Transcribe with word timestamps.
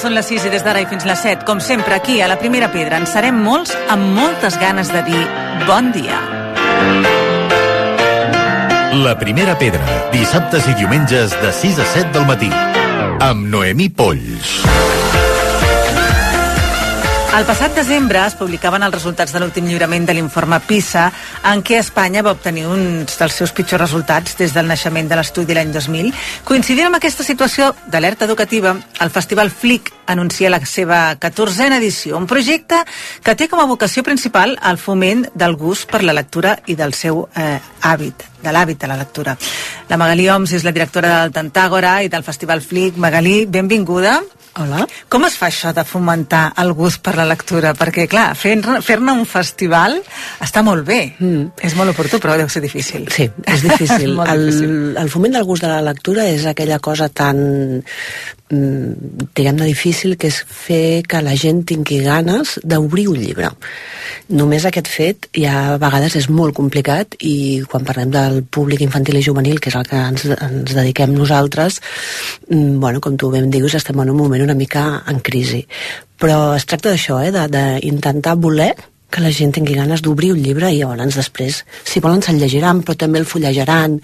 són 0.00 0.14
les 0.16 0.28
6 0.30 0.46
i 0.48 0.50
des 0.52 0.62
d'ara 0.64 0.80
i 0.80 0.86
fins 0.88 1.04
les 1.04 1.20
7, 1.20 1.44
com 1.44 1.60
sempre, 1.60 1.94
aquí 1.94 2.20
a 2.24 2.28
la 2.30 2.38
Primera 2.40 2.70
Pedra, 2.72 2.96
en 2.96 3.06
serem 3.08 3.36
molts 3.44 3.74
amb 3.92 4.14
moltes 4.16 4.56
ganes 4.60 4.88
de 4.92 5.02
dir 5.04 5.20
bon 5.66 5.92
dia. 5.92 6.20
La 9.04 9.14
Primera 9.20 9.58
Pedra, 9.60 9.84
dissabtes 10.14 10.66
i 10.72 10.76
diumenges 10.80 11.36
de 11.42 11.52
6 11.52 11.84
a 11.84 11.88
7 11.92 12.16
del 12.16 12.26
matí, 12.32 12.50
amb 13.20 13.48
Noemí 13.52 13.90
Polls. 13.92 15.09
El 17.30 17.44
passat 17.46 17.76
desembre 17.78 18.18
es 18.26 18.34
publicaven 18.34 18.82
els 18.82 18.94
resultats 18.96 19.30
de 19.30 19.38
l'últim 19.38 19.68
lliurament 19.70 20.02
de 20.02 20.16
l'informe 20.16 20.56
PISA, 20.66 21.04
en 21.46 21.60
què 21.62 21.76
Espanya 21.78 22.24
va 22.26 22.32
obtenir 22.34 22.64
uns 22.66 23.14
dels 23.20 23.36
seus 23.38 23.52
pitjors 23.54 23.84
resultats 23.84 24.34
des 24.40 24.50
del 24.50 24.66
naixement 24.66 25.06
de 25.06 25.14
l'estudi 25.14 25.54
l'any 25.54 25.70
2000. 25.70 26.10
Coincidint 26.48 26.88
amb 26.88 26.98
aquesta 26.98 27.22
situació 27.22 27.70
d'alerta 27.86 28.26
educativa, 28.26 28.74
el 28.98 29.14
Festival 29.14 29.54
FLIC 29.54 29.92
anuncia 30.10 30.50
la 30.50 30.58
seva 30.66 30.98
14a 31.22 31.78
edició, 31.78 32.18
un 32.18 32.26
projecte 32.26 32.82
que 33.22 33.36
té 33.38 33.46
com 33.46 33.62
a 33.62 33.70
vocació 33.70 34.02
principal 34.02 34.58
el 34.58 34.82
foment 34.82 35.28
del 35.32 35.54
gust 35.54 35.86
per 35.86 36.02
la 36.02 36.16
lectura 36.18 36.58
i 36.66 36.74
del 36.74 36.98
seu 36.98 37.28
eh, 37.38 37.60
hàbit, 37.86 38.26
de 38.42 38.52
l'hàbit 38.52 38.80
de 38.80 38.90
la 38.90 38.98
lectura. 39.00 39.36
La 39.88 39.98
Magalí 40.00 40.28
Oms 40.30 40.52
és 40.58 40.66
la 40.66 40.74
directora 40.74 41.20
del 41.22 41.32
Tantàgora 41.34 42.00
i 42.04 42.10
del 42.12 42.26
Festival 42.26 42.62
FLIC. 42.64 43.00
Magalí, 43.00 43.44
benvinguda. 43.46 44.20
Hola. 44.58 44.82
Com 45.08 45.22
es 45.28 45.36
fa 45.38 45.46
això 45.46 45.70
de 45.70 45.84
fomentar 45.86 46.48
el 46.58 46.72
gust 46.74 46.98
per 47.06 47.12
la 47.14 47.26
lectura? 47.28 47.70
Perquè, 47.78 48.08
clar, 48.10 48.32
fer-ne 48.34 48.80
fer 48.82 48.96
un 48.98 49.22
festival 49.28 50.00
està 50.42 50.64
molt 50.66 50.82
bé. 50.88 51.14
Mm. 51.20 51.52
És 51.62 51.76
molt 51.78 51.92
oportú, 51.92 52.18
però 52.18 52.34
deu 52.38 52.50
ser 52.50 52.62
difícil. 52.64 53.06
Sí, 53.14 53.28
és 53.46 53.62
difícil. 53.62 54.14
molt 54.18 54.32
el, 54.32 54.48
difícil. 54.48 54.74
el 54.98 55.12
foment 55.12 55.38
del 55.38 55.46
gust 55.46 55.62
de 55.62 55.70
la 55.70 55.84
lectura 55.86 56.26
és 56.26 56.48
aquella 56.50 56.80
cosa 56.82 57.06
tan, 57.08 57.38
mm, 58.50 59.30
diguem-ne, 59.38 59.70
difícil 59.70 60.16
que 60.18 60.32
és 60.32 60.42
fer 60.42 61.04
que 61.06 61.22
la 61.22 61.36
gent 61.38 61.62
tingui 61.70 62.02
ganes 62.02 62.58
d'obrir 62.64 63.06
un 63.12 63.22
llibre. 63.22 63.52
Només 64.34 64.66
aquest 64.66 64.90
fet 64.90 65.30
ja 65.36 65.76
a 65.76 65.78
vegades 65.78 66.18
és 66.18 66.26
molt 66.28 66.58
complicat 66.58 67.14
i 67.22 67.62
quan 67.70 67.86
parlem 67.86 68.10
del 68.30 68.44
públic 68.44 68.80
infantil 68.86 69.18
i 69.20 69.24
juvenil, 69.26 69.58
que 69.60 69.70
és 69.72 69.76
el 69.76 69.88
que 69.88 69.98
ens, 69.98 70.24
ens 70.30 70.74
dediquem 70.76 71.12
nosaltres, 71.16 71.80
mm, 72.48 72.78
bueno, 72.80 73.00
com 73.00 73.16
tu 73.16 73.30
ben 73.30 73.50
dius, 73.50 73.74
estem 73.74 74.00
en 74.00 74.10
un 74.10 74.16
moment 74.16 74.42
una 74.42 74.54
mica 74.54 75.02
en 75.06 75.20
crisi. 75.20 75.66
Però 76.20 76.54
es 76.56 76.66
tracta 76.66 76.90
d'això, 76.90 77.20
eh, 77.24 77.32
d'intentar 77.32 78.36
voler 78.36 78.74
que 79.10 79.20
la 79.20 79.32
gent 79.34 79.52
tingui 79.52 79.74
ganes 79.74 80.02
d'obrir 80.02 80.32
un 80.32 80.42
llibre 80.42 80.70
i 80.70 80.78
llavors 80.78 81.16
després, 81.18 81.64
si 81.84 82.00
volen, 82.00 82.22
se'l 82.22 82.38
llegiran, 82.38 82.82
però 82.82 82.96
també 82.96 83.18
el 83.18 83.26
fullejaran, 83.26 84.00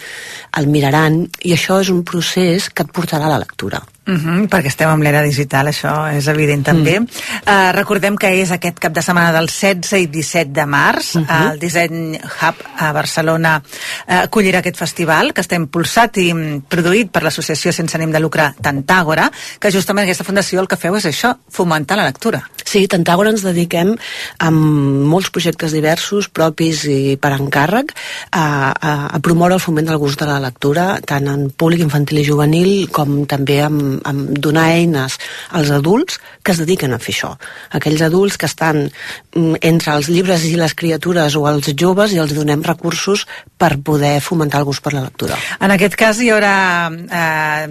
el 0.58 0.66
miraran, 0.66 1.22
i 1.42 1.54
això 1.54 1.80
és 1.80 1.92
un 1.94 2.02
procés 2.02 2.68
que 2.70 2.82
et 2.82 2.90
portarà 2.90 3.30
a 3.30 3.36
la 3.36 3.44
lectura. 3.44 3.84
Uh 4.06 4.14
-huh, 4.14 4.48
perquè 4.48 4.68
estem 4.70 4.88
en 4.88 5.00
l'era 5.02 5.20
digital, 5.22 5.66
això 5.66 5.92
és 6.14 6.26
evident 6.28 6.62
també. 6.62 7.00
Mm. 7.00 7.08
Uh, 7.42 7.72
recordem 7.72 8.16
que 8.16 8.28
és 8.40 8.50
aquest 8.52 8.78
cap 8.78 8.92
de 8.92 9.02
setmana 9.02 9.32
del 9.32 9.48
16 9.48 9.98
i 9.98 10.06
17 10.06 10.52
de 10.52 10.66
març. 10.66 11.16
Uh 11.16 11.22
-huh. 11.26 11.52
El 11.52 11.58
Design 11.58 12.14
Hub 12.14 12.54
a 12.76 12.92
Barcelona 12.92 13.60
uh, 13.62 14.14
acollirà 14.22 14.58
aquest 14.58 14.76
festival, 14.76 15.32
que 15.32 15.42
està 15.42 15.56
impulsat 15.56 16.16
i 16.18 16.32
produït 16.68 17.10
per 17.10 17.22
l'associació 17.22 17.72
sense 17.72 17.96
ànim 17.96 18.12
de 18.12 18.20
lucre 18.20 18.54
Tantàgora, 18.62 19.30
que 19.58 19.72
justament 19.72 20.04
aquesta 20.04 20.24
fundació 20.24 20.60
el 20.60 20.68
que 20.68 20.76
feu 20.76 20.94
és 20.96 21.04
això, 21.04 21.36
fomentar 21.50 21.96
la 21.96 22.04
lectura. 22.04 22.48
Sí, 22.66 22.86
Tantàgora 22.90 23.30
ens 23.30 23.44
dediquem 23.46 23.94
amb 24.42 25.06
molts 25.06 25.30
projectes 25.30 25.72
diversos, 25.72 26.28
propis 26.28 26.84
i 26.90 27.16
per 27.20 27.32
encàrrec, 27.38 27.94
a, 28.32 28.46
a, 28.72 28.92
a 29.16 29.22
promoure 29.24 29.56
el 29.56 29.62
foment 29.62 29.86
del 29.86 30.00
gust 30.02 30.20
de 30.20 30.26
la 30.26 30.40
lectura, 30.42 30.98
tant 31.06 31.28
en 31.30 31.48
públic 31.50 31.80
infantil 31.86 32.20
i 32.22 32.26
juvenil, 32.26 32.72
com 32.90 33.24
també 33.30 33.60
amb 33.62 33.86
amb, 34.04 34.38
donar 34.38 34.66
eines 34.74 35.18
als 35.50 35.70
adults 35.70 36.20
que 36.42 36.52
es 36.52 36.60
dediquen 36.62 36.94
a 36.94 37.00
fer 37.02 37.14
això. 37.14 37.32
Aquells 37.78 38.02
adults 38.06 38.38
que 38.40 38.48
estan 38.48 38.86
mm, 38.86 39.60
entre 39.66 39.94
els 39.96 40.10
llibres 40.12 40.44
i 40.46 40.54
les 40.58 40.74
criatures 40.78 41.36
o 41.36 41.46
els 41.50 41.70
joves 41.74 42.14
i 42.14 42.20
els 42.22 42.34
donem 42.36 42.62
recursos 42.66 43.26
per 43.58 43.76
poder 43.82 44.18
fomentar 44.20 44.62
el 44.62 44.68
gust 44.68 44.84
per 44.84 44.94
la 44.94 45.04
lectura. 45.06 45.38
En 45.60 45.74
aquest 45.74 45.96
cas 45.98 46.20
hi 46.20 46.30
haurà 46.34 46.56
eh, 46.90 47.66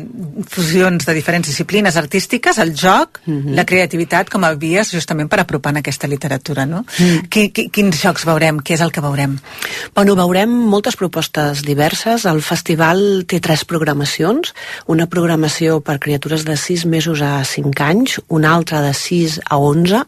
fusions 0.50 1.08
de 1.08 1.18
diferents 1.18 1.48
disciplines 1.48 1.96
artístiques, 1.96 2.58
el 2.60 2.76
joc, 2.76 3.22
mm 3.26 3.40
-hmm. 3.40 3.56
la 3.56 3.66
creativitat 3.66 4.30
com 4.30 4.44
a 4.44 4.54
vies 4.54 4.85
justament 4.94 5.30
per 5.32 5.42
apropar 5.42 5.74
en 5.74 5.82
aquesta 5.82 6.10
literatura, 6.12 6.66
no? 6.70 6.84
Mm. 7.00 7.28
Qui, 7.32 7.48
qui, 7.56 7.68
quins 7.74 8.00
jocs 8.02 8.26
veurem? 8.28 8.60
Què 8.66 8.76
és 8.78 8.84
el 8.86 8.94
que 8.96 9.04
veurem? 9.04 9.38
Bueno, 9.96 10.16
veurem 10.20 10.52
moltes 10.52 10.98
propostes 11.00 11.64
diverses. 11.66 12.26
El 12.30 12.42
festival 12.46 13.26
té 13.30 13.40
tres 13.44 13.66
programacions. 13.66 14.54
Una 14.92 15.08
programació 15.12 15.80
per 15.86 15.98
criatures 16.04 16.46
de 16.46 16.58
6 16.60 16.86
mesos 16.92 17.22
a 17.26 17.44
5 17.46 17.86
anys, 17.86 18.20
una 18.28 18.54
altra 18.56 18.82
de 18.86 18.94
6 18.94 19.40
a 19.50 19.60
11 19.60 20.04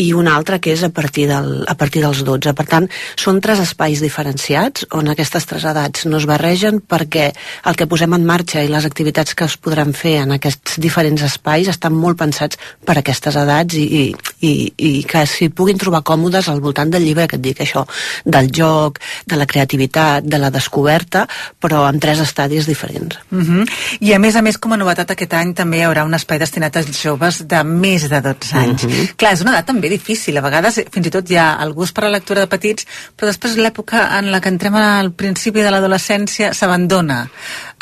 i 0.00 0.12
una 0.14 0.34
altra 0.36 0.58
que 0.58 0.72
és 0.74 0.82
a 0.84 0.90
partir, 0.94 1.28
del, 1.30 1.64
a 1.68 1.74
partir 1.78 2.02
dels 2.04 2.24
12. 2.24 2.54
Per 2.54 2.66
tant, 2.70 2.88
són 3.20 3.40
tres 3.44 3.60
espais 3.62 4.02
diferenciats 4.02 4.86
on 4.94 5.10
aquestes 5.10 5.46
tres 5.48 5.64
edats 5.68 6.06
no 6.08 6.18
es 6.20 6.26
barregen 6.28 6.80
perquè 6.80 7.30
el 7.68 7.78
que 7.78 7.88
posem 7.90 8.14
en 8.16 8.26
marxa 8.26 8.62
i 8.64 8.70
les 8.70 8.86
activitats 8.86 9.34
que 9.34 9.46
es 9.48 9.56
podran 9.60 9.94
fer 9.96 10.16
en 10.22 10.34
aquests 10.36 10.78
diferents 10.82 11.24
espais 11.26 11.70
estan 11.70 11.94
molt 11.96 12.18
pensats 12.20 12.60
per 12.84 12.98
aquestes 13.00 13.36
edats 13.40 13.76
i, 13.78 13.84
i, 13.84 14.04
i, 14.40 14.72
i 14.76 14.90
que 15.08 15.24
s'hi 15.28 15.48
puguin 15.54 15.78
trobar 15.80 16.02
còmodes 16.06 16.48
al 16.48 16.60
voltant 16.64 16.90
del 16.92 17.04
llibre 17.06 17.26
que 17.30 17.38
et 17.38 17.44
dic 17.44 17.62
això, 17.64 17.84
del 18.24 18.50
joc, 18.54 19.00
de 19.26 19.38
la 19.40 19.46
creativitat, 19.50 20.24
de 20.24 20.40
la 20.40 20.50
descoberta, 20.54 21.24
però 21.60 21.84
amb 21.88 22.02
tres 22.02 22.20
estadis 22.24 22.66
diferents. 22.66 23.18
Uh 23.30 23.38
-huh. 23.38 23.68
I 24.00 24.12
a 24.12 24.18
més 24.18 24.36
a 24.36 24.42
més, 24.42 24.58
com 24.58 24.72
a 24.72 24.76
novetat 24.76 25.10
aquest 25.10 25.34
any 25.34 25.54
també 25.54 25.78
hi 25.78 25.84
haurà 25.84 26.04
un 26.04 26.14
espai 26.14 26.38
destinat 26.38 26.76
als 26.76 27.02
joves 27.02 27.46
de 27.46 27.64
més 27.64 28.08
de 28.08 28.20
12 28.20 28.56
anys. 28.56 28.84
Uh 28.84 28.90
-huh. 28.90 29.16
Clar, 29.16 29.32
és 29.32 29.40
una 29.40 29.50
edat 29.50 29.66
també 29.66 29.88
difícil, 29.88 30.36
a 30.36 30.40
vegades 30.40 30.80
fins 30.90 31.06
i 31.06 31.10
tot 31.10 31.30
hi 31.30 31.36
ha 31.36 31.58
el 31.62 31.72
gust 31.72 31.94
per 31.94 32.04
la 32.04 32.10
lectura 32.10 32.40
de 32.40 32.46
petits, 32.46 32.86
però 33.16 33.26
després 33.26 33.56
l'època 33.56 34.18
en 34.18 34.30
la 34.30 34.40
que 34.40 34.48
entrem 34.48 34.74
al 34.74 35.12
principi 35.12 35.60
de 35.60 35.70
l'adolescència 35.70 36.52
s'abandona. 36.54 37.28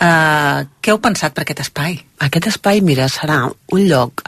Uh, 0.03 0.67
què 0.83 0.91
heu 0.91 0.99
pensat 0.99 1.33
per 1.33 1.43
aquest 1.43 1.61
espai? 1.61 2.01
Aquest 2.19 2.47
espai, 2.47 2.81
mira, 2.81 3.09
serà 3.09 3.51
un 3.73 3.89
lloc 3.89 4.23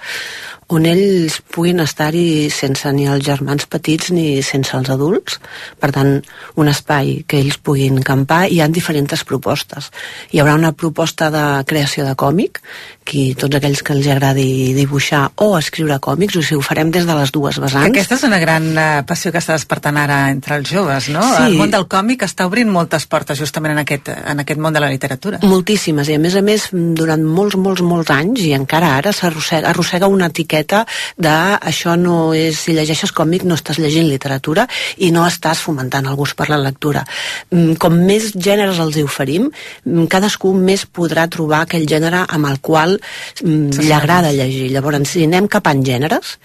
on 0.75 0.87
ells 0.91 1.37
puguin 1.55 1.79
estar-hi 1.83 2.51
sense 2.51 2.91
ni 2.97 3.07
els 3.11 3.23
germans 3.27 3.67
petits 3.71 4.11
ni 4.15 4.43
sense 4.43 4.75
els 4.75 4.91
adults. 4.91 5.39
Per 5.79 5.91
tant, 5.95 6.17
un 6.59 6.71
espai 6.71 7.21
que 7.31 7.39
ells 7.39 7.61
puguin 7.63 8.01
campar 8.03 8.45
hi 8.51 8.59
ha 8.61 8.69
diferents 8.69 9.23
propostes. 9.29 9.91
Hi 10.33 10.43
haurà 10.43 10.57
una 10.59 10.73
proposta 10.75 11.31
de 11.31 11.45
creació 11.71 12.07
de 12.09 12.17
còmic, 12.19 12.59
que 13.05 13.35
tots 13.39 13.59
aquells 13.59 13.83
que 13.85 13.93
els 13.95 14.07
agradi 14.11 14.73
dibuixar 14.77 15.27
o 15.45 15.53
escriure 15.59 15.99
còmics, 16.03 16.39
o 16.41 16.43
sigui, 16.43 16.59
ho 16.59 16.65
farem 16.65 16.91
des 16.95 17.05
de 17.07 17.17
les 17.19 17.33
dues 17.35 17.59
vessants. 17.61 17.93
Que 17.93 18.01
aquesta 18.01 18.17
és 18.17 18.25
una 18.27 18.41
gran 18.43 18.71
uh, 18.73 18.87
passió 19.07 19.33
que 19.33 19.43
està 19.43 19.57
despertant 19.59 19.99
ara 20.01 20.19
entre 20.33 20.57
els 20.59 20.71
joves, 20.73 21.11
no? 21.13 21.23
Sí. 21.35 21.51
El 21.51 21.59
món 21.61 21.73
del 21.75 21.87
còmic 21.91 22.25
està 22.27 22.49
obrint 22.49 22.71
moltes 22.73 23.07
portes 23.11 23.39
justament 23.39 23.77
en 23.77 23.83
aquest, 23.85 24.09
en 24.15 24.41
aquest 24.41 24.61
món 24.61 24.75
de 24.75 24.83
la 24.83 24.91
literatura. 24.93 25.43
Moltíssimes, 25.45 26.09
i 26.09 26.17
a 26.17 26.23
més 26.23 26.39
a 26.39 26.43
més, 26.45 26.69
durant 26.73 27.23
molts, 27.25 27.59
molts, 27.61 27.85
molts 27.85 28.13
anys, 28.15 28.45
i 28.49 28.55
encara 28.57 28.95
ara 28.99 29.13
s'arrossega 29.13 29.69
arrossega 29.75 30.09
una 30.09 30.31
etiqueta 30.33 30.85
de 31.21 31.35
això 31.61 31.99
no 32.01 32.33
és, 32.37 32.57
si 32.65 32.75
llegeixes 32.77 33.13
còmic 33.13 33.45
no 33.45 33.59
estàs 33.59 33.79
llegint 33.83 34.09
literatura 34.09 34.67
i 35.05 35.11
no 35.15 35.27
estàs 35.29 35.61
fomentant 35.65 36.09
el 36.09 36.17
gust 36.19 36.37
per 36.39 36.49
la 36.51 36.61
lectura. 36.61 37.05
Mm, 37.51 37.77
Com 37.85 37.99
més 38.07 38.31
gèneres 38.33 38.79
els 38.81 38.97
hi 38.97 39.05
oferim, 39.05 39.51
mm, 39.85 40.07
cadascú 40.09 40.55
més 40.57 40.87
podrà 40.87 41.27
trobar 41.29 41.65
aquell 41.65 41.87
gènere 41.89 42.25
amb 42.29 42.49
el 42.49 42.61
qual 42.65 42.94
mm, 42.97 43.81
li 43.81 43.93
agrada 43.95 44.33
llegir. 44.35 44.71
Llavors, 44.75 45.09
si 45.11 45.25
anem 45.29 45.49
cap 45.51 45.69
en 45.71 45.85
gèneres, 45.87 46.37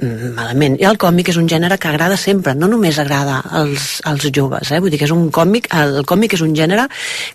malament. 0.00 0.78
I 0.80 0.86
el 0.88 0.98
còmic 0.98 1.28
és 1.30 1.36
un 1.38 1.48
gènere 1.48 1.78
que 1.78 1.88
agrada 1.88 2.16
sempre, 2.16 2.54
no 2.54 2.68
només 2.70 2.98
agrada 2.98 3.40
als, 3.60 4.00
als 4.08 4.26
joves, 4.34 4.70
eh? 4.72 4.80
vull 4.80 4.90
dir 4.90 4.98
que 4.98 5.06
és 5.06 5.14
un 5.14 5.30
còmic, 5.30 5.68
el 5.78 6.02
còmic 6.08 6.34
és 6.34 6.42
un 6.42 6.54
gènere 6.56 6.88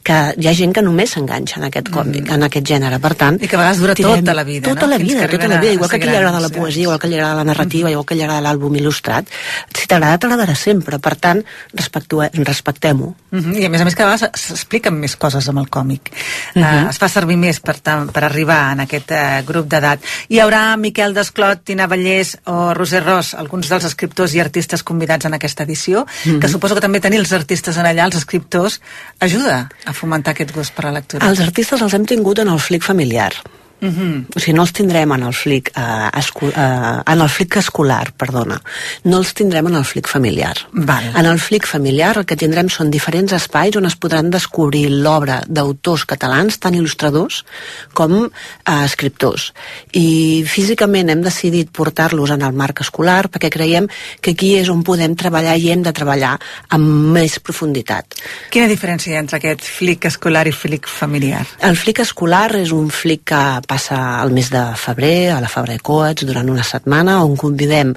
que 0.03 0.17
hi 0.35 0.47
ha 0.49 0.53
gent 0.57 0.73
que 0.75 0.81
només 0.81 1.13
s'enganxa 1.15 1.59
en 1.61 1.67
aquest 1.69 1.91
còmic, 1.93 2.31
en 2.33 2.43
aquest 2.43 2.67
gènere, 2.67 2.99
per 2.99 3.13
tant... 3.15 3.39
I 3.39 3.47
que 3.47 3.55
a 3.55 3.61
vegades 3.61 3.81
dura 3.83 3.95
tota 3.95 4.33
la 4.33 4.43
vida, 4.43 4.67
Tota 4.67 4.85
no? 4.85 4.91
la 4.91 4.97
vida, 4.97 5.27
tota 5.27 5.47
la 5.47 5.59
vida, 5.61 5.73
igual 5.73 5.89
que 5.89 5.95
a 5.95 5.99
qui 5.99 6.09
li 6.09 6.15
agrada 6.17 6.41
la 6.43 6.49
poesia, 6.49 6.83
igual 6.83 6.99
que 6.99 7.07
li 7.07 7.15
agrada 7.15 7.35
la 7.35 7.47
narrativa, 7.47 7.91
igual 7.91 8.05
que 8.05 8.17
li 8.17 8.25
agrada 8.25 8.43
l'àlbum 8.49 8.75
il·lustrat. 8.81 9.31
Si 9.73 9.87
t'agrada, 9.87 10.17
t'agradarà 10.17 10.55
sempre, 10.55 10.99
per 10.99 11.15
tant, 11.15 11.43
respectem-ho. 11.73 13.13
Uh 13.31 13.39
-huh. 13.39 13.57
I 13.61 13.65
a 13.65 13.69
més 13.69 13.81
a 13.81 13.85
més 13.85 13.95
cada 13.95 14.11
vegada 14.11 14.31
s'expliquen 14.33 14.93
més 14.93 15.15
coses 15.15 15.47
amb 15.47 15.59
el 15.59 15.69
còmic. 15.69 16.11
Mhm. 16.55 16.63
-huh. 16.63 16.85
uh, 16.85 16.89
es 16.89 16.97
fa 16.97 17.07
servir 17.07 17.37
més 17.37 17.59
per, 17.59 17.75
per 17.81 18.23
arribar 18.23 18.71
en 18.73 18.79
aquest 18.81 19.11
uh, 19.11 19.45
grup 19.45 19.67
d'edat. 19.67 19.99
Hi 20.29 20.39
haurà 20.39 20.77
Miquel 20.77 21.13
Desclot, 21.13 21.63
Tina 21.63 21.87
Vallès 21.87 22.37
o 22.47 22.73
Roser 22.73 23.03
Ros, 23.05 23.33
alguns 23.33 23.69
dels 23.69 23.83
escriptors 23.85 24.33
i 24.33 24.39
artistes 24.39 24.83
convidats 24.83 25.25
en 25.25 25.33
aquesta 25.35 25.63
edició, 25.63 26.05
Mhm. 26.05 26.31
-huh. 26.35 26.39
que 26.39 26.47
suposo 26.47 26.75
que 26.75 26.81
també 26.81 26.99
tenir 26.99 27.19
els 27.19 27.31
artistes 27.33 27.77
en 27.77 27.85
allà, 27.85 28.05
els 28.05 28.15
escriptors, 28.15 28.81
ajuda 29.19 29.69
a 29.85 29.94
fomentar 29.94 30.31
aquest 30.33 30.53
gust 30.55 30.73
per 30.73 30.85
la 30.85 30.91
lectura. 30.91 31.27
Els 31.29 31.39
artistes 31.39 31.81
els 31.81 31.94
hem 31.94 32.05
tingut 32.05 32.39
en 32.39 32.47
el 32.47 32.59
flic 32.59 32.83
familiar 32.83 33.33
Uh 33.79 33.88
-huh. 33.89 34.25
O 34.35 34.39
sigui, 34.39 34.53
no 34.53 34.63
els 34.63 34.71
tindrem 34.71 35.12
en 35.12 35.24
el 35.24 35.33
flic, 35.33 35.71
eh, 35.75 36.09
eh, 36.12 37.01
en 37.06 37.21
el 37.21 37.29
flic 37.29 37.56
escolar, 37.57 38.12
perdona. 38.18 38.59
No 39.03 39.18
els 39.18 39.33
tindrem 39.33 39.68
en 39.68 39.75
el 39.75 39.85
flic 39.85 40.07
familiar. 40.07 40.56
Val. 40.71 41.03
En 41.15 41.25
el 41.25 41.39
flic 41.39 41.68
familiar 41.68 42.18
el 42.18 42.25
que 42.25 42.35
tindrem 42.35 42.69
són 42.69 42.89
diferents 42.89 43.33
espais 43.33 43.75
on 43.75 43.85
es 43.85 43.95
podran 43.95 44.29
descobrir 44.29 44.89
l'obra 44.89 45.44
d'autors 45.47 46.06
catalans, 46.06 46.57
tant 46.57 46.74
il·lustradors 46.74 47.45
com 47.94 48.25
eh, 48.25 48.83
escriptors. 48.83 49.53
I 49.91 50.44
físicament 50.47 51.09
hem 51.09 51.21
decidit 51.21 51.69
portar-los 51.71 52.31
en 52.31 52.41
el 52.41 52.53
marc 52.53 52.81
escolar 52.81 53.30
perquè 53.30 53.50
creiem 53.50 53.88
que 54.21 54.31
aquí 54.31 54.56
és 54.56 54.69
on 54.69 54.83
podem 54.83 55.15
treballar 55.15 55.56
i 55.57 55.69
hem 55.69 55.83
de 55.83 55.94
treballar 55.94 56.39
amb 56.69 57.13
més 57.13 57.39
profunditat. 57.39 58.06
Quina 58.50 58.68
diferència 58.68 59.12
hi 59.12 59.15
ha 59.15 59.19
entre 59.19 59.38
aquest 59.38 59.62
flic 59.62 60.06
escolar 60.06 60.47
i 60.47 60.51
flic 60.51 60.88
familiar? 60.88 61.45
El 61.59 61.75
flic 61.75 62.00
escolar 62.00 62.56
és 62.56 62.71
un 62.71 62.89
flic 62.89 63.25
que 63.27 63.62
passa 63.67 64.23
el 64.23 64.31
mes 64.33 64.49
de 64.49 64.63
febrer 64.79 65.31
a 65.35 65.41
la 65.43 65.49
Fabra 65.51 65.75
de 65.75 65.83
Coats 65.83 66.25
durant 66.25 66.49
una 66.49 66.63
setmana 66.63 67.19
on 67.25 67.35
convidem 67.37 67.93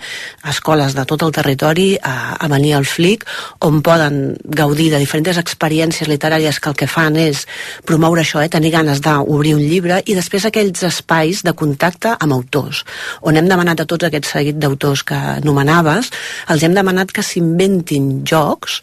escoles 0.50 0.96
de 0.98 1.04
tot 1.08 1.22
el 1.22 1.32
territori 1.32 1.94
a, 1.96 2.34
a 2.34 2.48
venir 2.50 2.74
al 2.76 2.88
FLIC 2.88 3.24
on 3.66 3.80
poden 3.86 4.36
gaudir 4.44 4.90
de 4.92 5.00
diferents 5.00 5.38
experiències 5.40 6.10
literàries 6.10 6.60
que 6.60 6.72
el 6.72 6.76
que 6.76 6.90
fan 6.90 7.16
és 7.20 7.46
promoure 7.86 8.24
això, 8.24 8.42
eh, 8.42 8.50
tenir 8.52 8.74
ganes 8.74 9.00
d'obrir 9.04 9.54
un 9.56 9.62
llibre 9.62 10.02
i 10.04 10.18
després 10.18 10.48
aquells 10.48 10.82
espais 10.90 11.44
de 11.46 11.54
contacte 11.54 12.16
amb 12.18 12.34
autors. 12.34 12.84
On 13.22 13.36
hem 13.36 13.48
demanat 13.48 13.80
a 13.80 13.88
tots 13.88 14.10
aquests 14.10 14.36
seguit 14.36 14.58
d'autors 14.58 15.04
que 15.06 15.18
anomenaves 15.40 16.10
els 16.50 16.64
hem 16.66 16.74
demanat 16.74 17.14
que 17.14 17.24
s'inventin 17.24 18.20
jocs 18.26 18.80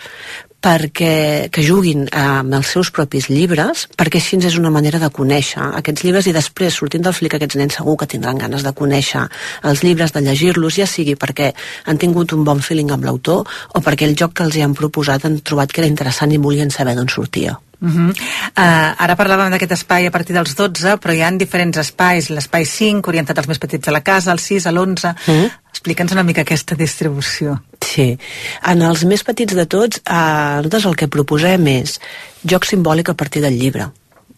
perquè 0.64 1.50
que 1.54 1.64
juguin 1.64 2.08
amb 2.12 2.56
els 2.58 2.72
seus 2.74 2.90
propis 2.94 3.30
llibres, 3.30 3.86
perquè 3.98 4.22
així 4.22 4.40
és 4.42 4.58
una 4.58 4.72
manera 4.74 5.00
de 5.00 5.10
conèixer 5.14 5.62
aquests 5.80 6.04
llibres 6.06 6.28
i 6.28 6.34
després, 6.36 6.74
sortint 6.74 7.06
del 7.06 7.16
flic, 7.16 7.38
aquests 7.38 7.60
nens 7.60 7.78
segur 7.80 7.98
que 7.98 8.10
tindran 8.10 8.42
ganes 8.42 8.66
de 8.66 8.74
conèixer 8.74 9.28
els 9.64 9.84
llibres, 9.84 10.14
de 10.16 10.26
llegir-los, 10.26 10.80
ja 10.82 10.88
sigui 10.90 11.16
perquè 11.16 11.54
han 11.86 12.02
tingut 12.02 12.34
un 12.34 12.44
bon 12.48 12.62
feeling 12.62 12.92
amb 12.92 13.06
l'autor 13.06 13.46
o 13.46 13.84
perquè 13.86 14.10
el 14.10 14.18
joc 14.18 14.34
que 14.34 14.48
els 14.48 14.58
hi 14.58 14.66
han 14.66 14.76
proposat 14.78 15.26
han 15.26 15.40
trobat 15.40 15.72
que 15.72 15.84
era 15.84 15.94
interessant 15.94 16.34
i 16.34 16.42
volien 16.42 16.74
saber 16.74 16.98
d'on 16.98 17.10
sortia. 17.10 17.58
Uh 17.80 17.90
-huh. 17.90 18.10
uh, 18.10 19.04
ara 19.04 19.16
parlàvem 19.16 19.52
d'aquest 19.52 19.72
espai 19.72 20.08
a 20.08 20.12
partir 20.12 20.34
dels 20.34 20.56
12, 20.56 20.98
però 20.98 21.14
hi 21.14 21.22
han 21.22 21.38
diferents 21.38 21.78
espais. 21.78 22.30
L'espai 22.30 22.66
5, 22.66 23.08
orientat 23.08 23.38
als 23.38 23.48
més 23.48 23.60
petits 23.60 23.86
de 23.86 23.92
la 23.92 24.02
casa, 24.02 24.32
el 24.32 24.40
6, 24.40 24.66
l'11... 24.66 25.16
Uh 25.28 25.34
-huh. 25.34 25.52
Explica'ns 25.78 26.12
una 26.12 26.24
mica 26.24 26.42
aquesta 26.42 26.76
distribució. 26.76 27.62
Sí. 27.86 28.18
En 28.66 28.82
els 28.82 29.04
més 29.06 29.24
petits 29.24 29.54
de 29.54 29.66
tots, 29.68 29.98
eh, 29.98 30.14
nosaltres 30.58 30.86
el 30.86 30.96
que 30.96 31.08
proposem 31.08 31.68
és 31.68 32.00
joc 32.44 32.66
simbòlic 32.66 33.10
a 33.10 33.14
partir 33.14 33.42
del 33.42 33.60
llibre 33.60 33.92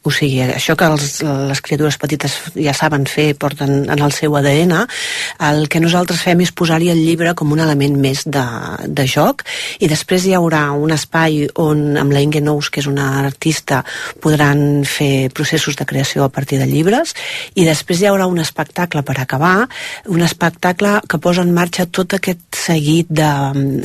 o 0.04 0.12
sigui, 0.12 0.40
això 0.46 0.76
que 0.80 0.88
els, 0.88 1.20
les 1.50 1.62
criatures 1.64 1.98
petites 2.00 2.36
ja 2.56 2.74
saben 2.76 3.04
fer, 3.10 3.34
porten 3.40 3.84
en 3.92 4.00
el 4.00 4.14
seu 4.16 4.36
ADN, 4.40 4.76
el 5.50 5.68
que 5.72 5.82
nosaltres 5.84 6.22
fem 6.24 6.40
és 6.46 6.54
posar-hi 6.56 6.92
el 6.94 7.02
llibre 7.04 7.34
com 7.36 7.52
un 7.52 7.60
element 7.60 7.98
més 8.00 8.24
de, 8.24 8.46
de 8.88 9.06
joc 9.10 9.44
i 9.84 9.90
després 9.92 10.24
hi 10.26 10.36
haurà 10.38 10.70
un 10.72 10.94
espai 10.96 11.50
on 11.60 11.98
amb 12.00 12.16
la 12.16 12.24
Inge 12.24 12.40
Nous, 12.46 12.70
que 12.72 12.80
és 12.80 12.88
una 12.88 13.10
artista, 13.26 13.82
podran 14.24 14.86
fer 14.88 15.30
processos 15.36 15.76
de 15.76 15.88
creació 15.90 16.24
a 16.24 16.32
partir 16.32 16.62
de 16.62 16.70
llibres 16.70 17.12
i 17.60 17.68
després 17.68 18.00
hi 18.00 18.08
haurà 18.08 18.30
un 18.32 18.40
espectacle 18.40 19.04
per 19.04 19.18
acabar, 19.20 19.68
un 20.08 20.24
espectacle 20.24 21.00
que 21.10 21.20
posa 21.20 21.44
en 21.44 21.52
marxa 21.56 21.90
tot 21.92 22.16
aquest 22.16 22.56
seguit 22.56 23.12
de... 23.12 23.30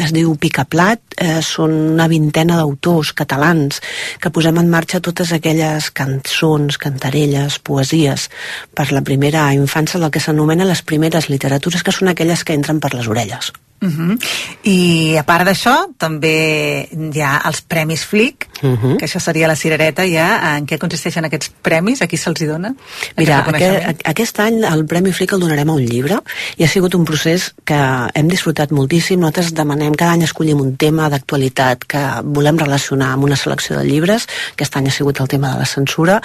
es 0.04 0.14
diu 0.14 0.36
Picaplat, 0.38 1.02
eh, 1.18 1.40
són 1.42 1.74
una 1.94 2.06
vintena 2.10 2.58
d'autors 2.60 3.10
catalans 3.16 3.80
que 4.22 4.30
posem 4.34 4.62
en 4.62 4.70
marxa 4.70 5.02
totes 5.02 5.34
aquelles 5.34 5.90
cançons, 6.04 6.78
cantarelles, 6.80 7.58
poesies 7.58 8.28
per 8.76 8.90
la 8.92 9.02
primera 9.02 9.48
infància, 9.56 10.00
el 10.00 10.10
que 10.12 10.22
s'anomena 10.22 10.68
les 10.68 10.84
primeres 10.86 11.30
literatures, 11.32 11.82
que 11.82 11.94
són 11.94 12.12
aquelles 12.12 12.44
que 12.44 12.56
entren 12.56 12.80
per 12.80 12.94
les 12.94 13.08
orelles. 13.08 13.52
Uh 13.84 13.88
-huh. 13.90 14.18
I 14.64 15.16
a 15.18 15.24
part 15.24 15.44
d'això, 15.46 15.92
també 15.98 16.88
hi 16.90 17.20
ha 17.20 17.42
els 17.44 17.60
Premis 17.60 18.04
Flic, 18.04 18.48
uh 18.62 18.68
-huh. 18.68 18.96
que 18.96 19.06
això 19.06 19.20
seria 19.20 19.48
la 19.48 19.56
cirereta 19.56 20.04
ja. 20.06 20.56
En 20.56 20.66
què 20.66 20.78
consisteixen 20.78 21.24
aquests 21.24 21.50
premis? 21.62 22.02
A 22.02 22.06
qui 22.06 22.16
se'ls 22.16 22.40
hi 22.40 22.46
dona? 22.46 22.74
Mira, 23.16 23.44
aquest, 23.46 24.00
aquest 24.04 24.40
any 24.40 24.64
el 24.64 24.84
Premi 24.86 25.12
Flic 25.12 25.32
el 25.32 25.40
donarem 25.40 25.70
a 25.70 25.72
un 25.72 25.84
llibre 25.84 26.20
i 26.56 26.64
ha 26.64 26.68
sigut 26.68 26.94
un 26.94 27.04
procés 27.04 27.54
que 27.64 27.80
hem 28.14 28.28
disfrutat 28.28 28.70
moltíssim. 28.70 29.20
Nosaltres 29.20 29.54
demanem, 29.54 29.94
cada 29.94 30.12
any 30.12 30.22
escollim 30.22 30.60
un 30.60 30.76
tema 30.76 31.08
d'actualitat 31.08 31.84
que 31.84 32.02
volem 32.22 32.58
relacionar 32.58 33.12
amb 33.12 33.24
una 33.24 33.36
selecció 33.36 33.78
de 33.78 33.84
llibres. 33.84 34.26
Aquest 34.52 34.76
any 34.76 34.88
ha 34.88 34.90
sigut 34.90 35.20
el 35.20 35.28
tema 35.28 35.52
de 35.52 35.58
la 35.58 35.66
censura 35.66 36.20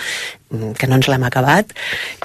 Mm, 0.50 0.72
que 0.74 0.88
no 0.90 0.98
ens 0.98 1.06
l'hem 1.06 1.22
acabat, 1.28 1.76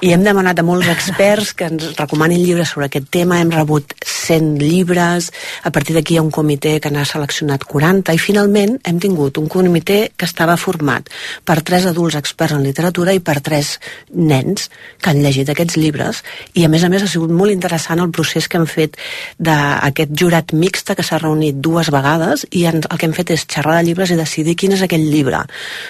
i 0.01 0.09
hem 0.09 0.23
demanat 0.25 0.57
a 0.57 0.63
molts 0.65 0.87
experts 0.89 1.51
que 1.53 1.67
ens 1.69 1.91
recomanin 1.93 2.39
llibres 2.41 2.71
sobre 2.73 2.87
aquest 2.87 3.11
tema, 3.13 3.37
hem 3.37 3.51
rebut 3.53 3.93
100 4.01 4.55
llibres, 4.63 5.27
a 5.61 5.69
partir 5.69 5.93
d'aquí 5.93 6.15
hi 6.15 6.17
ha 6.17 6.23
un 6.25 6.31
comitè 6.33 6.79
que 6.81 6.89
n'ha 6.89 7.03
seleccionat 7.05 7.67
40, 7.69 8.15
i 8.17 8.21
finalment 8.23 8.79
hem 8.81 8.97
tingut 9.03 9.37
un 9.37 9.45
comitè 9.45 9.94
que 10.17 10.27
estava 10.27 10.57
format 10.59 11.09
per 11.47 11.61
tres 11.67 11.87
adults 11.89 12.17
experts 12.19 12.55
en 12.55 12.63
literatura 12.65 13.13
i 13.15 13.21
per 13.23 13.39
tres 13.45 13.75
nens 14.11 14.69
que 15.01 15.11
han 15.11 15.21
llegit 15.23 15.49
aquests 15.51 15.79
llibres, 15.79 16.21
i 16.53 16.65
a 16.65 16.71
més 16.71 16.85
a 16.85 16.91
més 16.91 17.05
ha 17.05 17.11
sigut 17.11 17.33
molt 17.33 17.53
interessant 17.53 18.01
el 18.03 18.13
procés 18.15 18.49
que 18.49 18.59
hem 18.59 18.67
fet 18.69 18.99
d'aquest 19.39 20.15
jurat 20.21 20.53
mixta 20.53 20.95
que 20.95 21.05
s'ha 21.05 21.21
reunit 21.21 21.59
dues 21.63 21.91
vegades, 21.93 22.45
i 22.51 22.65
el 22.69 22.83
que 22.85 23.07
hem 23.07 23.17
fet 23.17 23.35
és 23.35 23.47
xerrar 23.47 23.79
de 23.79 23.87
llibres 23.89 24.11
i 24.11 24.19
decidir 24.19 24.57
quin 24.59 24.75
és 24.77 24.85
aquell 24.85 25.05
llibre 25.11 25.43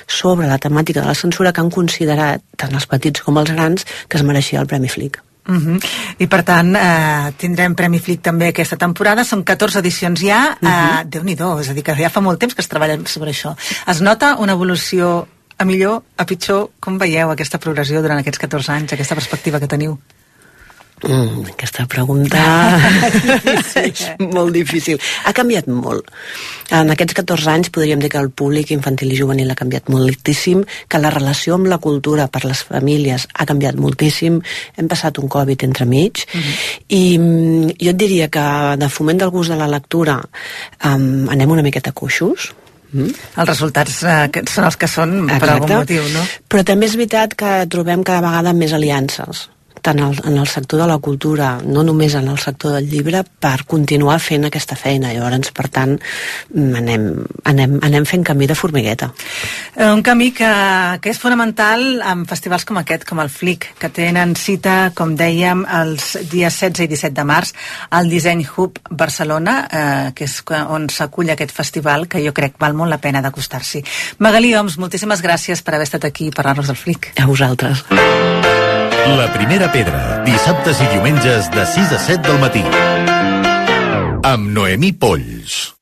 sobre 0.07 0.49
la 0.49 0.61
temàtica 0.61 1.01
de 1.01 1.11
la 1.11 1.17
censura 1.17 1.53
que 1.53 1.63
han 1.63 1.73
considerat 1.73 2.43
tant 2.57 2.73
els 2.73 2.89
petits 2.89 3.25
com 3.25 3.41
els 3.41 3.53
grans, 3.55 3.87
que 4.07 4.19
es 4.19 4.27
mereixia 4.27 4.61
el 4.61 4.69
Premi 4.71 4.91
Flic. 4.91 5.24
Uh 5.47 5.53
mhm. 5.53 5.75
-huh. 5.75 5.85
I 6.17 6.27
per 6.27 6.43
tant, 6.43 6.75
eh, 6.75 7.33
tindrem 7.37 7.75
Premi 7.75 7.99
Flic 7.99 8.21
també 8.21 8.47
aquesta 8.47 8.77
temporada, 8.77 9.23
són 9.23 9.43
14 9.43 9.79
edicions 9.79 10.19
ja, 10.19 10.57
uh 10.59 10.67
-huh. 10.67 11.01
eh, 11.01 11.05
déu 11.05 11.23
nhi 11.23 11.33
és 11.33 11.69
a 11.69 11.73
dir, 11.73 11.83
que 11.83 11.95
ja 11.95 12.09
fa 12.09 12.21
molt 12.21 12.39
temps 12.39 12.55
que 12.55 12.61
es 12.61 12.67
treballa 12.67 12.97
sobre 13.05 13.31
això. 13.31 13.55
Es 13.87 14.01
nota 14.01 14.35
una 14.37 14.53
evolució 14.53 15.27
a 15.57 15.65
millor, 15.65 16.03
a 16.17 16.25
pitjor, 16.25 16.69
com 16.79 16.97
veieu 16.97 17.29
aquesta 17.31 17.57
progressió 17.57 18.01
durant 18.01 18.19
aquests 18.19 18.39
14 18.39 18.71
anys, 18.71 18.93
aquesta 18.93 19.15
perspectiva 19.15 19.59
que 19.59 19.67
teniu? 19.67 19.99
Mm, 21.03 21.49
aquesta 21.51 21.83
pregunta 21.91 22.39
és 23.83 24.03
molt 24.21 24.53
difícil. 24.55 24.99
Ha 25.27 25.33
canviat 25.35 25.67
molt. 25.67 26.07
En 26.73 26.89
aquests 26.93 27.17
14 27.19 27.51
anys 27.51 27.71
podríem 27.75 27.99
dir 27.99 28.09
que 28.13 28.21
el 28.21 28.31
públic 28.31 28.71
infantil 28.71 29.11
i 29.11 29.17
juvenil 29.19 29.51
ha 29.51 29.57
canviat 29.59 29.91
moltíssim, 29.91 30.63
que 30.87 31.01
la 31.01 31.11
relació 31.11 31.57
amb 31.59 31.67
la 31.67 31.81
cultura 31.83 32.29
per 32.31 32.45
les 32.47 32.63
famílies 32.63 33.27
ha 33.33 33.45
canviat 33.45 33.75
moltíssim. 33.75 34.39
Hem 34.79 34.91
passat 34.91 35.19
un 35.19 35.27
Covid 35.27 35.67
entremig 35.67 36.23
mm 36.25 36.41
-hmm. 36.41 36.55
i 36.87 37.75
jo 37.83 37.89
et 37.89 37.97
diria 37.97 38.29
que 38.29 38.77
de 38.79 38.89
foment 38.89 39.19
del 39.19 39.31
gust 39.31 39.51
de 39.51 39.57
la 39.57 39.67
lectura 39.67 40.21
um, 40.85 41.27
anem 41.29 41.51
una 41.51 41.61
miqueta 41.63 41.91
coixos, 41.91 42.53
Mm. 42.95 43.11
Els 43.37 43.49
resultats 43.49 44.03
eh, 44.03 44.29
que 44.31 44.43
són 44.47 44.65
els 44.65 44.77
que 44.77 44.87
són 44.87 45.23
Exacte. 45.23 45.39
per 45.39 45.49
algun 45.49 45.77
motiu, 45.77 46.03
no? 46.13 46.21
Però 46.47 46.63
també 46.63 46.85
és 46.85 46.95
veritat 46.95 47.35
que 47.35 47.65
trobem 47.67 48.03
cada 48.03 48.21
vegada 48.21 48.53
més 48.53 48.71
aliances 48.71 49.49
tant 49.85 50.01
el, 50.01 50.17
en 50.25 50.37
el 50.41 50.47
sector 50.49 50.81
de 50.81 50.87
la 50.89 50.97
cultura, 50.97 51.59
no 51.63 51.83
només 51.85 52.15
en 52.17 52.27
el 52.31 52.39
sector 52.41 52.73
del 52.75 52.89
llibre, 52.89 53.23
per 53.23 53.65
continuar 53.69 54.17
fent 54.23 54.47
aquesta 54.47 54.77
feina. 54.79 55.13
Llavors, 55.13 55.51
per 55.55 55.67
tant, 55.73 55.95
anem, 56.55 57.07
anem, 57.45 57.77
anem 57.85 58.07
fent 58.09 58.25
camí 58.25 58.49
de 58.49 58.57
formigueta. 58.57 59.11
Eh, 59.75 59.91
un 59.91 60.01
camí 60.05 60.31
que, 60.35 60.49
que 61.01 61.13
és 61.13 61.21
fonamental 61.21 62.01
en 62.01 62.25
festivals 62.29 62.65
com 62.65 62.81
aquest, 62.81 63.05
com 63.07 63.21
el 63.21 63.29
FLIC, 63.29 63.71
que 63.81 63.91
tenen 63.93 64.35
cita, 64.39 64.91
com 64.97 65.15
dèiem, 65.19 65.65
els 65.81 66.15
dies 66.31 66.55
16 66.55 66.85
i 66.85 66.89
17 66.91 67.15
de 67.15 67.25
març 67.27 67.53
al 67.95 68.09
Disseny 68.09 68.45
Hub 68.45 68.79
Barcelona, 68.89 69.55
eh, 69.65 70.11
que 70.15 70.27
és 70.27 70.39
on 70.65 70.89
s'acull 70.89 71.31
aquest 71.33 71.53
festival, 71.55 72.07
que 72.09 72.23
jo 72.25 72.33
crec 72.35 72.59
val 72.61 72.77
molt 72.77 72.93
la 72.93 73.01
pena 73.03 73.21
d'acostar-s'hi. 73.25 73.83
Magalí 74.25 74.55
Oms, 74.55 74.79
moltíssimes 74.81 75.23
gràcies 75.25 75.61
per 75.61 75.75
haver 75.75 75.89
estat 75.89 76.07
aquí 76.09 76.29
i 76.29 76.35
parlar-nos 76.35 76.71
del 76.71 76.79
FLIC. 76.79 77.13
A 77.21 77.27
vosaltres. 77.29 77.85
La 79.05 79.27
primera 79.31 79.67
pedra, 79.71 80.23
dissabtes 80.25 80.79
i 80.81 80.87
diumenges 80.89 81.51
de 81.53 81.61
6 81.69 81.91
a 81.93 81.99
7 82.01 82.25
del 82.25 82.39
matí. 82.41 82.63
Amb 84.25 84.49
Noemí 84.49 84.89
Polls. 84.97 85.75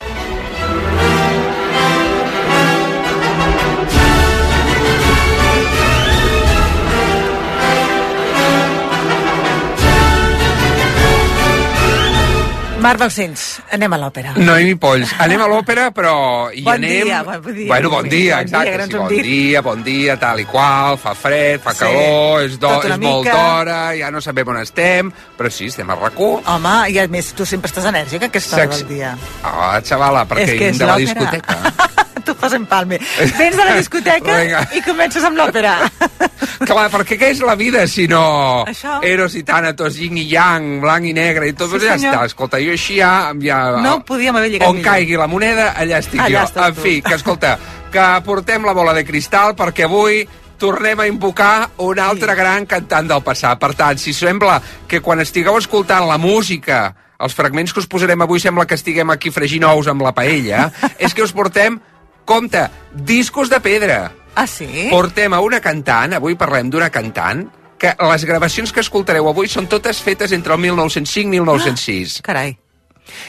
Marc 12.84 13.00
Balcells, 13.00 13.44
anem 13.72 13.94
a 13.96 13.98
l'òpera. 14.02 14.34
Noemi 14.44 14.74
Polls, 14.75 15.13
anem 15.24 15.40
a 15.40 15.46
l'òpera, 15.48 15.86
però 15.96 16.16
hi 16.52 16.66
bon 16.66 16.74
anem... 16.74 17.08
Dia, 17.08 17.22
bon 17.24 17.46
dia, 17.48 17.68
bueno, 17.70 17.92
bon 17.94 18.10
dia, 18.12 18.42
bon 18.42 18.44
exacte. 18.44 18.74
Dia, 18.74 18.84
sí, 18.84 18.98
bon 18.98 19.08
dit. 19.13 19.24
dia, 19.30 19.62
bon 19.63 19.86
dia, 19.86 20.18
tal 20.20 20.42
i 20.44 20.46
qual, 20.50 21.00
fa 21.00 21.13
fred, 21.16 21.63
fa 21.63 21.72
sí, 21.78 21.86
calor, 21.86 22.44
és, 22.44 22.60
do, 22.60 22.74
és 22.84 23.00
molt 23.06 23.32
d'hora, 23.32 23.80
ja 23.96 24.12
no 24.12 24.20
sabem 24.25 24.52
on 24.52 24.60
estem, 24.66 25.13
però 25.40 25.54
sí, 25.54 25.72
estem 25.72 25.96
a 25.96 26.00
rac 26.02 26.20
Home, 26.20 26.75
i 26.92 27.00
a 27.00 27.08
més 27.08 27.32
tu 27.38 27.48
sempre 27.48 27.72
estàs 27.72 27.88
enèrgica 27.88 28.28
aquesta 28.28 28.60
hora 28.60 28.75
del 28.75 28.88
dia. 28.92 29.16
Ah, 29.48 29.80
xavala, 29.80 30.28
perquè 30.28 30.60
és 30.74 30.84
de 30.84 30.92
la 30.92 31.00
discoteca. 31.00 31.60
tu 32.25 32.34
fas 32.39 32.53
empalme. 32.58 33.00
Vens 33.38 33.56
de 33.58 33.63
la 33.65 33.75
discoteca 33.77 34.38
i 34.77 34.82
comences 34.86 35.24
amb 35.27 35.38
l'òpera. 35.39 35.75
Clar, 36.68 36.88
perquè 36.94 37.18
què 37.20 37.32
és 37.34 37.42
la 37.44 37.56
vida 37.60 37.86
si 37.89 38.06
no 38.08 38.63
Això. 38.70 39.00
Eros 39.03 39.36
i 39.39 39.44
Tànatos, 39.48 39.98
yin 40.00 40.18
i 40.22 40.25
yang, 40.32 40.80
blanc 40.84 41.06
i 41.10 41.13
negre 41.15 41.50
i 41.50 41.53
tot, 41.58 41.72
Sí, 41.74 41.80
sí, 41.82 41.88
ja 41.88 41.98
senyor. 41.98 42.13
està. 42.15 42.25
Escolta, 42.32 42.62
jo 42.63 42.72
així 42.75 43.00
ja... 43.01 43.32
ja 43.44 43.60
No 43.84 43.98
podíem 44.08 44.36
haver 44.39 44.51
lligat 44.53 44.70
On 44.70 44.77
millor. 44.77 44.92
caigui 44.92 45.18
la 45.20 45.27
moneda, 45.27 45.72
allà 45.75 46.00
estic 46.03 46.22
Allà 46.22 46.46
jo. 46.48 46.63
En 46.68 46.75
tu. 46.75 46.82
fi, 46.86 46.96
que 47.01 47.15
escolta, 47.20 47.58
que 47.92 48.08
portem 48.25 48.65
la 48.65 48.74
bola 48.74 48.94
de 48.96 49.03
cristal 49.06 49.56
perquè 49.60 49.86
avui 49.89 50.24
tornem 50.63 51.00
a 51.03 51.08
invocar 51.10 51.70
un 51.84 52.00
altre 52.00 52.36
gran 52.38 52.65
cantant 52.70 53.08
del 53.10 53.24
passat. 53.25 53.60
Per 53.60 53.74
tant, 53.75 53.98
si 54.00 54.13
sembla 54.15 54.62
que 54.88 55.01
quan 55.03 55.20
estigueu 55.20 55.58
escoltant 55.60 56.06
la 56.08 56.18
música, 56.22 56.94
els 57.20 57.36
fragments 57.36 57.74
que 57.74 57.82
us 57.84 57.88
posarem 57.89 58.22
avui 58.24 58.39
sembla 58.39 58.65
que 58.68 58.77
estiguem 58.80 59.12
aquí 59.12 59.32
fregint 59.32 59.65
ous 59.68 59.88
amb 59.92 60.01
la 60.06 60.13
paella, 60.15 60.70
és 61.03 61.12
que 61.13 61.24
us 61.25 61.34
portem, 61.36 61.80
compte, 62.25 62.68
discos 62.94 63.50
de 63.50 63.60
pedra. 63.60 64.12
Ah, 64.36 64.48
sí? 64.48 64.88
Portem 64.89 65.34
a 65.34 65.42
una 65.46 65.62
cantant, 65.62 66.15
avui 66.18 66.38
parlem 66.39 66.72
d'una 66.74 66.89
cantant, 66.89 67.46
que 67.77 67.94
les 68.00 68.25
gravacions 68.25 68.72
que 68.72 68.82
escoltareu 68.82 69.27
avui 69.30 69.50
són 69.51 69.68
totes 69.70 70.00
fetes 70.01 70.32
entre 70.32 70.56
el 70.56 70.62
1905 70.63 71.27
i 71.27 71.39
1906. 71.39 72.22
Carai. 72.25 72.56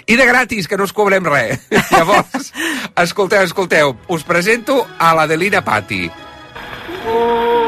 I 0.07 0.17
de 0.17 0.27
gratis, 0.27 0.69
que 0.71 0.79
no 0.79 0.87
us 0.87 0.95
cobrem 0.95 1.27
res. 1.27 1.67
Llavors, 1.91 2.53
escolteu, 3.03 3.43
escolteu, 3.43 3.97
us 4.09 4.23
presento 4.23 4.85
a 4.99 5.13
l'Adelina 5.19 5.65
Patti. 5.67 6.07
Aquí 7.05 7.64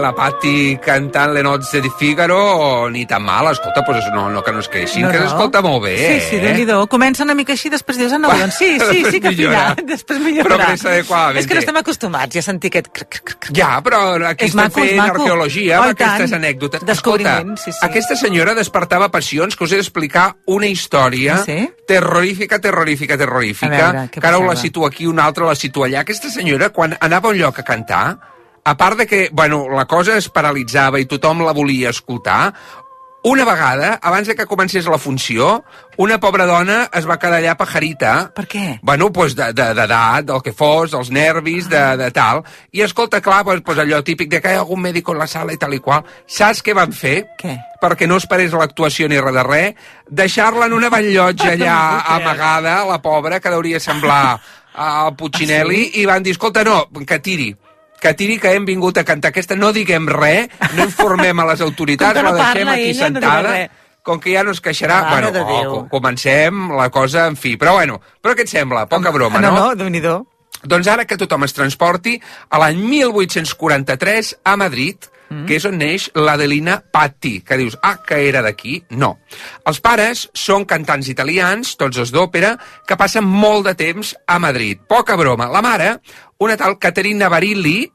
la 0.00 0.12
Patti 0.14 0.78
cantant 0.82 1.32
Le 1.34 1.42
Nozze 1.42 1.80
di 1.80 1.90
Figaro, 1.98 2.88
ni 2.90 3.04
tan 3.06 3.22
mal, 3.22 3.50
escolta, 3.52 3.82
pues 3.84 4.04
no, 4.14 4.28
no 4.30 4.42
que 4.42 4.52
no 4.52 4.60
es 4.60 4.68
queixin, 4.68 5.02
No, 5.02 5.10
que 5.10 5.18
no. 5.18 5.24
s'escolta 5.28 5.62
molt 5.62 5.82
bé, 5.84 5.96
Sí, 5.96 6.20
sí, 6.30 6.36
eh? 6.36 6.40
déu 6.40 6.54
nhi 6.54 6.88
Comença 6.88 7.24
una 7.24 7.34
mica 7.34 7.52
així, 7.52 7.68
després 7.72 7.98
dius, 7.98 8.12
ah, 8.12 8.18
no, 8.18 8.28
doncs 8.28 8.54
sí, 8.58 8.78
sí, 8.80 9.04
sí 9.10 9.20
que 9.20 9.30
Millora. 9.30 9.74
Després 9.84 10.20
millora. 10.20 10.48
Progressa 10.48 10.88
adequadamente. 10.90 11.40
És 11.40 11.46
que 11.46 11.54
no 11.54 11.60
estem 11.60 11.76
acostumats 11.76 12.34
ja 12.34 12.40
a 12.40 12.46
sentir 12.46 12.70
aquest... 12.72 12.88
cric, 12.92 13.08
cric, 13.10 13.38
cric. 13.46 13.56
Ja, 13.56 13.80
però 13.82 14.00
aquí 14.30 14.44
És 14.46 14.50
estem 14.54 14.62
maco, 14.64 14.80
és 14.84 14.90
fent 14.90 15.00
maco. 15.02 15.20
arqueologia 15.22 15.80
Oh, 15.80 15.82
amb 15.84 15.92
i 15.92 15.94
tant. 15.96 16.10
aquestes 16.14 16.32
anècdotes. 16.36 16.82
Escolta, 16.96 17.36
sí, 17.56 17.72
sí. 17.72 17.78
aquesta 17.82 18.16
senyora 18.16 18.54
despertava 18.54 19.08
passions 19.10 19.56
que 19.56 19.64
us 19.64 19.72
he 19.72 19.80
d'explicar 19.80 20.36
una 20.46 20.66
història 20.66 21.40
Ah, 21.40 21.44
sí? 21.44 21.68
terrorífica, 21.86 22.58
terrorífica, 22.60 23.16
terrorífica, 23.18 23.68
veure, 23.92 24.08
que 24.10 24.20
ara 24.22 24.38
la 24.38 24.56
situo 24.56 24.86
aquí, 24.86 25.06
una 25.06 25.24
altra 25.24 25.46
la 25.46 25.54
situo 25.54 25.84
allà. 25.84 26.00
Aquesta 26.00 26.30
senyora, 26.30 26.70
quan 26.70 26.96
anava 27.00 27.28
a 27.28 27.32
un 27.32 27.38
lloc 27.38 27.58
a 27.58 27.62
cantar, 27.64 28.18
a 28.66 28.74
part 28.76 28.98
de 28.98 29.06
que, 29.06 29.28
bueno, 29.32 29.68
la 29.70 29.86
cosa 29.86 30.16
es 30.18 30.26
paralitzava 30.28 30.98
i 30.98 31.06
tothom 31.06 31.44
la 31.46 31.52
volia 31.54 31.92
escoltar, 31.94 32.50
una 33.26 33.42
vegada, 33.44 33.98
abans 34.06 34.28
de 34.28 34.36
que 34.38 34.44
comencés 34.46 34.86
la 34.86 34.98
funció, 35.02 35.64
una 35.98 36.20
pobra 36.22 36.44
dona 36.46 36.84
es 36.94 37.08
va 37.10 37.16
quedar 37.18 37.40
allà 37.40 37.56
pajarita. 37.58 38.12
Per 38.36 38.44
què? 38.46 38.78
Bueno, 38.86 39.08
pues 39.12 39.34
de- 39.34 39.48
de- 39.52 39.72
d'edat, 39.74 40.24
del 40.28 40.42
que 40.44 40.52
fos, 40.52 40.92
dels 40.92 41.10
nervis, 41.10 41.66
de, 41.68 41.80
de 41.98 42.10
tal. 42.14 42.44
I 42.70 42.82
escolta, 42.86 43.20
clar, 43.20 43.42
pues, 43.44 43.62
pues 43.66 43.78
allò 43.82 43.98
típic 44.06 44.30
de 44.30 44.40
que 44.40 44.52
hi 44.54 44.54
ha 44.54 44.62
algun 44.62 44.80
mèdic 44.84 45.08
en 45.10 45.18
la 45.18 45.26
sala 45.26 45.52
i 45.52 45.58
tal 45.58 45.74
i 45.74 45.80
qual. 45.82 46.04
Saps 46.26 46.62
què 46.62 46.74
van 46.78 46.92
fer? 46.94 47.24
Què? 47.42 47.56
Perquè 47.82 48.06
no 48.06 48.20
esperés 48.22 48.54
l'actuació 48.54 49.08
ni 49.10 49.18
res 49.18 49.34
de 49.34 49.42
res, 49.42 49.74
deixar-la 50.06 50.66
en 50.70 50.78
una 50.78 50.88
ballotja 50.94 51.50
allà 51.56 51.78
amagada, 52.20 52.84
la 52.86 53.02
pobra, 53.02 53.40
que 53.40 53.50
deuria 53.50 53.80
semblar 53.80 54.38
al 54.74 55.16
Puccinelli, 55.16 55.86
Ah, 55.94 55.98
i 55.98 56.06
van 56.06 56.22
dir, 56.22 56.36
escolta, 56.38 56.62
no, 56.62 56.84
que 57.06 57.18
tiri 57.18 57.56
que 58.00 58.12
tiri 58.14 58.38
que 58.42 58.52
hem 58.54 58.66
vingut 58.68 58.98
a 59.00 59.04
cantar 59.08 59.32
aquesta, 59.32 59.56
no 59.56 59.72
diguem 59.72 60.08
res, 60.10 60.52
no 60.76 60.84
informem 60.84 61.42
a 61.42 61.48
les 61.52 61.64
autoritats, 61.64 62.20
no 62.20 62.30
la 62.30 62.36
deixem 62.38 62.72
aquí 62.72 62.88
ella, 62.92 63.10
no 63.10 63.20
sentada, 63.20 63.56
res. 63.56 63.82
com 64.06 64.20
que 64.22 64.36
ja 64.36 64.44
no 64.46 64.54
es 64.54 64.62
queixarà, 64.62 65.02
Mare 65.08 65.32
bueno, 65.32 65.72
oh, 65.72 65.82
comencem 65.90 66.70
la 66.76 66.90
cosa, 66.94 67.26
en 67.26 67.36
fi, 67.36 67.56
però 67.56 67.74
bueno, 67.80 68.00
però 68.22 68.36
què 68.36 68.46
et 68.46 68.52
sembla? 68.52 68.86
Poca 68.90 69.10
broma, 69.14 69.40
no? 69.40 69.50
no? 69.50 69.68
No, 69.68 69.76
déu 69.82 69.90
nhi 69.90 70.02
Doncs 70.66 70.88
ara 70.88 71.04
que 71.04 71.18
tothom 71.20 71.44
es 71.46 71.54
transporti, 71.54 72.16
a 72.50 72.58
l'any 72.58 72.80
1843, 72.80 74.32
a 74.44 74.56
Madrid, 74.56 75.08
mm. 75.28 75.44
que 75.46 75.58
és 75.58 75.66
on 75.68 75.76
neix 75.78 76.08
l'Adelina 76.16 76.78
Patti, 76.92 77.40
que 77.46 77.58
dius, 77.60 77.76
ah, 77.82 77.96
que 78.06 78.18
era 78.28 78.42
d'aquí? 78.44 78.78
No. 78.98 79.12
Els 79.68 79.80
pares 79.84 80.26
són 80.36 80.66
cantants 80.68 81.10
italians, 81.12 81.76
tots 81.78 82.00
dos 82.00 82.12
d'òpera, 82.14 82.54
que 82.86 82.98
passen 82.98 83.26
molt 83.26 83.68
de 83.68 83.76
temps 83.78 84.14
a 84.26 84.38
Madrid. 84.42 84.82
Poca 84.88 85.18
broma. 85.20 85.50
La 85.52 85.62
mare, 85.64 85.96
una 86.38 86.56
tal 86.56 86.78
Caterina 86.78 87.28
Barilli, 87.28 87.90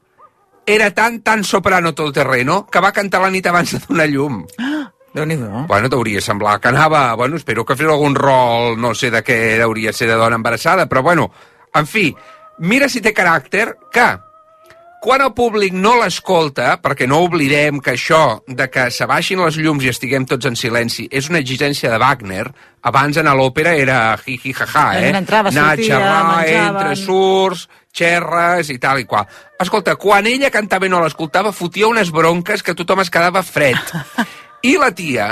era 0.66 0.90
tan, 0.94 1.20
tan 1.22 1.44
soprano 1.44 1.94
tot 1.94 2.14
terreno 2.14 2.66
que 2.70 2.80
va 2.80 2.92
cantar 2.92 3.20
la 3.22 3.30
nit 3.30 3.46
abans 3.46 3.72
de 3.74 3.82
donar 3.86 4.08
llum. 4.08 4.42
déu 5.14 5.26
nhi 5.28 5.36
Bueno, 5.68 5.90
t'hauria 5.90 6.20
semblar 6.20 6.58
que 6.60 6.68
anava... 6.68 7.14
Bueno, 7.14 7.36
espero 7.36 7.64
que 7.64 7.76
fes 7.76 7.86
algun 7.88 8.14
rol, 8.14 8.78
no 8.80 8.94
sé 8.94 9.10
de 9.10 9.22
què 9.22 9.60
hauria 9.60 9.92
ser 9.92 10.08
de 10.08 10.16
dona 10.16 10.36
embarassada, 10.36 10.88
però 10.88 11.02
bueno, 11.02 11.30
en 11.74 11.86
fi, 11.86 12.14
mira 12.58 12.88
si 12.88 13.00
té 13.00 13.12
caràcter 13.12 13.74
que 13.92 14.06
quan 15.02 15.20
el 15.20 15.32
públic 15.34 15.74
no 15.74 15.96
l'escolta, 15.98 16.76
perquè 16.78 17.08
no 17.10 17.18
oblidem 17.26 17.80
que 17.82 17.96
això 17.96 18.38
de 18.46 18.68
que 18.70 18.84
s'abaixin 18.94 19.40
les 19.42 19.56
llums 19.58 19.82
i 19.82 19.90
estiguem 19.90 20.22
tots 20.30 20.46
en 20.46 20.54
silenci 20.54 21.08
és 21.10 21.26
una 21.28 21.40
exigència 21.42 21.90
de 21.90 21.98
Wagner, 21.98 22.44
abans 22.86 23.18
a 23.18 23.24
l'òpera 23.34 23.74
era 23.74 24.14
hi-hi 24.24 24.54
ha-ha, 24.54 24.84
La 24.92 25.00
eh? 25.00 25.08
gent 25.08 25.18
entrava, 25.18 25.50
Anar 25.50 25.64
a 25.64 25.74
sortia, 25.74 25.96
xerrar, 25.96 26.20
menjaven. 26.30 26.76
entre 26.76 26.96
surts, 27.02 27.68
xerres 27.92 28.72
i 28.72 28.78
tal 28.82 29.00
i 29.02 29.06
qual. 29.06 29.28
Escolta, 29.60 29.96
quan 30.00 30.26
ella 30.26 30.50
cantava 30.50 30.88
i 30.88 30.92
no 30.92 31.02
l'escoltava, 31.02 31.52
fotia 31.52 31.90
unes 31.90 32.10
bronques 32.10 32.64
que 32.64 32.74
tothom 32.74 33.04
es 33.04 33.12
quedava 33.12 33.44
fred. 33.46 33.78
I 34.68 34.76
la 34.78 34.92
tia, 34.96 35.28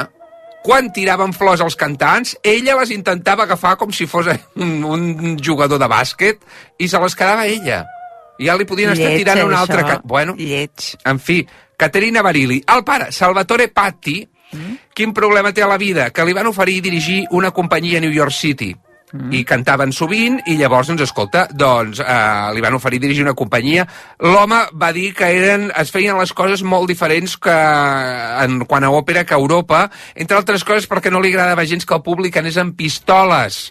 quan 0.62 0.90
tiraven 0.92 1.32
flors 1.32 1.62
als 1.64 1.76
cantants, 1.78 2.36
ella 2.42 2.76
les 2.80 2.92
intentava 2.92 3.46
agafar 3.46 3.76
com 3.80 3.94
si 3.94 4.06
fos 4.10 4.28
un, 4.56 4.84
un 4.84 5.38
jugador 5.40 5.80
de 5.80 5.88
bàsquet 5.88 6.44
i 6.78 6.88
se 6.88 7.00
les 7.00 7.16
quedava 7.16 7.46
ella. 7.48 7.84
I 8.40 8.48
ja 8.48 8.56
li 8.56 8.66
podien 8.68 8.92
estar 8.92 9.08
Lleig, 9.08 9.22
tirant 9.22 9.40
eh, 9.40 9.46
una 9.48 9.60
altra... 9.60 9.82
això. 9.84 10.00
Ca... 10.00 10.08
Bueno, 10.08 10.34
Lleig. 10.36 10.92
en 11.06 11.20
fi, 11.20 11.40
Caterina 11.80 12.22
Barilli. 12.24 12.60
El 12.74 12.84
pare, 12.84 13.10
Salvatore 13.12 13.68
Patti, 13.68 14.18
mm. 14.52 14.76
quin 14.96 15.12
problema 15.16 15.52
té 15.56 15.64
a 15.64 15.68
la 15.68 15.78
vida? 15.80 16.10
Que 16.12 16.24
li 16.24 16.36
van 16.36 16.48
oferir 16.48 16.80
dirigir 16.84 17.22
una 17.36 17.52
companyia 17.56 18.00
a 18.00 18.04
New 18.04 18.12
York 18.12 18.36
City. 18.36 18.74
Mm. 19.10 19.32
i 19.34 19.40
cantaven 19.42 19.90
sovint 19.90 20.36
i 20.46 20.54
llavors, 20.60 20.86
doncs, 20.86 21.02
escolta, 21.02 21.48
doncs 21.50 21.98
eh, 21.98 22.50
li 22.54 22.62
van 22.62 22.76
oferir 22.78 23.00
dirigir 23.02 23.24
una 23.24 23.34
companyia. 23.34 23.86
L'home 24.22 24.60
va 24.78 24.92
dir 24.94 25.08
que 25.18 25.26
eren, 25.34 25.66
es 25.80 25.90
feien 25.90 26.18
les 26.20 26.30
coses 26.36 26.62
molt 26.62 26.86
diferents 26.90 27.34
que 27.34 27.56
en 28.44 28.60
quant 28.70 28.86
a 28.86 28.92
òpera 28.94 29.24
que 29.26 29.34
a 29.34 29.42
Europa, 29.42 29.88
entre 30.14 30.38
altres 30.38 30.62
coses 30.64 30.86
perquè 30.86 31.10
no 31.10 31.22
li 31.22 31.34
agradava 31.34 31.66
gens 31.66 31.86
que 31.86 31.96
el 31.96 32.04
públic 32.06 32.38
anés 32.38 32.60
amb 32.60 32.76
pistoles 32.78 33.70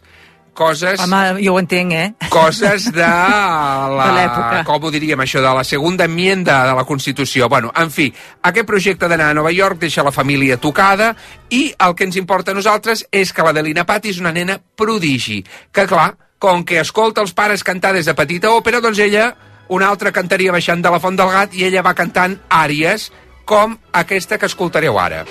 coses 0.54 1.02
Home, 1.04 1.40
jo 1.44 1.54
ho 1.56 1.60
entenc, 1.62 1.94
eh? 1.94 2.30
coses 2.30 2.90
de 2.94 3.06
la... 3.08 4.06
De 4.06 4.16
l'època. 4.16 4.64
Com 4.68 4.88
ho 4.88 4.92
diríem, 4.94 5.20
això, 5.24 5.42
de 5.44 5.54
la 5.56 5.64
segunda 5.64 6.08
enmienda 6.10 6.62
de 6.68 6.78
la 6.78 6.86
Constitució. 6.86 7.50
Bueno, 7.50 7.74
en 7.76 7.92
fi, 7.92 8.10
aquest 8.44 8.68
projecte 8.68 9.10
d'anar 9.12 9.32
a 9.32 9.38
Nova 9.38 9.52
York 9.56 9.80
deixa 9.82 10.06
la 10.06 10.14
família 10.16 10.58
tocada 10.58 11.14
i 11.50 11.70
el 11.78 11.96
que 11.96 12.08
ens 12.08 12.18
importa 12.20 12.52
a 12.52 12.58
nosaltres 12.58 13.06
és 13.12 13.34
que 13.34 13.46
l'Adelina 13.46 13.86
Patti 13.90 14.14
és 14.14 14.22
una 14.24 14.34
nena 14.36 14.60
prodigi, 14.60 15.44
que 15.72 15.88
clar, 15.90 16.14
com 16.40 16.64
que 16.64 16.80
escolta 16.80 17.22
els 17.22 17.36
pares 17.36 17.64
cantar 17.68 17.94
des 17.94 18.08
de 18.08 18.16
petita 18.16 18.54
òpera, 18.56 18.82
doncs 18.82 19.00
ella 19.04 19.34
una 19.70 19.90
altra 19.92 20.12
cantaria 20.12 20.52
baixant 20.56 20.82
de 20.82 20.90
la 20.90 21.00
Font 21.04 21.20
del 21.20 21.30
Gat 21.30 21.54
i 21.54 21.68
ella 21.68 21.86
va 21.86 21.94
cantant 21.98 22.40
àries 22.50 23.12
com 23.46 23.78
aquesta 23.94 24.38
que 24.38 24.50
escoltareu 24.50 25.00
ara. 25.00 25.26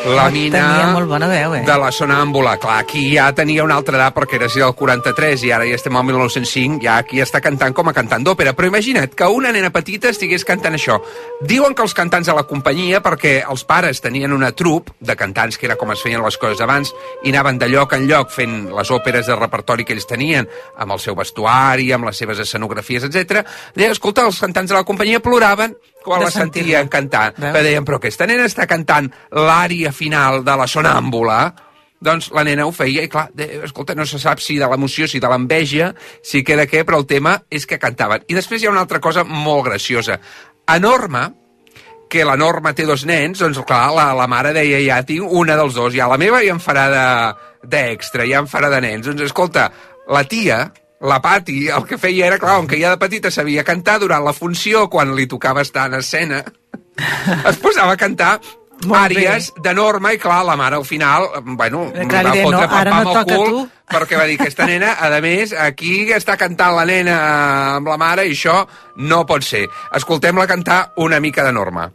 La 0.00 0.30
mina 0.32 0.56
Tenia 0.56 0.92
molt 0.94 1.10
bona 1.10 1.26
veu, 1.28 1.54
eh? 1.58 1.60
de 1.68 1.74
la 1.76 1.90
sonàmbula. 1.92 2.54
Clar, 2.60 2.78
aquí 2.80 3.02
ja 3.12 3.26
tenia 3.36 3.66
una 3.66 3.76
altra 3.76 3.98
edat 3.98 4.14
perquè 4.16 4.38
era 4.38 4.46
del 4.48 4.72
43 4.72 5.42
i 5.44 5.50
ara 5.52 5.66
ja 5.68 5.76
estem 5.76 5.96
al 5.96 6.06
1905, 6.08 6.78
ja 6.80 6.94
aquí 7.02 7.20
està 7.20 7.42
cantant 7.44 7.74
com 7.76 7.90
a 7.90 7.92
cantant 7.92 8.24
d'òpera. 8.24 8.54
Però 8.56 8.70
imagina't 8.70 9.12
que 9.14 9.28
una 9.28 9.52
nena 9.52 9.68
petita 9.70 10.08
estigués 10.08 10.46
cantant 10.48 10.78
això. 10.78 10.96
Diuen 11.44 11.76
que 11.76 11.84
els 11.84 11.92
cantants 11.94 12.30
de 12.30 12.36
la 12.36 12.46
companyia, 12.48 13.02
perquè 13.04 13.42
els 13.44 13.66
pares 13.68 14.00
tenien 14.00 14.32
una 14.32 14.52
trup 14.56 14.88
de 15.00 15.16
cantants, 15.20 15.60
que 15.60 15.68
era 15.68 15.76
com 15.76 15.92
es 15.92 16.00
feien 16.00 16.24
les 16.24 16.40
coses 16.40 16.64
abans, 16.64 16.94
i 17.22 17.34
anaven 17.34 17.60
de 17.60 17.68
lloc 17.68 17.92
en 17.92 18.08
lloc 18.08 18.32
fent 18.32 18.70
les 18.72 18.90
òperes 18.96 19.28
de 19.28 19.36
repertori 19.36 19.84
que 19.84 19.92
ells 19.92 20.08
tenien, 20.08 20.48
amb 20.80 20.96
el 20.96 21.04
seu 21.04 21.18
vestuari, 21.18 21.92
amb 21.92 22.08
les 22.08 22.16
seves 22.16 22.40
escenografies, 22.40 23.04
etc. 23.04 23.44
Deia, 23.76 23.92
escolta, 23.92 24.24
els 24.24 24.40
cantants 24.40 24.72
de 24.72 24.80
la 24.80 24.86
companyia 24.88 25.20
ploraven 25.20 25.76
quan 26.04 26.20
De 26.20 26.28
la 26.28 26.34
sentien 26.34 26.88
cantar. 26.88 27.30
Veus? 27.36 27.52
Però 27.52 27.64
deien, 27.64 27.86
però 27.86 27.98
aquesta 28.00 28.28
nena 28.28 28.46
està 28.48 28.66
cantant 28.70 29.10
l'ària 29.36 29.92
final 29.92 30.44
de 30.46 30.56
la 30.56 30.68
sonàmbula, 30.70 31.40
doncs 32.00 32.30
la 32.32 32.44
nena 32.48 32.64
ho 32.64 32.72
feia 32.72 33.04
i 33.04 33.10
clar, 33.12 33.26
de, 33.36 33.46
escolta, 33.66 33.94
no 33.94 34.06
se 34.08 34.18
sap 34.18 34.40
si 34.40 34.56
de 34.58 34.68
l'emoció, 34.70 35.08
si 35.08 35.20
de 35.20 35.28
l'enveja, 35.28 35.90
si 36.24 36.40
queda 36.46 36.64
què, 36.68 36.82
però 36.88 37.02
el 37.02 37.06
tema 37.10 37.36
és 37.52 37.68
que 37.68 37.78
cantaven. 37.80 38.24
I 38.28 38.38
després 38.38 38.62
hi 38.62 38.70
ha 38.70 38.72
una 38.72 38.86
altra 38.86 39.02
cosa 39.04 39.24
molt 39.28 39.68
graciosa. 39.68 40.16
A 40.66 40.78
Norma, 40.80 41.26
que 42.10 42.24
la 42.24 42.38
Norma 42.40 42.72
té 42.74 42.86
dos 42.88 43.04
nens, 43.06 43.38
doncs 43.38 43.60
clar, 43.68 43.90
la, 43.94 44.10
la 44.16 44.26
mare 44.30 44.54
deia 44.56 44.80
ja 44.82 45.02
tinc 45.06 45.28
una 45.28 45.58
dels 45.60 45.76
dos, 45.76 45.92
ja 45.94 46.08
la 46.10 46.18
meva 46.20 46.40
ja 46.42 46.56
em 46.56 46.62
farà 46.62 46.86
d'extra, 47.62 48.26
ja 48.26 48.40
em 48.40 48.48
farà 48.50 48.72
de 48.72 48.80
nens. 48.82 49.06
Doncs 49.06 49.28
escolta, 49.28 49.68
la 50.10 50.24
tia, 50.24 50.64
la 51.00 51.20
Pati, 51.22 51.68
el 51.68 51.86
que 51.88 51.98
feia 51.98 52.26
era, 52.26 52.38
clar, 52.38 52.58
que 52.68 52.78
ja 52.80 52.90
de 52.92 53.00
petita 53.00 53.30
sabia 53.30 53.64
cantar 53.64 53.98
durant 54.02 54.24
la 54.24 54.34
funció, 54.36 54.88
quan 54.92 55.14
li 55.16 55.26
tocava 55.26 55.62
estar 55.64 55.88
en 55.88 55.98
escena, 56.00 56.42
es 57.48 57.56
posava 57.62 57.96
a 57.96 58.00
cantar 58.00 58.38
Molt 58.80 58.96
àries 58.96 59.50
de 59.60 59.74
norma 59.76 60.14
i 60.14 60.18
clar, 60.18 60.38
la 60.48 60.54
mare 60.56 60.78
al 60.78 60.86
final 60.88 61.26
bueno, 61.44 61.90
Eh, 61.92 62.06
clar, 62.08 62.22
va 62.24 62.30
deia, 62.32 62.46
fotre 62.46 62.66
no, 62.66 62.76
ara 62.78 62.94
pam 62.94 63.04
no 63.04 63.12
al 63.18 63.26
cul 63.28 63.50
tu. 63.50 63.64
perquè 63.92 64.16
va 64.16 64.24
dir 64.24 64.38
que 64.38 64.46
aquesta 64.46 64.64
nena, 64.64 64.94
a 65.04 65.20
més, 65.20 65.52
aquí 65.52 66.08
està 66.16 66.38
cantant 66.40 66.72
la 66.78 66.86
nena 66.88 67.16
amb 67.76 67.90
la 67.92 67.98
mare 68.00 68.24
i 68.24 68.32
això 68.32 68.62
no 68.96 69.26
pot 69.26 69.44
ser. 69.44 69.66
Escoltem-la 69.92 70.46
cantar 70.48 70.92
una 70.96 71.20
mica 71.20 71.44
de 71.44 71.52
norma. 71.52 71.90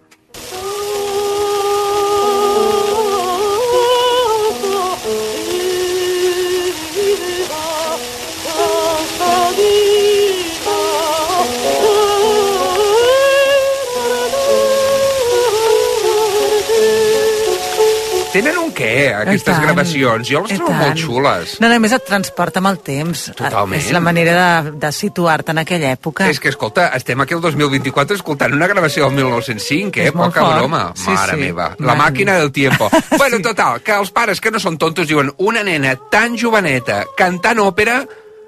Tenen 18.36 18.58
un 18.60 18.72
què, 18.76 19.14
aquestes 19.16 19.60
gravacions? 19.64 20.28
Jo 20.28 20.42
les 20.44 20.58
trobo 20.60 20.74
molt 20.76 21.00
xules. 21.00 21.54
No, 21.64 21.70
no, 21.72 21.78
a 21.78 21.80
més 21.80 21.94
et 21.96 22.04
transporta 22.04 22.60
amb 22.60 22.68
el 22.74 22.80
temps. 22.84 23.22
Totalment. 23.38 23.80
És 23.80 23.94
la 23.96 24.02
manera 24.04 24.34
de, 24.66 24.74
de 24.82 24.90
situar-te 24.92 25.54
en 25.56 25.62
aquella 25.64 25.94
època. 25.96 26.28
És 26.28 26.42
que, 26.44 26.52
escolta, 26.52 26.90
estem 27.00 27.24
aquí 27.24 27.34
el 27.38 27.40
2024 27.46 28.18
escoltant 28.20 28.54
una 28.58 28.68
gravació 28.68 29.08
del 29.08 29.16
1905, 29.22 30.02
eh? 30.04 30.10
És 30.10 30.18
Poca 30.18 30.44
fort. 30.44 30.58
broma. 30.60 30.82
Sí, 31.00 31.10
Mare 31.16 31.38
sí. 31.38 31.40
meva. 31.46 31.70
La 31.80 31.94
Mare 31.96 32.02
màquina 32.04 32.36
del 32.42 32.52
tiempo. 32.52 32.90
bueno, 33.18 33.38
Sí. 33.38 33.44
total, 33.44 33.82
que 33.82 33.96
els 33.96 34.12
pares 34.12 34.42
que 34.44 34.52
no 34.52 34.60
són 34.60 34.78
tontos 34.78 35.08
diuen 35.08 35.32
una 35.38 35.64
nena 35.64 35.96
tan 36.12 36.36
joveneta 36.38 37.06
cantant 37.18 37.60
òpera 37.64 38.02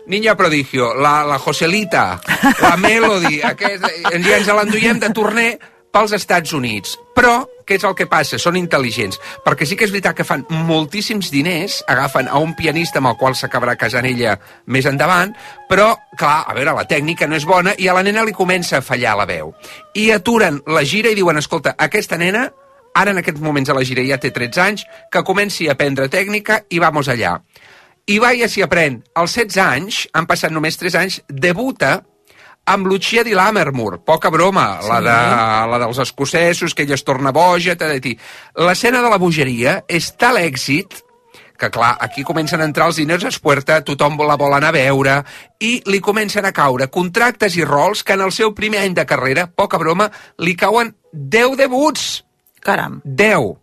Niña 0.07 0.35
prodigio, 0.39 0.93
la, 0.95 1.25
la 1.27 1.37
Joselita, 1.37 2.21
la 2.61 2.77
Melody, 2.79 3.41
aquest, 3.51 3.83
i 4.15 4.31
ens 4.31 4.47
l'enduiem 4.47 5.01
de 5.03 5.09
torner 5.11 5.49
pels 5.91 6.13
Estats 6.15 6.53
Units. 6.55 6.93
Però, 7.15 7.41
què 7.67 7.77
és 7.77 7.85
el 7.87 7.95
que 7.99 8.07
passa? 8.09 8.39
Són 8.39 8.57
intel·ligents. 8.59 9.19
Perquè 9.45 9.67
sí 9.67 9.75
que 9.77 9.85
és 9.87 9.93
veritat 9.93 10.15
que 10.17 10.25
fan 10.27 10.45
moltíssims 10.67 11.29
diners, 11.33 11.81
agafen 11.91 12.29
a 12.31 12.39
un 12.43 12.55
pianista 12.57 13.01
amb 13.01 13.11
el 13.11 13.17
qual 13.19 13.35
s'acabarà 13.35 13.75
casant 13.79 14.07
ella 14.07 14.37
més 14.71 14.87
endavant, 14.87 15.33
però, 15.69 15.91
clar, 16.17 16.39
a 16.47 16.55
veure, 16.55 16.73
la 16.77 16.87
tècnica 16.87 17.27
no 17.27 17.35
és 17.35 17.45
bona 17.45 17.75
i 17.77 17.89
a 17.89 17.97
la 17.97 18.05
nena 18.07 18.23
li 18.25 18.35
comença 18.35 18.79
a 18.79 18.85
fallar 18.85 19.17
la 19.19 19.27
veu. 19.29 19.51
I 19.99 20.09
aturen 20.15 20.61
la 20.71 20.85
gira 20.87 21.11
i 21.11 21.19
diuen, 21.19 21.37
escolta, 21.43 21.75
aquesta 21.77 22.17
nena, 22.17 22.47
ara 22.95 23.11
en 23.13 23.21
aquests 23.21 23.43
moments 23.43 23.69
a 23.69 23.77
la 23.77 23.85
gira 23.85 24.05
ja 24.07 24.17
té 24.21 24.31
13 24.33 24.63
anys, 24.63 24.85
que 25.11 25.25
comenci 25.27 25.67
a 25.67 25.75
aprendre 25.75 26.07
tècnica 26.09 26.63
i 26.71 26.79
vamos 26.79 27.11
allà. 27.11 27.37
I 28.07 28.21
va 28.23 28.31
i 28.31 28.47
s'hi 28.47 28.63
aprèn. 28.63 29.01
Als 29.19 29.35
16 29.35 29.57
anys, 29.59 30.05
han 30.15 30.25
passat 30.25 30.53
només 30.55 30.79
3 30.79 30.95
anys, 30.95 31.19
debuta 31.27 31.97
amb 32.67 32.87
Lucia 32.87 33.23
di 33.23 33.33
Lammermoor, 33.33 34.01
poca 34.03 34.29
broma, 34.29 34.77
sí. 34.81 34.91
la, 34.91 34.99
de, 35.01 35.17
la 35.71 35.81
dels 35.85 35.99
escocesos, 36.03 36.75
que 36.75 36.83
ella 36.83 36.97
es 36.99 37.05
torna 37.07 37.31
boja, 37.31 37.77
t'ha 37.79 37.89
de 37.93 37.99
dir. 38.03 38.15
L'escena 38.59 39.01
de 39.01 39.11
la 39.11 39.19
bogeria 39.21 39.81
és 39.87 40.11
tal 40.19 40.39
èxit 40.41 41.03
que 41.57 41.71
clar, 41.73 41.95
aquí 41.99 42.21
comencen 42.23 42.61
a 42.61 42.67
entrar 42.69 42.85
els 42.91 42.99
diners 43.01 43.25
a 43.25 43.31
Espuerta, 43.33 43.79
tothom 43.81 44.19
la 44.21 44.37
vol 44.37 44.53
anar 44.53 44.69
a 44.69 44.75
veure, 44.77 45.15
i 45.59 45.79
li 45.89 45.99
comencen 46.05 46.45
a 46.45 46.53
caure 46.53 46.87
contractes 46.93 47.57
i 47.57 47.65
rols 47.65 48.03
que 48.05 48.13
en 48.13 48.21
el 48.27 48.31
seu 48.31 48.53
primer 48.53 48.83
any 48.85 48.93
de 48.93 49.07
carrera, 49.09 49.47
poca 49.49 49.81
broma, 49.81 50.11
li 50.37 50.53
cauen 50.55 50.93
10 51.11 51.57
debuts. 51.57 52.11
Caram. 52.61 53.01
10. 53.03 53.55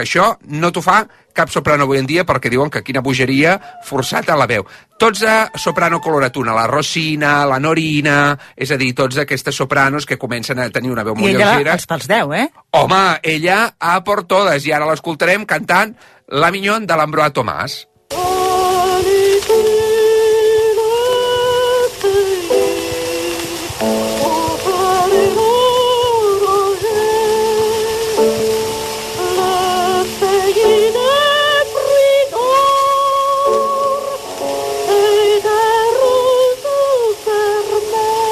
Que 0.00 0.06
això 0.06 0.30
no 0.48 0.70
t'ho 0.72 0.80
fa 0.80 1.02
cap 1.36 1.50
soprano 1.52 1.84
avui 1.84 1.98
en 2.00 2.06
dia 2.08 2.22
perquè 2.24 2.48
diuen 2.48 2.70
que 2.72 2.80
quina 2.80 3.02
bogeria 3.04 3.58
forçat 3.84 4.30
a 4.32 4.36
la 4.40 4.46
veu. 4.48 4.64
Tots 4.96 5.20
a 5.28 5.34
soprano 5.60 6.00
coloratuna, 6.00 6.54
la 6.56 6.64
Rosina, 6.70 7.34
la 7.44 7.58
Norina, 7.60 8.32
és 8.56 8.72
a 8.72 8.78
dir, 8.80 8.94
tots 8.96 9.20
aquestes 9.20 9.60
sopranos 9.60 10.08
que 10.08 10.16
comencen 10.16 10.58
a 10.58 10.70
tenir 10.72 10.94
una 10.94 11.04
veu 11.04 11.18
I 11.18 11.20
molt 11.20 11.34
ella 11.34 11.52
lleugera. 11.52 11.76
els 11.76 11.84
pels 11.84 12.08
10, 12.08 12.32
eh? 12.32 12.48
Home, 12.80 13.02
ella 13.22 13.60
a 13.76 13.98
por 14.04 14.24
todes, 14.24 14.64
i 14.64 14.72
ara 14.72 14.88
l'escoltarem 14.88 15.44
cantant 15.44 15.92
La 16.32 16.50
Minyón 16.50 16.88
de 16.88 16.96
l'Ambroa 16.96 17.28
Tomàs. 17.36 17.89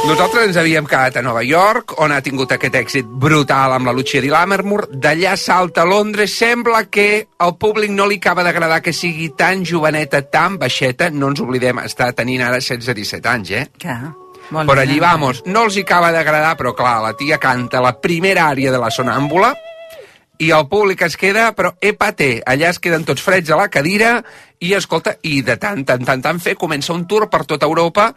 Nosaltres 0.08 0.46
ens 0.48 0.56
havíem 0.56 0.86
quedat 0.88 1.18
a 1.20 1.22
Nova 1.22 1.42
York, 1.44 1.92
on 2.00 2.14
ha 2.14 2.22
tingut 2.24 2.50
aquest 2.54 2.74
èxit 2.80 3.08
brutal 3.20 3.74
amb 3.76 3.90
la 3.90 3.92
Lucia 3.92 4.22
di 4.24 4.30
Lammermoor. 4.32 4.86
D'allà 4.88 5.34
salta 5.36 5.82
a 5.84 5.88
Londres. 5.88 6.32
Sembla 6.32 6.86
que 6.88 7.26
al 7.44 7.56
públic 7.60 7.92
no 7.92 8.06
li 8.08 8.16
acaba 8.16 8.42
d'agradar 8.46 8.80
que 8.82 8.94
sigui 8.96 9.28
tan 9.36 9.66
joveneta, 9.68 10.22
tan 10.32 10.56
baixeta. 10.58 11.10
No 11.12 11.28
ens 11.28 11.42
oblidem, 11.44 11.82
està 11.84 12.08
tenint 12.16 12.42
ara 12.46 12.56
16-17 12.64 13.28
anys, 13.34 13.50
eh? 13.52 13.66
Clar. 13.78 14.14
Molt 14.50 14.70
Per 14.70 14.78
bé. 14.78 14.82
allí 14.86 14.98
vamos. 14.98 15.42
No 15.44 15.66
els 15.68 15.76
hi 15.76 15.84
acaba 15.84 16.08
d'agradar, 16.14 16.54
però 16.56 16.72
clar, 16.74 17.02
la 17.04 17.12
tia 17.12 17.36
canta 17.38 17.82
la 17.84 17.92
primera 18.00 18.48
àrea 18.48 18.72
de 18.72 18.78
la 18.80 18.88
sonàmbula 18.88 19.52
i 20.38 20.50
el 20.54 20.68
públic 20.70 21.02
es 21.02 21.16
queda, 21.18 21.50
però 21.56 21.72
epate, 21.82 22.38
allà 22.46 22.70
es 22.70 22.78
queden 22.78 23.04
tots 23.06 23.22
freds 23.24 23.50
a 23.50 23.58
la 23.58 23.66
cadira 23.74 24.20
i 24.62 24.72
escolta, 24.74 25.16
i 25.26 25.40
de 25.42 25.56
tant, 25.58 25.82
tant, 25.86 26.04
tant, 26.06 26.22
tant 26.22 26.38
fer, 26.42 26.54
comença 26.58 26.94
un 26.94 27.04
tour 27.10 27.26
per 27.30 27.44
tota 27.46 27.66
Europa 27.66 28.12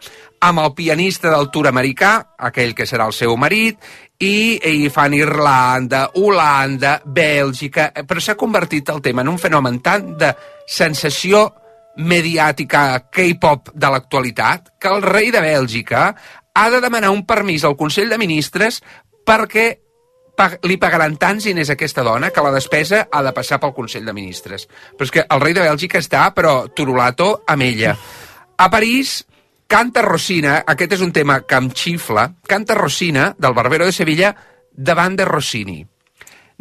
amb 0.46 0.62
el 0.62 0.72
pianista 0.78 1.32
del 1.34 1.50
tour 1.54 1.68
americà, 1.70 2.12
aquell 2.38 2.76
que 2.78 2.86
serà 2.86 3.08
el 3.10 3.16
seu 3.16 3.34
marit, 3.38 3.78
i, 4.22 4.58
i 4.62 4.90
fan 4.94 5.16
Irlanda, 5.18 6.04
Holanda, 6.18 7.00
Bèlgica, 7.04 7.90
però 8.06 8.22
s'ha 8.22 8.38
convertit 8.38 8.94
el 8.94 9.02
tema 9.02 9.26
en 9.26 9.32
un 9.34 9.42
fenomen 9.42 9.80
tant 9.82 10.14
de 10.18 10.30
sensació 10.66 11.48
mediàtica 11.98 13.10
K-pop 13.12 13.74
de 13.74 13.90
l'actualitat 13.92 14.76
que 14.80 14.94
el 14.94 15.02
rei 15.02 15.34
de 15.34 15.42
Bèlgica 15.42 16.12
ha 16.54 16.66
de 16.70 16.80
demanar 16.80 17.10
un 17.10 17.26
permís 17.26 17.64
al 17.64 17.76
Consell 17.76 18.12
de 18.12 18.20
Ministres 18.20 18.80
perquè 19.26 19.66
li 20.66 20.78
pagaran 20.80 21.16
tants 21.20 21.44
diners 21.44 21.70
a 21.70 21.76
aquesta 21.76 22.02
dona 22.02 22.30
que 22.30 22.42
la 22.42 22.52
despesa 22.54 23.06
ha 23.12 23.22
de 23.22 23.32
passar 23.36 23.60
pel 23.60 23.74
Consell 23.76 24.06
de 24.08 24.14
Ministres. 24.16 24.66
Però 24.96 25.06
és 25.06 25.12
que 25.14 25.26
el 25.28 25.42
rei 25.42 25.54
de 25.54 25.64
Bèlgica 25.64 26.00
està, 26.00 26.24
però 26.34 26.68
turulato 26.74 27.42
amb 27.46 27.62
ella. 27.62 27.94
A 28.56 28.70
París 28.70 29.20
canta 29.68 30.02
Rosina, 30.02 30.62
aquest 30.66 30.98
és 30.98 31.04
un 31.04 31.12
tema 31.12 31.40
que 31.48 31.56
em 31.56 31.70
xifla, 31.70 32.26
canta 32.48 32.76
Rosina, 32.76 33.32
del 33.38 33.54
Barbero 33.54 33.86
de 33.88 33.92
Sevilla, 33.92 34.34
davant 34.72 35.16
de 35.16 35.24
Rossini. 35.24 35.80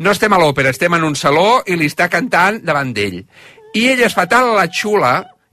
No 0.01 0.13
estem 0.15 0.34
a 0.34 0.39
l'òpera, 0.39 0.71
estem 0.71 0.93
en 0.95 1.03
un 1.03 1.15
saló 1.15 1.62
i 1.67 1.75
li 1.75 1.89
està 1.91 2.07
cantant 2.10 2.62
davant 2.63 2.93
d'ell. 2.95 3.19
I 3.75 3.88
ella 3.91 4.07
es 4.07 4.15
fa 4.15 4.27
tant 4.31 4.53
la 4.55 4.67
xula 4.71 5.12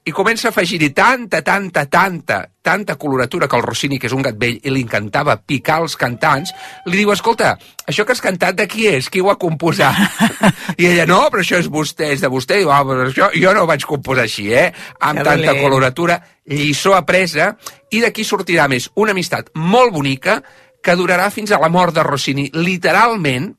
i 0.09 0.13
comença 0.15 0.49
a 0.49 0.53
afegir-hi 0.55 0.89
tanta, 0.97 1.43
tanta, 1.45 1.85
tanta, 1.87 2.39
tanta 2.65 2.95
coloratura 2.97 3.49
que 3.49 3.57
el 3.59 3.63
Rossini, 3.63 3.99
que 4.01 4.09
és 4.09 4.15
un 4.17 4.23
gat 4.25 4.39
vell, 4.41 4.57
i 4.65 4.73
li 4.73 4.81
encantava 4.87 5.35
picar 5.45 5.83
els 5.85 5.97
cantants, 6.01 6.55
li 6.89 7.03
diu, 7.03 7.13
escolta, 7.13 7.51
això 7.85 8.07
que 8.09 8.15
has 8.17 8.23
cantat 8.25 8.57
de 8.57 8.65
qui 8.71 8.87
és? 8.89 9.11
Qui 9.13 9.21
ho 9.21 9.29
ha 9.29 9.37
composat? 9.41 9.99
I 10.81 10.89
ella, 10.89 11.05
no, 11.11 11.21
però 11.29 11.45
això 11.45 11.61
és 11.61 11.69
vostè, 11.73 12.09
és 12.17 12.25
de 12.25 12.33
vostè. 12.33 12.57
I 12.57 12.65
diu, 12.65 12.73
ah, 12.73 12.81
però 12.89 13.09
això, 13.11 13.29
jo 13.37 13.53
no 13.53 13.67
ho 13.67 13.69
vaig 13.69 13.85
composar 13.89 14.25
així, 14.25 14.49
eh? 14.53 14.71
Amb 14.99 15.21
Que 15.21 15.29
tanta 15.29 15.53
dolent. 15.53 15.63
coloratura, 15.67 16.21
lliçó 16.49 16.97
apresa, 16.97 17.53
i 17.93 18.01
d'aquí 18.05 18.25
sortirà 18.25 18.69
més 18.73 18.89
una 18.97 19.13
amistat 19.13 19.53
molt 19.55 19.93
bonica 19.93 20.41
que 20.81 20.97
durarà 20.97 21.29
fins 21.35 21.53
a 21.53 21.61
la 21.61 21.69
mort 21.69 21.93
de 21.97 22.07
Rossini, 22.07 22.49
literalment, 22.57 23.51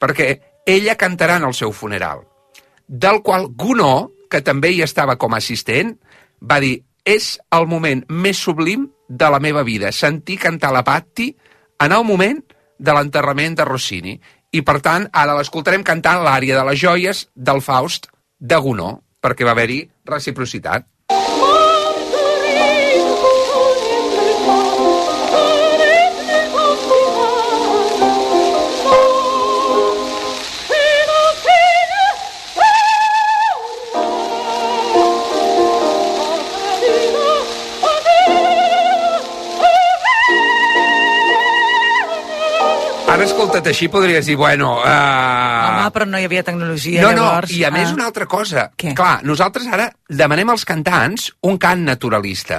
perquè 0.00 0.32
ella 0.66 0.98
cantarà 0.98 1.38
en 1.38 1.46
el 1.46 1.54
seu 1.54 1.70
funeral 1.70 2.26
del 2.86 3.22
qual 3.22 3.48
Gounod, 3.50 4.12
que 4.30 4.42
també 4.44 4.72
hi 4.74 4.82
estava 4.84 5.16
com 5.16 5.34
a 5.34 5.40
assistent, 5.42 5.94
va 6.40 6.60
dir 6.60 6.80
és 7.06 7.36
el 7.54 7.68
moment 7.70 8.02
més 8.10 8.38
sublim 8.42 8.88
de 9.08 9.28
la 9.30 9.38
meva 9.40 9.62
vida, 9.62 9.92
sentir 9.92 10.40
cantar 10.42 10.72
la 10.74 10.82
Patti 10.84 11.30
en 11.82 11.92
el 11.92 12.04
moment 12.04 12.42
de 12.78 12.92
l'enterrament 12.92 13.54
de 13.56 13.64
Rossini. 13.64 14.16
I, 14.52 14.62
per 14.66 14.80
tant, 14.82 15.06
ara 15.12 15.36
l'escoltarem 15.36 15.84
cantant 15.86 16.24
l'àrea 16.24 16.58
de 16.58 16.64
les 16.70 16.80
joies 16.80 17.26
del 17.34 17.62
Faust 17.62 18.10
de 18.38 18.58
Gounod, 18.62 19.02
perquè 19.22 19.46
va 19.46 19.54
haver-hi 19.54 19.80
reciprocitat. 20.06 20.86
Ara, 43.16 43.24
escolta't 43.24 43.64
així, 43.70 43.86
podries 43.88 44.26
dir, 44.28 44.34
bueno... 44.36 44.74
Uh... 44.76 44.88
Home, 44.90 45.84
però 45.94 46.04
no 46.04 46.18
hi 46.20 46.26
havia 46.28 46.42
tecnologia, 46.44 47.00
no, 47.00 47.14
no, 47.16 47.22
llavors... 47.24 47.54
i 47.56 47.62
a 47.64 47.70
més 47.72 47.88
ah. 47.88 47.94
una 47.96 48.04
altra 48.10 48.26
cosa. 48.28 48.66
Què? 48.76 48.90
Clar, 48.98 49.22
nosaltres 49.24 49.70
ara 49.72 49.86
demanem 50.20 50.52
als 50.52 50.66
cantants 50.68 51.30
un 51.48 51.56
cant 51.56 51.86
naturalista. 51.86 52.58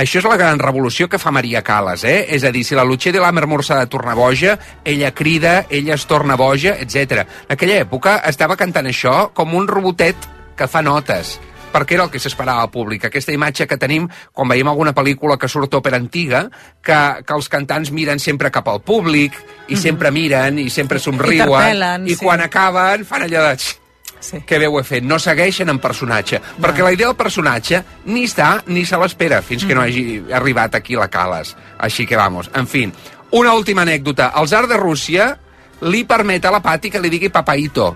Això 0.00 0.22
és 0.22 0.28
la 0.30 0.38
gran 0.40 0.62
revolució 0.62 1.10
que 1.12 1.20
fa 1.20 1.28
Maria 1.34 1.60
Calas, 1.66 2.06
eh? 2.08 2.22
És 2.32 2.46
a 2.48 2.54
dir, 2.54 2.64
si 2.64 2.78
la 2.78 2.86
Lutxer 2.88 3.12
de 3.12 3.20
l'Amer 3.20 3.44
s'ha 3.60 3.82
de 3.82 3.90
tornar 3.92 4.16
boja, 4.16 4.56
ella 4.80 5.12
crida, 5.12 5.66
ella 5.68 5.98
es 6.00 6.08
torna 6.08 6.40
boja, 6.40 6.78
etc. 6.80 7.26
En 7.44 7.58
aquella 7.58 7.76
època 7.84 8.22
estava 8.32 8.56
cantant 8.56 8.88
això 8.88 9.34
com 9.36 9.52
un 9.60 9.68
robotet 9.68 10.16
que 10.56 10.72
fa 10.72 10.80
notes 10.80 11.36
perquè 11.78 11.94
era 11.94 12.08
el 12.08 12.10
que 12.10 12.18
s'esperava 12.18 12.66
al 12.66 12.72
públic. 12.74 13.06
Aquesta 13.06 13.32
imatge 13.32 13.68
que 13.70 13.78
tenim 13.78 14.08
quan 14.34 14.50
veiem 14.50 14.68
alguna 14.68 14.94
pel·lícula 14.96 15.38
que 15.38 15.48
surt 15.50 15.78
òpera 15.78 16.00
antiga, 16.00 16.48
que, 16.82 16.98
que 17.24 17.36
els 17.36 17.48
cantants 17.52 17.92
miren 17.94 18.18
sempre 18.18 18.50
cap 18.50 18.66
al 18.68 18.82
públic, 18.82 19.38
i 19.68 19.76
sempre 19.78 20.10
miren, 20.10 20.58
i 20.58 20.70
sempre 20.74 20.98
somriuen, 20.98 22.08
i 22.08 22.16
sí. 22.16 22.24
quan 22.24 22.42
acaben 22.42 23.06
fan 23.06 23.28
allò 23.28 23.46
de... 23.50 23.56
"Xt, 23.56 23.84
Sí. 24.20 24.40
que 24.40 24.58
ho 24.66 24.80
he 24.80 24.82
fet, 24.82 25.04
no 25.06 25.14
segueixen 25.22 25.68
en 25.70 25.78
personatge, 25.78 26.40
perquè 26.58 26.82
la 26.82 26.90
idea 26.90 27.06
del 27.06 27.14
personatge 27.14 27.84
ni 28.06 28.24
està 28.26 28.64
ni 28.66 28.84
se 28.84 28.98
l'espera 28.98 29.38
fins 29.46 29.62
que 29.64 29.76
no 29.78 29.84
hagi 29.84 30.24
arribat 30.34 30.74
aquí 30.74 30.96
la 30.98 31.06
Cales. 31.08 31.54
Així 31.78 32.04
que 32.04 32.16
vamos, 32.16 32.50
en 32.52 32.66
fi. 32.66 32.90
Una 33.30 33.52
última 33.54 33.82
anècdota. 33.82 34.32
El 34.40 34.48
zar 34.48 34.66
de 34.66 34.76
Rússia 34.76 35.38
li 35.82 36.02
permet 36.04 36.44
a 36.44 36.50
la 36.50 36.60
Pati 36.60 36.90
que 36.90 36.98
li 37.00 37.12
digui 37.12 37.28
papaito. 37.30 37.92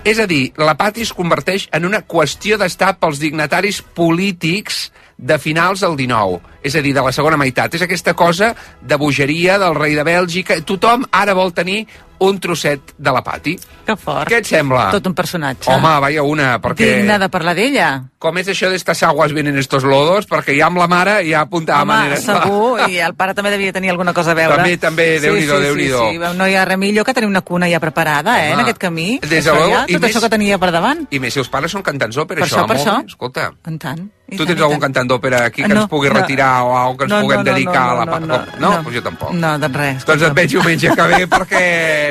És 0.00 0.16
a 0.16 0.24
dir, 0.24 0.54
la 0.56 0.72
Pati 0.80 1.02
es 1.04 1.10
converteix 1.12 1.66
en 1.76 1.84
una 1.84 2.00
qüestió 2.08 2.56
d'estar 2.56 2.94
pels 3.02 3.18
dignataris 3.20 3.82
polítics 3.96 4.86
de 5.22 5.38
finals 5.38 5.80
del 5.84 5.96
19, 6.00 6.40
és 6.64 6.74
a 6.76 6.80
dir, 6.84 6.94
de 6.96 7.02
la 7.04 7.12
segona 7.12 7.36
meitat. 7.36 7.74
És 7.76 7.82
aquesta 7.84 8.14
cosa 8.16 8.54
de 8.80 8.96
bogeria 8.96 9.58
del 9.60 9.74
rei 9.76 9.94
de 9.94 10.04
Bèlgica. 10.04 10.56
Tothom 10.64 11.04
ara 11.12 11.34
vol 11.36 11.52
tenir 11.52 11.86
un 12.20 12.36
trosset 12.38 12.90
de 12.98 13.12
la 13.12 13.22
Pati. 13.24 13.54
Que 13.86 13.94
fort. 13.96 14.28
Què 14.28 14.42
et 14.42 14.44
sembla? 14.48 14.90
Tot 14.92 15.06
un 15.08 15.14
personatge. 15.16 15.70
Home, 15.72 15.92
vaya 16.04 16.20
una, 16.22 16.58
perquè... 16.60 16.98
Digne 17.00 17.16
de 17.18 17.28
parlar 17.32 17.54
d'ella. 17.56 17.86
Com 18.20 18.36
és 18.36 18.50
això 18.52 18.68
d'estas 18.68 19.00
aguas 19.08 19.32
vienen 19.32 19.56
estos 19.56 19.84
lodos? 19.88 20.26
Perquè 20.28 20.52
ja 20.58 20.66
amb 20.68 20.76
la 20.82 20.86
mare 20.86 21.14
ja 21.24 21.40
apuntava 21.46 21.80
Home, 21.86 21.94
maneres. 21.94 22.26
segur, 22.28 22.90
i 22.92 22.98
el 23.00 23.14
pare 23.16 23.32
també 23.32 23.54
devia 23.54 23.72
tenir 23.72 23.88
alguna 23.94 24.12
cosa 24.12 24.32
a 24.32 24.36
veure. 24.36 24.56
També, 24.60 24.76
també, 24.76 25.06
Déu-n'hi-do, 25.24 25.56
sí, 25.56 25.64
Déu-n'hi-do. 25.64 26.02
Sí, 26.10 26.18
sí, 26.20 26.36
no 26.36 26.46
hi 26.48 26.56
ha 26.60 26.66
res 26.68 26.76
millor 26.78 27.06
que 27.08 27.14
tenir 27.16 27.28
una 27.32 27.40
cuna 27.40 27.70
ja 27.72 27.80
preparada, 27.80 28.36
eh, 28.44 28.48
en 28.50 28.58
Home, 28.58 28.62
aquest 28.68 28.78
camí. 28.84 29.18
des 29.22 29.30
de 29.30 29.40
ja, 29.48 29.84
i 29.88 29.94
tot 29.94 30.02
més- 30.02 30.10
això 30.12 30.20
que 30.20 30.28
tenia 30.36 30.58
per 30.60 30.70
davant. 30.76 31.06
I 31.10 31.18
més 31.24 31.32
si 31.32 31.40
els 31.40 31.48
pares 31.48 31.72
són 31.72 31.80
cantants 31.82 32.16
d'òpera, 32.20 32.44
Per 32.44 32.50
això, 32.50 32.66
per 32.68 32.76
això. 32.76 32.98
bé, 33.00 33.06
Escolta, 33.06 33.52
En 33.64 33.78
tant. 33.78 33.98
i 34.00 34.19
tu 34.36 34.46
tens 34.46 34.58
i 34.58 34.62
algun 34.62 34.78
tant. 34.78 34.82
cantant 34.88 35.08
d'òpera 35.10 35.44
aquí 35.46 35.62
que 35.62 35.68
No, 35.74 35.80
ens 35.82 35.90
pugui 35.90 36.08
no. 36.08 36.14
retirar 36.20 36.62
o 36.62 36.76
algo 36.76 36.96
que 36.96 37.04
ens 37.04 37.12
No, 37.14 37.20
puguem 37.22 37.38
no, 37.40 37.44
no, 37.44 37.52
dedicar 37.52 37.84
no, 37.86 37.90
a 37.90 37.94
la... 37.94 38.04
no, 38.04 38.20
no, 38.20 38.26
no, 38.26 38.44
no. 38.60 38.70
Doncs 38.82 38.94
jo 38.96 39.02
tampoc. 39.02 39.30
No, 39.32 39.52
doncs 39.58 39.76
res. 39.76 40.04
Doncs 40.06 40.22
et 40.22 40.34
veig 40.34 40.50
diumenge 40.50 40.90
que 40.96 41.06
ve 41.14 41.26
perquè 41.36 41.62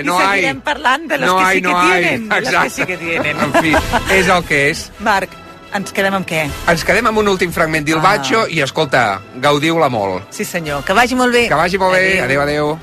no 0.05 0.19
I 0.19 0.23
hay... 0.23 0.39
seguirem 0.39 0.61
parlant 0.61 1.07
de 1.09 1.17
los 1.17 1.27
no 1.29 1.37
que 1.37 1.43
hay, 1.43 1.55
sí 1.57 1.61
que 1.61 1.67
no 1.69 1.79
hay. 1.79 2.01
tienen, 2.01 2.29
de 2.29 2.41
los 2.41 2.49
que 2.49 2.55
Exacte. 2.55 2.69
sí 2.69 2.85
que 2.85 2.97
tienen. 2.97 3.37
En 3.39 3.53
fi, 3.53 3.75
és 4.19 4.27
el 4.27 4.43
que 4.43 4.69
és. 4.69 4.91
Marc, 4.99 5.29
ens 5.73 5.91
quedem 5.93 6.13
amb 6.17 6.25
què? 6.27 6.47
Ens 6.73 6.83
quedem 6.83 7.05
amb 7.11 7.17
un 7.21 7.27
últim 7.27 7.51
fragment 7.53 7.85
d'Il 7.85 7.97
Ah. 7.99 8.01
Bacho 8.01 8.47
i, 8.49 8.61
escolta, 8.61 9.19
gaudiu-la 9.35 9.89
molt. 9.89 10.23
Sí, 10.33 10.45
senyor. 10.45 10.83
Que 10.83 10.93
vagi 10.93 11.15
molt 11.15 11.31
bé. 11.33 11.47
Que 11.47 11.55
vagi 11.55 11.77
molt 11.77 11.93
bé. 11.93 12.21
Adéu, 12.25 12.41
adéu. 12.41 12.79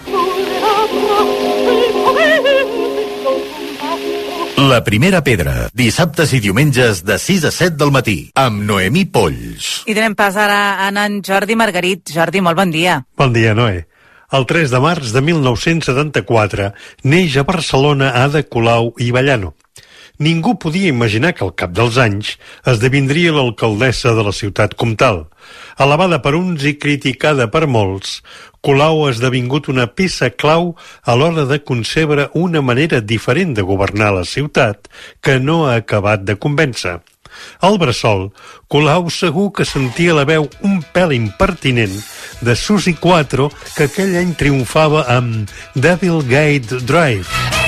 La 4.57 4.79
primera 4.81 5.19
pedra, 5.21 5.67
dissabtes 5.77 6.31
i 6.33 6.39
diumenges 6.41 7.03
de 7.05 7.19
6 7.21 7.43
a 7.45 7.51
7 7.53 7.77
del 7.77 7.91
matí, 7.93 8.15
amb 8.41 8.63
Noemí 8.65 9.03
Polls. 9.13 9.83
I 9.85 9.93
donem 9.93 10.15
pas 10.17 10.33
ara 10.41 10.81
a 10.81 10.89
en 10.89 11.19
Jordi 11.21 11.53
Margarit. 11.61 12.09
Jordi, 12.09 12.41
molt 12.41 12.57
bon 12.57 12.73
dia. 12.73 13.03
Bon 13.21 13.35
dia, 13.35 13.53
Noé. 13.53 13.85
El 14.33 14.47
3 14.49 14.73
de 14.73 14.81
març 14.81 15.13
de 15.13 15.21
1974 15.21 16.71
neix 17.05 17.37
a 17.37 17.45
Barcelona 17.45 18.15
Ada 18.25 18.47
Colau 18.49 18.95
i 18.97 19.13
Ballano. 19.13 19.53
Ningú 20.17 20.57
podia 20.57 20.89
imaginar 20.89 21.35
que 21.37 21.45
al 21.45 21.53
cap 21.53 21.77
dels 21.77 21.99
anys 22.01 22.39
esdevindria 22.65 23.35
l'alcaldessa 23.37 24.15
de 24.17 24.25
la 24.25 24.33
ciutat 24.33 24.73
comtal. 24.73 25.27
Alabada 25.77 26.23
per 26.25 26.33
uns 26.33 26.65
i 26.65 26.79
criticada 26.81 27.51
per 27.53 27.67
molts, 27.69 28.23
Colau 28.67 29.05
ha 29.07 29.13
esdevingut 29.13 29.69
una 29.71 29.85
peça 29.87 30.27
clau 30.35 30.73
a 31.07 31.15
l'hora 31.15 31.45
de 31.47 31.61
concebre 31.63 32.25
una 32.35 32.63
manera 32.67 32.99
diferent 32.99 33.53
de 33.55 33.63
governar 33.63 34.09
la 34.17 34.25
ciutat 34.27 34.89
que 35.23 35.37
no 35.39 35.69
ha 35.69 35.77
acabat 35.79 36.25
de 36.27 36.35
convèncer. 36.35 36.97
Al 37.63 37.79
bressol, 37.79 38.33
Colau 38.67 39.07
segur 39.15 39.53
que 39.55 39.69
sentia 39.69 40.17
la 40.19 40.27
veu 40.27 40.49
un 40.67 40.81
pèl 40.97 41.15
impertinent 41.15 41.95
de 42.43 42.57
Susi 42.59 42.97
4 42.99 43.47
que 43.77 43.87
aquell 43.87 44.19
any 44.19 44.35
triomfava 44.35 45.07
amb 45.15 45.55
Devil 45.79 46.25
Gate 46.27 46.83
Drive. 46.83 47.66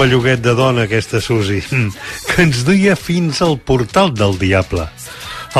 Belluguet 0.00 0.40
de 0.40 0.54
dona, 0.56 0.86
aquesta 0.86 1.20
Susi, 1.20 1.60
que 2.28 2.42
ens 2.46 2.62
duia 2.64 2.94
fins 2.96 3.42
al 3.44 3.58
portal 3.58 4.14
del 4.16 4.38
diable. 4.40 4.86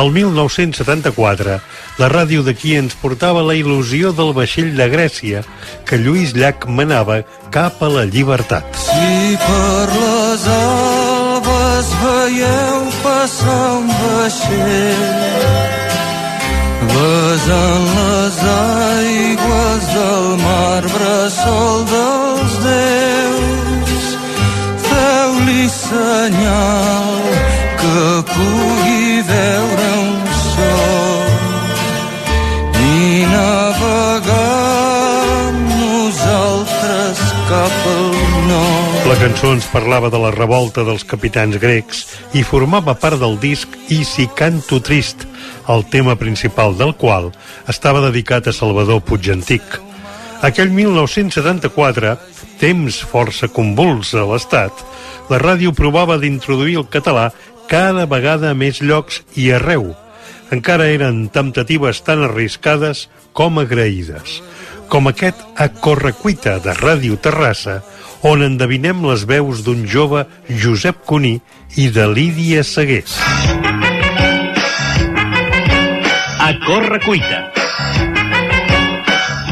El 0.01 0.13
1974, 0.15 1.57
la 2.01 2.09
ràdio 2.09 2.45
d'aquí 2.47 2.77
ens 2.79 2.95
portava 2.97 3.43
la 3.45 3.57
il·lusió 3.59 4.15
del 4.17 4.31
vaixell 4.37 4.71
de 4.79 4.87
Grècia 4.93 5.43
que 5.85 5.99
Lluís 6.01 6.33
Llach 6.39 6.65
manava 6.71 7.19
cap 7.53 7.83
a 7.83 7.91
la 7.91 8.07
llibertat. 8.07 8.79
Si 8.81 9.37
per 9.43 9.89
les 9.97 10.47
albes 10.55 11.93
veieu 12.05 12.87
passar 13.03 13.59
un 13.81 13.93
vaixell 14.07 15.05
besant 16.95 17.93
les 17.99 18.41
aigües 18.55 19.93
del 19.99 20.33
mar 20.47 20.83
bressol 20.97 21.87
dels 21.93 22.59
déus 22.65 23.00
feu-li 25.51 25.69
senyal 25.69 27.23
que 27.81 28.23
pugui 28.31 29.23
veure 29.27 29.89
un 29.99 30.23
sol 30.55 31.27
i 32.79 33.25
navegar 33.31 34.39
nosaltres 35.67 37.19
cap 37.51 37.89
al 37.91 38.15
nord. 38.47 39.09
La 39.11 39.19
cançó 39.19 39.53
ens 39.57 39.67
parlava 39.73 40.11
de 40.11 40.21
la 40.23 40.31
revolta 40.31 40.85
dels 40.87 41.05
capitans 41.05 41.59
grecs 41.59 42.07
i 42.35 42.45
formava 42.47 42.95
part 42.95 43.19
del 43.19 43.39
disc 43.43 43.69
I 43.91 44.05
si 44.05 44.29
canto 44.35 44.81
trist, 44.81 45.27
el 45.69 45.87
tema 45.91 46.15
principal 46.17 46.77
del 46.79 46.95
qual 46.95 47.33
estava 47.69 48.05
dedicat 48.07 48.47
a 48.47 48.53
Salvador 48.55 49.03
Puigantic. 49.03 49.81
Aquell 50.47 50.71
1974, 50.73 52.15
temps 52.61 53.03
força 53.05 53.49
convuls 53.53 54.15
a 54.17 54.23
l'Estat, 54.29 54.73
la 55.31 55.39
ràdio 55.39 55.73
provava 55.77 56.19
d'introduir 56.19 56.77
el 56.81 56.89
català 56.91 57.31
cada 57.71 58.07
vegada 58.11 58.51
a 58.51 58.59
més 58.59 58.81
llocs 58.83 59.23
i 59.39 59.53
arreu. 59.55 59.93
Encara 60.51 60.89
eren 60.91 61.29
temptatives 61.31 62.03
tan 62.03 62.25
arriscades 62.27 63.07
com 63.33 63.61
agraïdes, 63.63 64.41
com 64.91 65.07
aquest 65.07 65.39
a 65.55 65.69
Correcuita 65.71 66.59
de 66.65 66.75
Ràdio 66.75 67.21
Terrassa, 67.23 67.79
on 68.27 68.43
endevinem 68.43 69.07
les 69.07 69.23
veus 69.25 69.63
d'un 69.65 69.87
jove 69.87 70.27
Josep 70.51 71.07
Cuní 71.07 71.39
i 71.79 71.87
de 71.95 72.09
Lídia 72.11 72.67
Segués. 72.67 73.15
A 76.41 76.51
corre 76.67 76.99
cuita. 77.07 77.50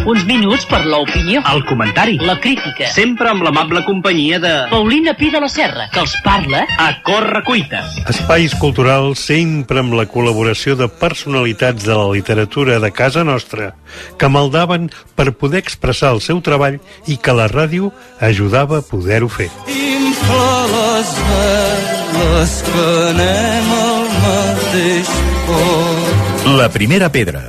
Uns 0.09 0.23
minuts 0.25 0.65
per 0.65 0.87
l'opinió, 0.89 1.43
El 1.53 1.67
comentari. 1.69 2.15
la 2.25 2.39
crítica. 2.41 2.87
Sempre 2.89 3.29
amb 3.29 3.43
l'amable 3.45 3.83
companyia 3.85 4.39
de... 4.41 4.53
Paulina 4.71 5.13
Pi 5.13 5.29
de 5.29 5.41
la 5.43 5.51
Serra, 5.53 5.91
que 5.93 6.01
els 6.01 6.15
parla 6.25 6.63
A 6.81 6.87
corre 7.05 7.43
cuita. 7.45 7.83
Espais 8.09 8.55
culturals 8.57 9.21
sempre 9.21 9.83
amb 9.83 9.93
la 9.99 10.07
col·laboració 10.09 10.79
de 10.81 10.89
personalitats 10.89 11.85
de 11.85 11.93
la 11.93 12.09
literatura 12.15 12.79
de 12.81 12.91
casa 12.91 13.21
nostra, 13.23 13.75
que 14.17 14.33
maldaven 14.33 14.89
per 15.15 15.35
poder 15.37 15.61
expressar 15.61 16.15
el 16.17 16.23
seu 16.25 16.41
treball 16.41 16.81
i 17.07 17.19
que 17.21 17.37
la 17.37 17.51
ràdio 17.53 17.93
ajudava 18.25 18.81
a 18.81 18.87
poder-ho 18.89 19.29
fer. 19.29 19.51
Infla 19.69 20.49
les 20.73 21.13
veles 21.29 22.57
que 22.73 22.89
anem 23.13 23.73
al 23.83 24.11
mateix 24.25 25.15
port. 25.45 26.49
La 26.57 26.73
primera 26.73 27.13
pedra. 27.13 27.45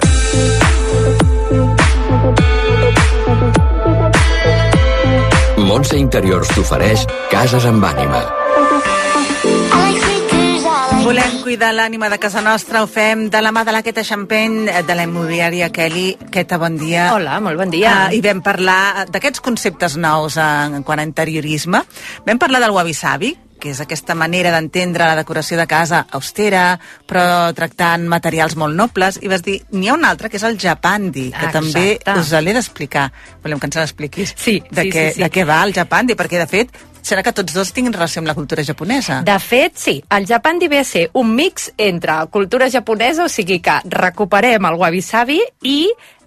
Montse 5.70 6.00
Interiors 6.02 6.50
t'ofereix 6.50 7.04
Cases 7.30 7.66
amb 7.70 7.84
ànima. 7.86 8.24
Volem 11.04 11.36
cuidar 11.44 11.70
l'ànima 11.78 12.10
de 12.10 12.18
casa 12.22 12.42
nostra, 12.42 12.82
ho 12.82 12.88
fem 12.90 13.28
de 13.30 13.42
la 13.42 13.52
mà 13.54 13.62
de 13.68 13.76
la 13.76 13.84
Queta 13.86 14.02
Champagne, 14.04 14.82
de 14.88 14.96
la 14.98 15.06
immobiliària 15.06 15.70
Kelly. 15.70 16.16
Queta, 16.34 16.58
bon 16.58 16.80
dia. 16.82 17.12
Hola, 17.14 17.38
molt 17.38 17.62
bon 17.62 17.70
dia. 17.70 18.08
Uh, 18.08 18.18
I 18.18 18.24
vam 18.26 18.42
parlar 18.42 19.06
d'aquests 19.14 19.46
conceptes 19.46 19.98
nous 20.02 20.40
en, 20.42 20.80
en 20.80 20.88
quant 20.88 21.02
a 21.02 21.06
interiorisme. 21.06 21.84
Vam 22.26 22.42
parlar 22.42 22.64
del 22.66 22.74
wabi-sabi, 22.74 23.36
que 23.60 23.74
és 23.74 23.82
aquesta 23.84 24.16
manera 24.18 24.52
d'entendre 24.56 25.06
la 25.06 25.18
decoració 25.20 25.60
de 25.60 25.68
casa 25.70 26.06
austera, 26.18 26.80
però 27.08 27.54
tractant 27.56 28.08
materials 28.10 28.56
molt 28.60 28.76
nobles, 28.76 29.20
i 29.22 29.32
vas 29.32 29.44
dir, 29.46 29.60
n'hi 29.72 29.90
ha 29.92 29.98
un 29.98 30.06
altre, 30.08 30.30
que 30.30 30.40
és 30.40 30.48
el 30.48 30.58
japandi, 30.60 31.30
que 31.32 31.50
Exacte. 31.50 31.58
també 31.60 32.20
us 32.20 32.32
l'he 32.40 32.56
d'explicar. 32.56 33.10
Volem 33.44 33.60
que 33.60 33.70
ens 33.70 33.82
l'expliquis. 33.82 34.34
Sí, 34.36 34.60
de, 34.70 34.88
sí, 34.88 34.94
què, 34.94 35.10
sí, 35.10 35.20
sí. 35.20 35.26
de 35.26 35.30
què 35.34 35.46
va 35.48 35.62
el 35.68 35.76
japandi, 35.76 36.16
perquè, 36.20 36.40
de 36.42 36.48
fet, 36.50 36.80
serà 37.06 37.24
que 37.24 37.34
tots 37.36 37.56
dos 37.56 37.72
tinguin 37.74 37.94
relació 37.96 38.22
amb 38.22 38.30
la 38.30 38.36
cultura 38.38 38.64
japonesa. 38.66 39.22
De 39.28 39.38
fet, 39.44 39.78
sí, 39.80 39.98
el 40.16 40.28
japandi 40.30 40.70
ve 40.72 40.82
a 40.84 40.88
ser 40.88 41.10
un 41.20 41.34
mix 41.36 41.72
entre 41.78 42.20
cultura 42.32 42.70
japonesa, 42.70 43.26
o 43.26 43.32
sigui 43.32 43.60
que 43.64 43.80
recuperem 43.90 44.70
el 44.70 44.80
wabi-sabi 44.80 45.42
i 45.64 45.80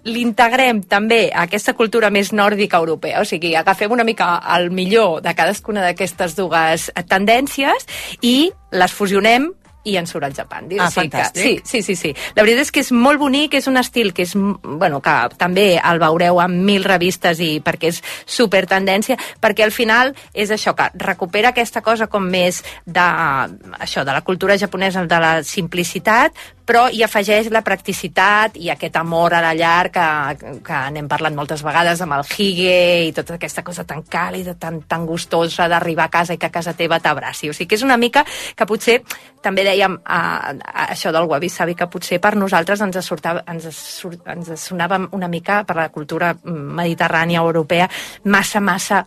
l'integrem 0.03 0.83
també 0.83 1.29
a 1.31 1.45
aquesta 1.47 1.73
cultura 1.77 2.11
més 2.11 2.33
nòrdica 2.35 2.79
europea, 2.81 3.21
o 3.21 3.25
sigui, 3.27 3.55
agafem 3.55 3.91
una 3.91 4.03
mica 4.03 4.35
el 4.57 4.69
millor 4.71 5.21
de 5.23 5.33
cadascuna 5.35 5.83
d'aquestes 5.85 6.35
dues 6.35 6.89
tendències 7.07 7.87
i 8.21 8.51
les 8.71 8.93
fusionem 8.93 9.51
i 9.83 9.97
en 9.97 10.07
surt 10.07 10.23
el 10.23 10.33
japandi. 10.33 10.77
Ah, 10.79 10.87
o 10.87 10.91
sigui 10.91 11.09
que, 11.11 11.23
sí, 11.35 11.59
sí, 11.63 11.81
sí, 11.83 11.95
sí. 11.95 12.13
La 12.35 12.43
veritat 12.43 12.63
és 12.63 12.71
que 12.71 12.81
és 12.83 12.91
molt 12.95 13.19
bonic, 13.19 13.57
és 13.59 13.67
un 13.67 13.77
estil 13.79 14.13
que 14.15 14.23
és, 14.23 14.33
bueno, 14.35 15.01
que 15.03 15.15
també 15.39 15.65
el 15.75 15.99
veureu 15.99 16.39
en 16.43 16.55
mil 16.65 16.85
revistes 16.87 17.41
i 17.43 17.57
perquè 17.63 17.91
és 17.91 17.99
super 18.25 18.63
tendència, 18.69 19.17
perquè 19.43 19.65
al 19.67 19.75
final 19.75 20.13
és 20.33 20.53
això, 20.55 20.75
que 20.77 20.89
recupera 21.03 21.51
aquesta 21.51 21.83
cosa 21.83 22.07
com 22.07 22.23
més 22.23 22.63
de, 22.85 23.07
això, 23.79 24.07
de 24.07 24.15
la 24.15 24.23
cultura 24.23 24.57
japonesa, 24.57 25.03
de 25.03 25.19
la 25.19 25.35
simplicitat, 25.43 26.31
però 26.65 26.85
hi 26.91 27.03
afegeix 27.03 27.49
la 27.51 27.61
practicitat 27.65 28.57
i 28.61 28.69
aquest 28.71 28.95
amor 28.99 29.35
a 29.35 29.41
la 29.43 29.53
llar 29.57 29.89
que, 29.93 30.05
que 30.63 30.79
n'hem 30.95 31.09
parlat 31.11 31.35
moltes 31.35 31.63
vegades 31.65 32.01
amb 32.03 32.15
el 32.17 32.23
hige 32.23 32.77
i 33.09 33.13
tota 33.15 33.35
aquesta 33.35 33.63
cosa 33.63 33.83
tan 33.87 34.03
càlida, 34.07 34.55
tan, 34.59 34.81
tan 34.87 35.05
gustosa 35.05 35.67
d'arribar 35.71 36.07
a 36.07 36.13
casa 36.13 36.35
i 36.35 36.39
que 36.39 36.47
a 36.47 36.53
casa 36.53 36.75
teva 36.77 36.99
t'abraci. 37.03 37.49
O 37.51 37.53
sigui 37.55 37.69
que 37.71 37.79
és 37.79 37.85
una 37.85 37.97
mica 37.97 38.25
que 38.55 38.67
potser, 38.69 38.99
també 39.43 39.65
dèiem 39.67 39.99
a, 40.03 40.19
a, 40.53 40.87
això 40.95 41.11
del 41.15 41.27
wabi-sabi, 41.29 41.75
que 41.75 41.89
potser 41.91 42.21
per 42.23 42.35
nosaltres 42.39 42.81
ens, 42.85 42.99
sortava, 43.03 43.43
ens, 43.51 43.67
sur, 43.73 44.15
ens 44.25 44.53
sonava 44.61 45.01
una 45.11 45.27
mica 45.27 45.63
per 45.67 45.77
la 45.79 45.89
cultura 45.91 46.33
mediterrània 46.43 47.43
europea 47.43 47.89
massa, 48.23 48.63
massa 48.63 49.03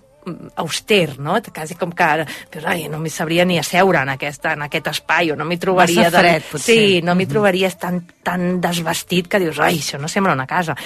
auster, 0.57 1.19
no? 1.19 1.37
Quasi 1.55 1.77
com 1.79 1.93
que 1.97 2.09
dius, 2.53 2.65
ai, 2.65 2.87
no 2.93 3.01
m'hi 3.03 3.13
sabria 3.13 3.45
ni 3.45 3.59
asseure 3.61 4.03
en, 4.03 4.15
aquesta, 4.17 4.55
en 4.57 4.67
aquest 4.67 4.91
espai, 4.93 5.31
o 5.33 5.37
no 5.39 5.47
m'hi 5.49 5.59
trobaria... 5.63 6.09
Massa 6.09 6.25
fred, 6.25 6.49
potser. 6.51 6.67
Sí, 6.67 7.05
no 7.07 7.15
m'hi 7.19 7.29
trobaries 7.31 7.79
tan, 7.81 8.03
tan 8.27 8.59
desvestit 8.65 9.31
que 9.31 9.43
dius, 9.43 9.61
ai, 9.63 9.79
això 9.83 10.01
no 10.03 10.11
sembla 10.11 10.35
una 10.37 10.49
casa. 10.51 10.77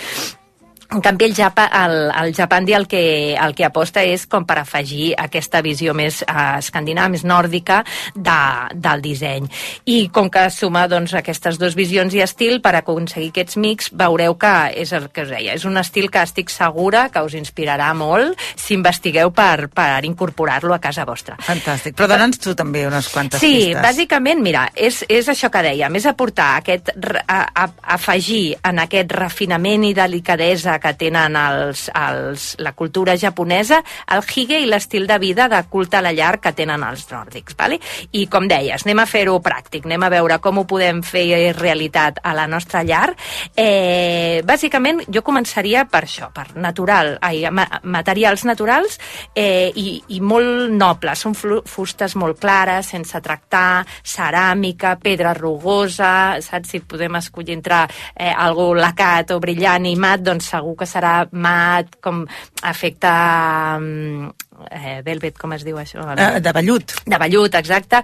En 0.90 1.00
canvi, 1.00 1.24
el, 1.28 1.34
Japa, 1.38 1.68
el, 1.84 2.10
el 2.10 2.34
Japandi 2.34 2.72
el 2.74 2.88
que, 2.90 3.36
el 3.38 3.52
que 3.54 3.62
aposta 3.68 4.02
és 4.02 4.24
com 4.26 4.42
per 4.42 4.56
afegir 4.58 5.12
aquesta 5.22 5.60
visió 5.62 5.92
més 5.94 6.16
eh, 6.24 6.32
escandinava, 6.58 7.12
més 7.12 7.22
nòrdica 7.22 7.84
de, 8.16 8.38
del 8.74 9.04
disseny. 9.04 9.46
I 9.86 10.08
com 10.10 10.26
que 10.34 10.48
suma 10.50 10.88
doncs, 10.90 11.14
aquestes 11.14 11.60
dues 11.62 11.76
visions 11.78 12.16
i 12.18 12.24
estil, 12.24 12.58
per 12.64 12.72
aconseguir 12.80 13.28
aquests 13.30 13.58
mix, 13.62 13.92
veureu 13.94 14.34
que 14.40 14.50
és 14.82 14.90
el 14.98 15.06
que 15.14 15.22
us 15.28 15.30
deia, 15.30 15.54
és 15.54 15.66
un 15.68 15.78
estil 15.78 16.10
que 16.10 16.24
estic 16.26 16.50
segura 16.50 17.04
que 17.14 17.22
us 17.22 17.38
inspirarà 17.38 17.92
molt 17.94 18.34
si 18.58 18.74
investigueu 18.74 19.30
per, 19.30 19.68
per 19.70 20.02
incorporar-lo 20.10 20.74
a 20.74 20.80
casa 20.82 21.06
vostra. 21.06 21.38
Fantàstic. 21.46 21.94
Però 21.94 22.10
dona'ns 22.10 22.42
tu 22.42 22.56
també 22.58 22.82
unes 22.90 23.12
quantes 23.14 23.38
Sí, 23.38 23.52
pistes. 23.70 23.78
bàsicament, 23.86 24.42
mira, 24.42 24.66
és, 24.74 25.04
és 25.06 25.30
això 25.30 25.52
que 25.54 25.62
dèiem, 25.70 26.02
és 26.02 26.10
aportar 26.10 26.50
aquest, 26.64 26.90
a, 27.28 27.40
a, 27.54 27.70
afegir 27.94 28.56
en 28.66 28.82
aquest 28.88 29.14
refinament 29.14 29.86
i 29.86 29.94
delicadesa 29.94 30.79
que 30.80 30.94
tenen 30.98 31.36
els, 31.36 31.88
els, 31.94 32.54
la 32.58 32.72
cultura 32.76 33.16
japonesa 33.20 33.80
el 34.14 34.24
hige 34.24 34.60
i 34.60 34.68
l'estil 34.68 35.06
de 35.06 35.18
vida 35.18 35.48
de 35.48 35.60
culte 35.70 35.98
a 35.98 36.04
la 36.04 36.12
llar 36.16 36.38
que 36.40 36.52
tenen 36.56 36.82
els 36.86 37.06
nòrdics. 37.10 37.56
Vale? 37.58 37.80
I 38.16 38.26
com 38.32 38.48
deies, 38.48 38.84
anem 38.86 39.02
a 39.02 39.06
fer-ho 39.08 39.38
pràctic, 39.44 39.86
anem 39.86 40.06
a 40.06 40.10
veure 40.12 40.38
com 40.42 40.60
ho 40.60 40.66
podem 40.68 41.02
fer 41.06 41.52
realitat 41.56 42.20
a 42.24 42.34
la 42.36 42.46
nostra 42.50 42.82
llar. 42.86 43.10
Eh, 43.56 44.42
bàsicament, 44.46 45.04
jo 45.12 45.22
començaria 45.26 45.84
per 45.90 46.04
això, 46.06 46.30
per 46.34 46.50
natural, 46.56 47.16
ai, 47.22 47.44
ma, 47.52 47.66
materials 47.84 48.44
naturals 48.48 48.98
eh, 49.34 49.70
i, 49.74 50.00
i 50.16 50.20
molt 50.20 50.70
nobles. 50.72 51.20
Són 51.20 51.36
fustes 51.36 52.16
molt 52.16 52.40
clares, 52.40 52.90
sense 52.94 53.20
tractar, 53.22 53.84
ceràmica, 54.02 54.96
pedra 55.02 55.34
rugosa, 55.36 56.40
saps? 56.44 56.70
Si 56.70 56.78
podem 56.86 57.16
escollir 57.18 57.56
entre 57.56 57.80
eh, 58.14 58.30
algú 58.30 58.70
lacat 58.78 59.32
o 59.34 59.40
brillant 59.42 59.88
i 59.88 59.96
mat, 59.98 60.22
doncs 60.22 60.52
segur 60.52 60.69
que 60.78 60.88
serà 60.88 61.14
mat, 61.32 61.96
com 62.02 62.22
efecte 62.70 63.10
mm, 63.10 64.30
eh, 64.70 64.98
velvet, 65.06 65.38
com 65.40 65.54
es 65.56 65.64
diu 65.66 65.78
això? 65.80 66.04
Eh, 66.16 66.40
de 66.40 66.54
vellut. 66.56 66.96
de 67.06 67.20
vellut, 67.24 67.54
exacte, 67.60 68.02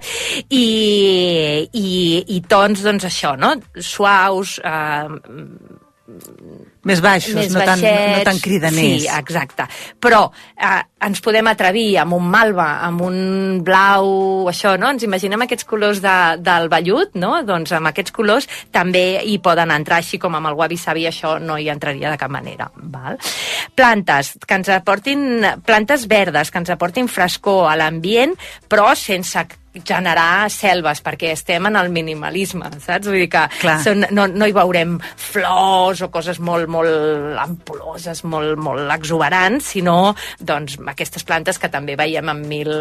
i, 0.49 0.65
i, 1.71 1.91
i 2.35 2.41
tons, 2.47 2.83
doncs 2.85 3.07
això, 3.09 3.35
no? 3.39 3.53
Suaus, 3.77 4.57
eh, 4.63 5.07
Més 6.87 7.01
baixos, 7.03 7.35
més 7.35 7.51
no, 7.53 7.63
tan, 7.67 7.81
no 7.81 8.21
tan 8.23 8.39
cridaners. 8.39 9.03
Sí, 9.03 9.09
exacte. 9.11 9.67
Però 10.03 10.21
eh, 10.55 10.79
ens 11.07 11.21
podem 11.23 11.49
atrevir 11.51 11.97
amb 12.01 12.15
un 12.17 12.29
malva, 12.31 12.67
amb 12.87 13.03
un 13.05 13.17
blau, 13.65 14.47
això, 14.51 14.75
no? 14.79 14.93
Ens 14.95 15.03
imaginem 15.07 15.43
aquests 15.45 15.67
colors 15.67 16.01
de, 16.03 16.15
del 16.43 16.69
vellut, 16.71 17.17
no? 17.19 17.33
Doncs 17.47 17.75
amb 17.77 17.91
aquests 17.91 18.15
colors 18.15 18.47
també 18.73 19.05
hi 19.27 19.37
poden 19.43 19.73
entrar, 19.75 19.99
així 20.01 20.21
com 20.21 20.39
amb 20.39 20.51
el 20.51 20.57
wabi-sabi 20.57 21.07
això 21.09 21.37
no 21.43 21.59
hi 21.59 21.69
entraria 21.73 22.13
de 22.13 22.21
cap 22.21 22.31
manera. 22.31 22.69
Val? 22.77 23.19
Plantes, 23.75 24.35
que 24.47 24.61
ens 24.61 24.71
aportin, 24.73 25.27
plantes 25.67 26.07
verdes, 26.07 26.51
que 26.51 26.63
ens 26.63 26.73
aportin 26.73 27.11
frescor 27.11 27.67
a 27.71 27.77
l'ambient, 27.79 28.37
però 28.71 28.93
sense 28.95 29.43
generar 29.85 30.49
selves, 30.53 31.01
perquè 31.05 31.31
estem 31.35 31.69
en 31.69 31.77
el 31.79 31.91
minimalisme, 31.93 32.69
saps? 32.83 33.07
Vull 33.07 33.23
dir 33.23 33.29
que 33.33 33.45
Clar. 33.61 33.77
són, 33.83 34.05
no, 34.15 34.27
no 34.27 34.47
hi 34.47 34.55
veurem 34.55 34.97
flors 35.01 36.01
o 36.05 36.09
coses 36.13 36.39
molt, 36.43 36.69
molt 36.71 37.37
ampuloses, 37.41 38.23
molt, 38.27 38.57
molt 38.61 38.91
exuberants, 38.97 39.73
sinó 39.73 40.13
doncs, 40.39 40.77
aquestes 40.87 41.25
plantes 41.27 41.59
que 41.61 41.69
també 41.73 41.97
veiem 41.99 42.31
en 42.33 42.43
mil 42.49 42.71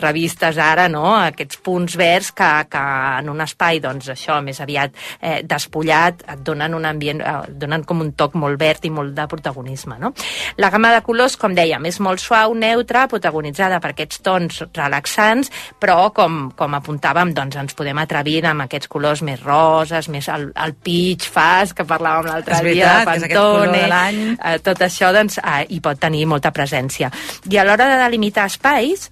revistes 0.00 0.58
ara, 0.60 0.88
no? 0.92 1.06
aquests 1.14 1.60
punts 1.64 1.96
verds 1.98 2.32
que, 2.36 2.50
que 2.72 2.82
en 3.20 3.30
un 3.32 3.44
espai, 3.44 3.80
doncs 3.82 4.10
això, 4.14 4.40
més 4.44 4.60
aviat 4.62 4.96
eh, 5.20 5.40
despullat, 5.48 6.24
et 6.32 6.44
donen 6.44 6.76
un 6.78 6.88
ambient, 6.88 7.22
eh, 7.22 7.54
donen 7.62 7.86
com 7.88 8.02
un 8.04 8.12
toc 8.18 8.36
molt 8.40 8.60
verd 8.60 8.86
i 8.88 8.92
molt 8.92 9.14
de 9.16 9.26
protagonisme. 9.30 9.98
No? 10.02 10.12
La 10.60 10.70
gamma 10.72 10.92
de 10.94 11.02
colors, 11.06 11.36
com 11.40 11.54
dèiem, 11.56 11.86
és 11.88 12.00
molt 12.02 12.22
suau, 12.22 12.56
neutra, 12.58 13.06
protagonitzada 13.10 13.80
per 13.82 13.92
aquests 13.94 14.22
tons 14.24 14.62
relaxants, 14.74 15.52
però 15.82 16.10
com, 16.14 16.41
com 16.56 16.74
apuntàvem, 16.74 17.32
doncs 17.36 17.56
ens 17.62 17.74
podem 17.78 17.98
atrevir 18.02 18.40
amb 18.50 18.66
aquests 18.66 18.88
colors 18.92 19.22
més 19.22 19.40
roses, 19.42 20.08
més 20.08 20.28
el, 20.28 20.50
el 20.64 20.74
peach 20.74 21.28
fast, 21.30 21.76
que 21.78 21.86
parlàvem 21.88 22.26
l'altre 22.32 22.58
dia, 22.74 22.92
aquest 23.16 23.34
color 23.38 23.66
de 23.72 23.82
eh, 24.42 24.58
tot 24.66 24.86
això 24.88 25.12
doncs, 25.14 25.38
eh, 25.38 25.66
hi 25.70 25.80
pot 25.80 25.98
tenir 26.02 26.26
molta 26.26 26.50
presència. 26.52 27.10
I 27.50 27.58
a 27.58 27.64
l'hora 27.64 27.86
de 27.92 27.98
delimitar 28.04 28.46
espais, 28.50 29.10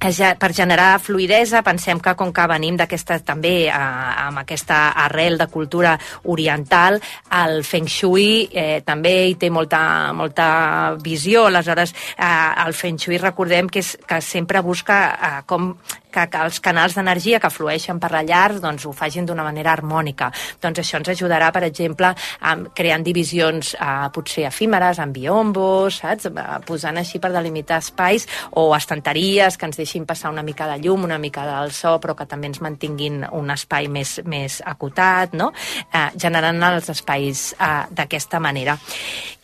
eh, 0.00 0.10
ja- 0.12 0.34
per 0.36 0.52
generar 0.52 0.98
fluidesa, 1.00 1.62
pensem 1.62 1.98
que 2.00 2.14
com 2.14 2.32
que 2.32 2.46
venim 2.50 2.76
d'aquesta 2.76 3.18
també 3.24 3.66
eh, 3.68 3.72
amb 3.72 4.38
aquesta 4.42 4.90
arrel 5.04 5.38
de 5.38 5.46
cultura 5.48 5.98
oriental, 6.24 7.00
el 7.32 7.62
Feng 7.64 7.86
Shui 7.88 8.48
eh, 8.52 8.82
també 8.84 9.14
hi 9.30 9.34
té 9.40 9.50
molta, 9.50 10.12
molta 10.12 10.94
visió, 11.00 11.46
aleshores 11.46 11.94
eh, 12.18 12.66
el 12.66 12.74
Feng 12.74 12.98
Shui 12.98 13.18
recordem 13.18 13.68
que, 13.68 13.80
és, 13.80 13.96
que 14.06 14.20
sempre 14.20 14.60
busca 14.60 14.98
eh, 15.14 15.42
com 15.46 15.72
que, 16.14 16.26
que 16.30 16.42
els 16.46 16.60
canals 16.62 16.94
d'energia 16.96 17.40
que 17.42 17.50
flueixen 17.50 17.98
per 18.02 18.12
la 18.14 18.22
llar 18.26 18.60
doncs, 18.62 18.86
ho 18.86 18.92
facin 18.94 19.26
d'una 19.26 19.44
manera 19.46 19.72
harmònica. 19.74 20.30
Doncs 20.62 20.82
això 20.82 21.00
ens 21.00 21.10
ajudarà, 21.14 21.50
per 21.54 21.64
exemple, 21.66 22.12
amb, 22.40 22.70
creant 22.76 23.04
divisions 23.06 23.74
eh, 23.74 24.08
potser 24.14 24.46
efímeres, 24.48 25.00
amb 25.02 25.16
biombos, 25.16 26.00
saps? 26.02 26.30
Eh, 26.30 26.46
posant 26.66 27.00
així 27.00 27.20
per 27.22 27.32
delimitar 27.34 27.80
espais 27.82 28.28
o 28.60 28.68
estanteries 28.76 29.58
que 29.58 29.68
ens 29.68 29.80
deixin 29.80 30.06
passar 30.06 30.32
una 30.32 30.46
mica 30.46 30.68
de 30.70 30.78
llum, 30.84 31.04
una 31.08 31.18
mica 31.18 31.46
del 31.48 31.72
so, 31.74 31.96
però 32.02 32.16
que 32.18 32.28
també 32.30 32.50
ens 32.52 32.62
mantinguin 32.64 33.24
un 33.32 33.50
espai 33.54 33.88
més, 33.88 34.18
més 34.24 34.60
acotat, 34.64 35.34
no? 35.34 35.50
eh, 35.90 36.08
generant 36.20 36.62
els 36.70 36.90
espais 36.92 37.46
eh, 37.58 37.72
d'aquesta 37.90 38.40
manera. 38.40 38.78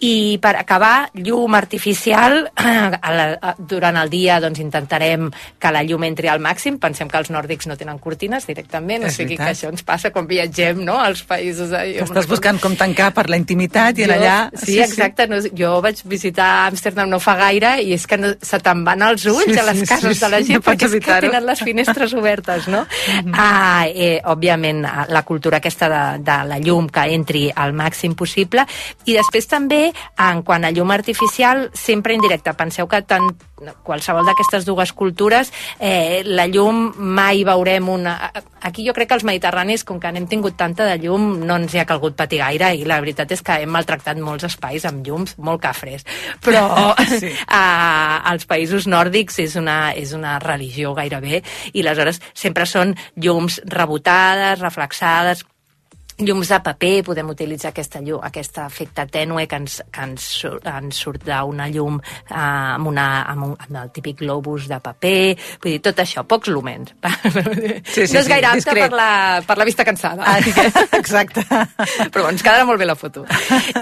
I 0.01 0.39
per 0.41 0.55
acabar, 0.57 1.11
llum 1.21 1.55
artificial, 1.59 2.47
a 2.57 3.41
a, 3.41 3.55
durant 3.59 3.97
el 4.01 4.11
dia 4.11 4.39
doncs, 4.41 4.61
intentarem 4.63 5.29
que 5.61 5.73
la 5.73 5.83
llum 5.87 6.05
entri 6.09 6.29
al 6.29 6.41
màxim. 6.41 6.60
Pensem 6.81 7.09
que 7.09 7.17
els 7.19 7.31
nòrdics 7.31 7.67
no 7.71 7.77
tenen 7.77 7.99
cortines 7.99 8.47
directament, 8.47 9.05
o 9.05 9.07
És 9.07 9.15
sigui 9.17 9.37
veritat. 9.37 9.47
que 9.47 9.53
això 9.57 9.71
ens 9.73 9.83
passa 9.83 10.11
quan 10.13 10.27
viatgem 10.27 10.83
no? 10.85 10.99
als 11.01 11.23
països. 11.25 11.73
Eh? 11.73 12.03
Estàs 12.05 12.27
buscant 12.29 12.61
com 12.61 12.77
tancar 12.77 13.13
per 13.17 13.29
la 13.31 13.37
intimitat 13.41 13.99
i 13.99 14.05
Jo- 14.05 14.13
allà... 14.13 14.37
Sí, 14.55 14.79
exacte. 14.81 15.27
No, 15.31 15.39
jo 15.57 15.81
vaig 15.81 16.03
visitar 16.05 16.67
Amsterdam 16.69 17.09
no 17.11 17.19
fa 17.21 17.37
gaire 17.37 17.77
i 17.83 17.93
és 17.95 18.07
que 18.07 18.17
no, 18.21 18.35
se 18.43 18.59
te'n 18.61 18.85
van 18.85 19.03
els 19.03 19.25
ulls 19.27 19.53
Sí, 19.53 19.59
a 19.59 19.65
les 19.71 19.79
sí, 19.81 19.87
cases 19.87 20.17
sí, 20.17 20.21
de 20.25 20.29
la 20.29 20.37
vagi, 20.41 20.55
No 20.55 20.61
perquè 20.61 20.87
és 20.87 20.93
que 21.05 21.21
tenen 21.27 21.47
les 21.47 21.61
finestres 21.63 22.15
obertes, 22.15 22.69
no? 22.69 22.85
ah, 23.35 23.85
eh, 23.89 24.21
òbviament, 24.25 24.85
ah, 24.87 25.07
la 25.09 25.23
cultura 25.25 25.59
aquesta 25.59 25.89
de, 25.89 26.03
de 26.25 26.37
la 26.49 26.59
llum 26.59 26.89
que 26.93 27.05
entri 27.15 27.51
al 27.55 27.73
màxim 27.77 28.15
possible, 28.15 28.65
i 29.07 29.15
després 29.17 29.47
també, 29.51 29.93
en 30.19 30.43
quant 30.47 30.65
a 30.65 30.71
llum 30.75 30.91
artificial, 30.91 31.69
sempre 31.75 32.15
indirecta. 32.15 32.55
Penseu 32.59 32.87
que 32.91 33.03
tant 33.03 33.31
qualsevol 33.85 34.27
d'aquestes 34.29 34.67
dues 34.69 34.93
cultures, 34.97 35.53
eh, 35.79 36.23
la 36.25 36.47
llum 36.51 36.91
mai 36.97 37.45
veurem 37.45 37.89
una... 37.93 38.17
Aquí 38.61 38.85
jo 38.87 38.93
crec 38.93 39.09
que 39.09 39.17
els 39.17 39.25
mediterranis, 39.25 39.85
com 39.89 40.01
que 40.01 40.11
n'hem 40.13 40.27
tingut 40.29 40.57
tanta 40.61 40.85
de 40.85 40.99
llum, 41.01 41.41
no 41.47 41.57
ens 41.61 41.75
hi 41.75 41.81
ha 41.81 41.87
calgut 41.89 42.17
patir 42.19 42.43
gaire 42.43 42.73
i 42.77 42.85
la 42.89 43.01
veritat 43.01 43.33
és 43.33 43.43
que 43.45 43.61
hem 43.63 43.73
maltractat 43.73 44.21
molts 44.21 44.45
espais 44.51 44.85
amb 44.89 45.07
llums 45.07 45.37
molt 45.39 45.63
cafres. 45.65 46.05
Però 46.45 46.65
sí. 47.13 47.33
a, 47.61 47.65
als 48.33 48.49
països 48.51 48.89
nòrdics 48.91 49.41
és 49.45 49.57
una, 49.61 49.79
és 49.97 50.13
una 50.17 50.39
religió 50.43 50.95
gairebé 50.99 51.43
i 51.73 51.85
aleshores 51.85 52.21
sempre 52.35 52.69
són 52.69 52.95
llums 53.17 53.61
rebotades, 53.65 54.61
reflexades, 54.61 55.45
llums 56.25 56.51
de 56.51 56.59
paper, 56.65 56.93
podem 57.07 57.33
utilitzar 57.33 57.71
aquesta 57.71 58.01
llum, 58.05 58.21
aquest 58.27 58.59
efecte 58.65 59.07
tènue 59.11 59.47
que 59.49 59.61
ens, 59.61 59.81
que 59.93 60.07
ens, 60.07 60.29
ens 60.73 61.01
surt 61.05 61.25
d'una 61.27 61.69
llum 61.73 61.99
eh, 62.01 62.35
amb, 62.35 62.91
una, 62.91 63.07
amb, 63.31 63.47
un, 63.51 63.55
amb 63.67 63.81
el 63.83 63.93
típic 63.95 64.21
globus 64.23 64.69
de 64.71 64.81
paper, 64.83 65.37
vull 65.63 65.77
dir, 65.77 65.83
tot 65.85 66.03
això, 66.05 66.25
pocs 66.29 66.53
lúmens. 66.53 66.95
Sí, 67.91 68.05
sí, 68.07 68.15
no 68.15 68.21
és 68.21 68.27
sí, 68.27 68.31
gaire 68.31 68.47
apte 68.47 68.61
discret. 68.61 68.91
per 68.91 68.97
la, 68.97 69.11
per 69.47 69.57
la 69.59 69.65
vista 69.67 69.85
cansada. 69.85 70.25
Ah, 70.27 70.39
Exacte. 71.01 71.43
Però 72.13 72.29
ens 72.31 72.43
quedarà 72.45 72.65
molt 72.69 72.81
bé 72.81 72.87
la 72.87 72.97
foto. 72.99 73.25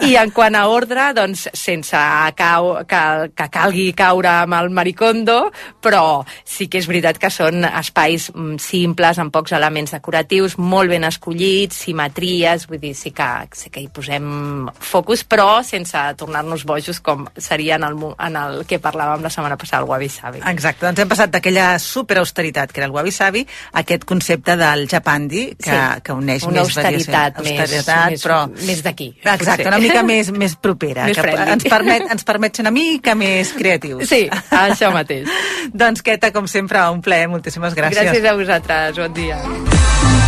I 0.07 0.15
en 0.21 0.33
quant 0.35 0.57
a 0.57 0.65
ordre, 0.71 1.09
doncs, 1.17 1.47
sense 1.57 1.99
cau, 2.39 2.71
que, 2.89 3.03
que 3.37 3.49
calgui 3.53 3.89
caure 3.99 4.31
amb 4.45 4.57
el 4.59 4.71
maricondo, 4.75 5.39
però 5.85 6.23
sí 6.47 6.69
que 6.71 6.81
és 6.83 6.89
veritat 6.91 7.21
que 7.21 7.31
són 7.33 7.67
espais 7.69 8.29
mm, 8.33 8.59
simples, 8.63 9.21
amb 9.21 9.35
pocs 9.35 9.55
elements 9.59 9.95
decoratius, 9.97 10.59
molt 10.59 10.93
ben 10.93 11.07
escollits, 11.09 11.83
simetries, 12.29 12.67
vull 12.69 12.81
dir, 12.81 12.95
sí 12.97 13.11
que, 13.15 13.27
sí 13.57 13.71
que 13.73 13.81
hi 13.83 13.89
posem 13.93 14.69
focus, 14.81 15.23
però 15.29 15.63
sense 15.65 15.99
tornar-nos 16.21 16.65
bojos 16.69 17.01
com 17.05 17.27
seria 17.37 17.77
en 17.77 17.85
el, 17.89 17.97
en 18.19 18.37
el 18.37 18.65
que 18.69 18.79
parlàvem 18.83 19.23
la 19.25 19.31
setmana 19.33 19.57
passada, 19.61 19.83
el 19.83 19.89
Wabi 19.89 20.09
Sabi. 20.13 20.43
Exacte, 20.51 20.87
doncs 20.87 21.01
hem 21.03 21.09
passat 21.11 21.33
d'aquella 21.35 21.79
superausteritat 21.83 22.73
que 22.73 22.81
era 22.83 22.89
el 22.89 22.95
Wabi 22.95 23.13
Sabi 23.15 23.45
a 23.73 23.83
aquest 23.83 24.05
concepte 24.09 24.57
del 24.61 24.87
Japandi 24.89 25.55
que, 25.57 25.69
Sí. 25.69 26.01
que 26.03 26.13
uneix 26.13 26.45
Una 26.45 26.63
més 26.63 26.77
austeritat, 26.77 27.39
més, 27.43 27.61
austeritat 27.61 28.11
més, 28.11 28.23
però... 28.25 28.39
més 28.67 28.83
d'aquí. 28.83 29.09
Exacte, 29.23 29.65
potser. 29.65 29.67
una 29.69 29.79
mica 29.79 30.03
més, 30.03 30.31
més 30.33 30.57
propera, 30.57 31.05
Més 31.05 31.17
que 31.17 31.23
friendly. 31.23 31.53
ens 31.53 31.65
permet, 31.69 32.07
ens 32.11 32.25
permet 32.25 32.57
ser 32.57 32.65
una 32.67 32.71
mica 32.75 33.15
més 33.15 33.53
creatius. 33.53 34.09
Sí, 34.09 34.29
això 34.51 34.93
mateix. 34.95 35.29
doncs, 35.73 36.03
Queta, 36.03 36.33
com 36.33 36.47
sempre, 36.49 36.81
un 36.91 37.03
plaer, 37.03 37.29
moltíssimes 37.29 37.75
gràcies. 37.77 38.01
Gràcies 38.03 38.25
a 38.25 38.35
vosaltres, 38.39 38.97
bon 38.99 39.13
dia. 39.15 40.28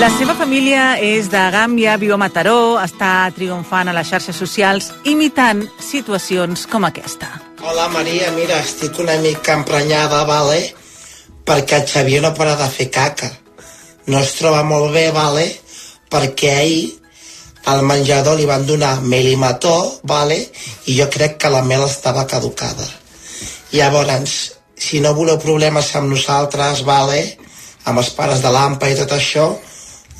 La 0.00 0.08
seva 0.08 0.32
família 0.32 0.94
és 1.04 1.26
de 1.28 1.40
Gàmbia, 1.52 1.98
viu 2.00 2.14
a 2.14 2.16
Mataró, 2.16 2.78
està 2.80 3.28
triomfant 3.36 3.90
a 3.90 3.92
les 3.92 4.08
xarxes 4.08 4.38
socials 4.40 4.86
imitant 5.04 5.60
situacions 5.76 6.62
com 6.72 6.86
aquesta. 6.88 7.28
Hola 7.60 7.90
Maria, 7.92 8.30
mira, 8.32 8.62
estic 8.64 8.96
una 9.02 9.18
mica 9.20 9.58
emprenyada, 9.58 10.22
vale? 10.24 10.62
Perquè 11.44 11.82
el 11.82 11.86
Xavier 11.90 12.22
no 12.24 12.32
para 12.32 12.56
de 12.56 12.70
fer 12.72 12.88
caca. 12.88 13.28
No 14.08 14.24
es 14.24 14.32
troba 14.38 14.62
molt 14.64 14.88
bé, 14.96 15.10
vale? 15.12 15.44
Perquè 16.08 16.54
ahir 16.56 16.99
al 17.64 17.82
menjador 17.84 18.38
li 18.38 18.46
van 18.48 18.64
donar 18.66 19.00
melimató, 19.02 20.00
vale? 20.02 20.38
I 20.86 20.96
jo 21.00 21.08
crec 21.12 21.36
que 21.36 21.50
la 21.52 21.62
mel 21.62 21.84
estava 21.84 22.26
caducada. 22.26 22.86
Llavors, 23.72 24.36
si 24.76 25.00
no 25.00 25.14
voleu 25.14 25.38
problemes 25.38 25.94
amb 25.96 26.10
nosaltres, 26.10 26.84
vale? 26.88 27.20
Amb 27.84 28.00
els 28.00 28.10
pares 28.16 28.40
de 28.42 28.50
l'AMPA 28.52 28.88
i 28.90 28.96
tot 28.96 29.12
això, 29.12 29.50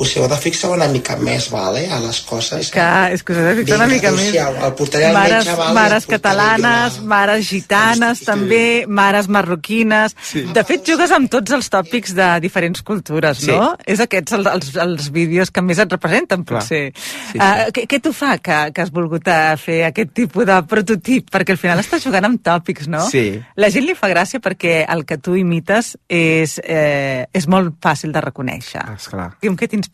us 0.00 0.14
heu 0.16 0.24
de 0.30 0.36
fixar 0.40 0.70
una 0.72 0.86
mica 0.88 1.16
més, 1.20 1.50
vale? 1.52 1.82
A 1.92 1.98
les 2.00 2.20
coses. 2.24 2.70
Que, 2.72 2.84
és 3.12 3.22
que 3.22 3.34
us 3.34 3.38
heu 3.40 3.48
de 3.50 3.54
fixar 3.60 3.76
una 3.76 3.88
mica 3.90 4.10
més. 4.16 4.30
el 4.40 4.72
portaré 4.78 5.10
al 5.10 5.16
mares, 5.16 5.44
metge, 5.44 5.56
vale? 5.58 5.74
mares 5.76 6.06
catalanes, 6.08 6.96
mares 7.04 7.44
gitanes, 7.50 8.22
també, 8.24 8.86
mares 8.88 9.28
marroquines... 9.28 10.16
Sí. 10.30 10.46
De 10.56 10.64
fet, 10.64 10.84
jugues 10.88 11.12
amb 11.12 11.28
tots 11.30 11.52
els 11.52 11.68
tòpics 11.72 12.14
de 12.16 12.28
diferents 12.40 12.80
cultures, 12.86 13.42
Sí. 13.44 13.50
no? 13.52 13.74
És 13.84 14.00
aquests 14.00 14.32
els, 14.38 14.48
els, 14.54 14.70
els 14.86 15.10
vídeos 15.12 15.50
que 15.52 15.62
més 15.62 15.78
et 15.84 15.92
representen, 15.92 16.44
Clar. 16.48 16.62
potser. 16.62 16.80
Sí, 16.96 17.34
sí. 17.34 17.38
Uh, 17.38 17.68
què, 17.76 17.84
què 17.90 18.00
t'ho 18.00 18.14
fa 18.16 18.38
que, 18.40 18.58
que 18.72 18.84
has 18.86 18.90
volgut 18.94 19.28
eh, 19.28 19.52
fer 19.60 19.82
aquest 19.90 20.14
tipus 20.16 20.48
de 20.48 20.56
prototip? 20.70 21.28
Perquè 21.30 21.56
al 21.56 21.60
final 21.60 21.82
estàs 21.84 22.04
jugant 22.08 22.24
amb 22.30 22.40
tòpics, 22.46 22.88
no? 22.88 23.04
Sí. 23.12 23.36
La 23.60 23.68
gent 23.74 23.84
li 23.86 23.94
fa 23.98 24.08
gràcia 24.12 24.40
perquè 24.40 24.80
el 24.88 25.04
que 25.04 25.20
tu 25.20 25.36
imites 25.36 25.92
és, 26.08 26.56
eh, 26.64 27.26
és 27.36 27.46
molt 27.52 27.76
fàcil 27.84 28.16
de 28.16 28.24
reconèixer. 28.24 28.86
Esclar. 28.96 29.30
I 29.44 29.52
amb 29.52 29.60
què 29.60 29.68
t'inspires? 29.68 29.89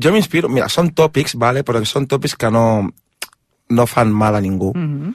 Jo 0.00 0.12
m'inspiro, 0.12 0.48
mira, 0.48 0.68
són 0.68 0.90
tòpics, 0.94 1.34
vale, 1.36 1.62
però 1.64 1.82
són 1.84 2.06
tòpics 2.08 2.36
que 2.36 2.50
no, 2.50 2.90
no 3.70 3.86
fan 3.86 4.12
mal 4.12 4.34
a 4.36 4.40
ningú. 4.40 4.72
Mm 4.74 4.88
-hmm. 4.88 5.14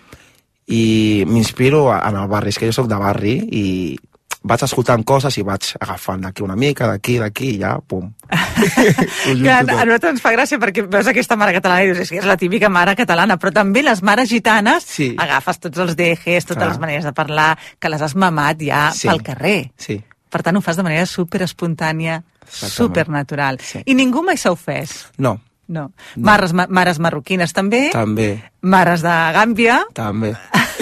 I 0.68 1.24
m'inspiro 1.28 1.92
a- 1.92 2.10
en 2.10 2.16
el 2.16 2.28
barri, 2.28 2.50
és 2.50 2.58
que 2.58 2.66
jo 2.66 2.74
sóc 2.74 2.88
de 2.88 2.96
barri 2.96 3.34
i 3.52 3.98
vaig 4.42 4.62
escoltant 4.64 5.04
coses 5.04 5.38
i 5.38 5.42
vaig 5.44 5.62
agafant 5.80 6.22
d'aquí 6.22 6.44
una 6.44 6.56
mica, 6.56 6.88
d'aquí, 6.88 7.18
d'aquí, 7.18 7.50
i 7.56 7.60
ja, 7.60 7.80
pum. 7.80 8.12
Junto 9.26 9.50
a, 9.50 9.64
nosaltres 9.64 10.12
ens 10.12 10.22
fa 10.22 10.32
gràcia 10.34 10.60
perquè 10.62 10.86
veus 10.88 11.08
aquesta 11.08 11.36
mare 11.36 11.54
catalana 11.54 11.84
i 11.84 11.88
dius, 11.88 12.00
és 12.00 12.10
que 12.10 12.18
és 12.18 12.26
la 12.26 12.38
típica 12.38 12.70
mare 12.70 12.96
catalana, 12.96 13.38
però 13.38 13.52
també 13.54 13.82
les 13.84 14.02
mares 14.04 14.30
gitanes 14.30 14.84
Sí. 14.84 15.16
agafes 15.18 15.60
tots 15.60 15.78
els 15.80 15.96
dejes, 15.96 16.46
totes 16.46 16.58
Clar. 16.62 16.70
les 16.70 16.80
maneres 16.80 17.04
de 17.06 17.14
parlar, 17.14 17.58
que 17.80 17.90
les 17.90 18.02
has 18.02 18.16
mamat 18.16 18.58
ja 18.62 18.92
Sí. 18.92 19.08
pel 19.08 19.22
carrer. 19.24 19.72
Sí. 19.78 20.04
Per 20.36 20.42
tant, 20.44 20.58
ho 20.60 20.62
fas 20.64 20.76
de 20.76 20.84
manera 20.84 21.06
super 21.08 21.40
espontània, 21.46 22.20
super 22.52 23.08
natural. 23.08 23.62
I 23.88 23.96
ningú 23.96 24.20
mai 24.26 24.36
s'ha 24.36 24.52
ofès. 24.52 25.06
No, 25.18 25.38
No. 25.68 25.88
Mares, 26.22 26.52
ma, 26.54 26.68
mares 26.70 27.00
marroquines 27.02 27.50
també, 27.56 27.88
també, 27.90 28.28
mares 28.62 29.02
de 29.02 29.14
Gàmbia, 29.34 29.80
també. 29.98 30.36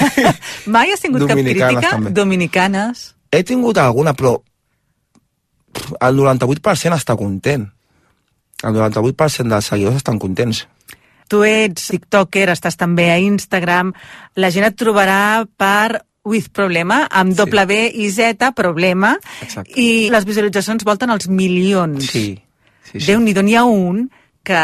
mai 0.75 0.91
has 0.91 0.99
tingut 0.99 1.23
cap 1.23 1.39
crítica? 1.39 1.79
també. 1.85 2.11
Dominicanes. 2.11 3.05
He 3.31 3.45
tingut 3.47 3.79
alguna, 3.79 4.11
però 4.11 4.33
el 6.03 6.19
98% 6.19 6.99
està 6.99 7.15
content. 7.15 7.69
El 8.63 8.75
98% 8.75 9.47
dels 9.55 9.71
seguidors 9.71 10.01
estan 10.01 10.19
contents. 10.19 10.65
Tu 11.31 11.39
ets 11.47 11.87
tiktoker, 11.93 12.49
estàs 12.51 12.75
també 12.75 13.07
a 13.11 13.17
Instagram. 13.23 13.93
La 14.35 14.51
gent 14.51 14.67
et 14.67 14.75
trobarà 14.75 15.45
per 15.47 16.03
With 16.23 16.53
Problema, 16.55 17.03
amb 17.11 17.35
doble 17.35 17.65
B 17.67 17.79
i 17.99 18.09
Z, 18.09 18.53
Problema. 18.55 19.17
Exacte. 19.43 19.75
I 19.75 20.09
les 20.13 20.23
visualitzacions 20.23 20.85
volten 20.87 21.11
als 21.11 21.27
milions. 21.27 22.05
Sí, 22.07 22.37
sí, 22.83 22.99
sí. 22.99 23.05
Déu-n'hi-do, 23.09 23.43
n'hi 23.43 23.57
ha 23.59 23.65
un 23.67 24.05
que, 24.43 24.61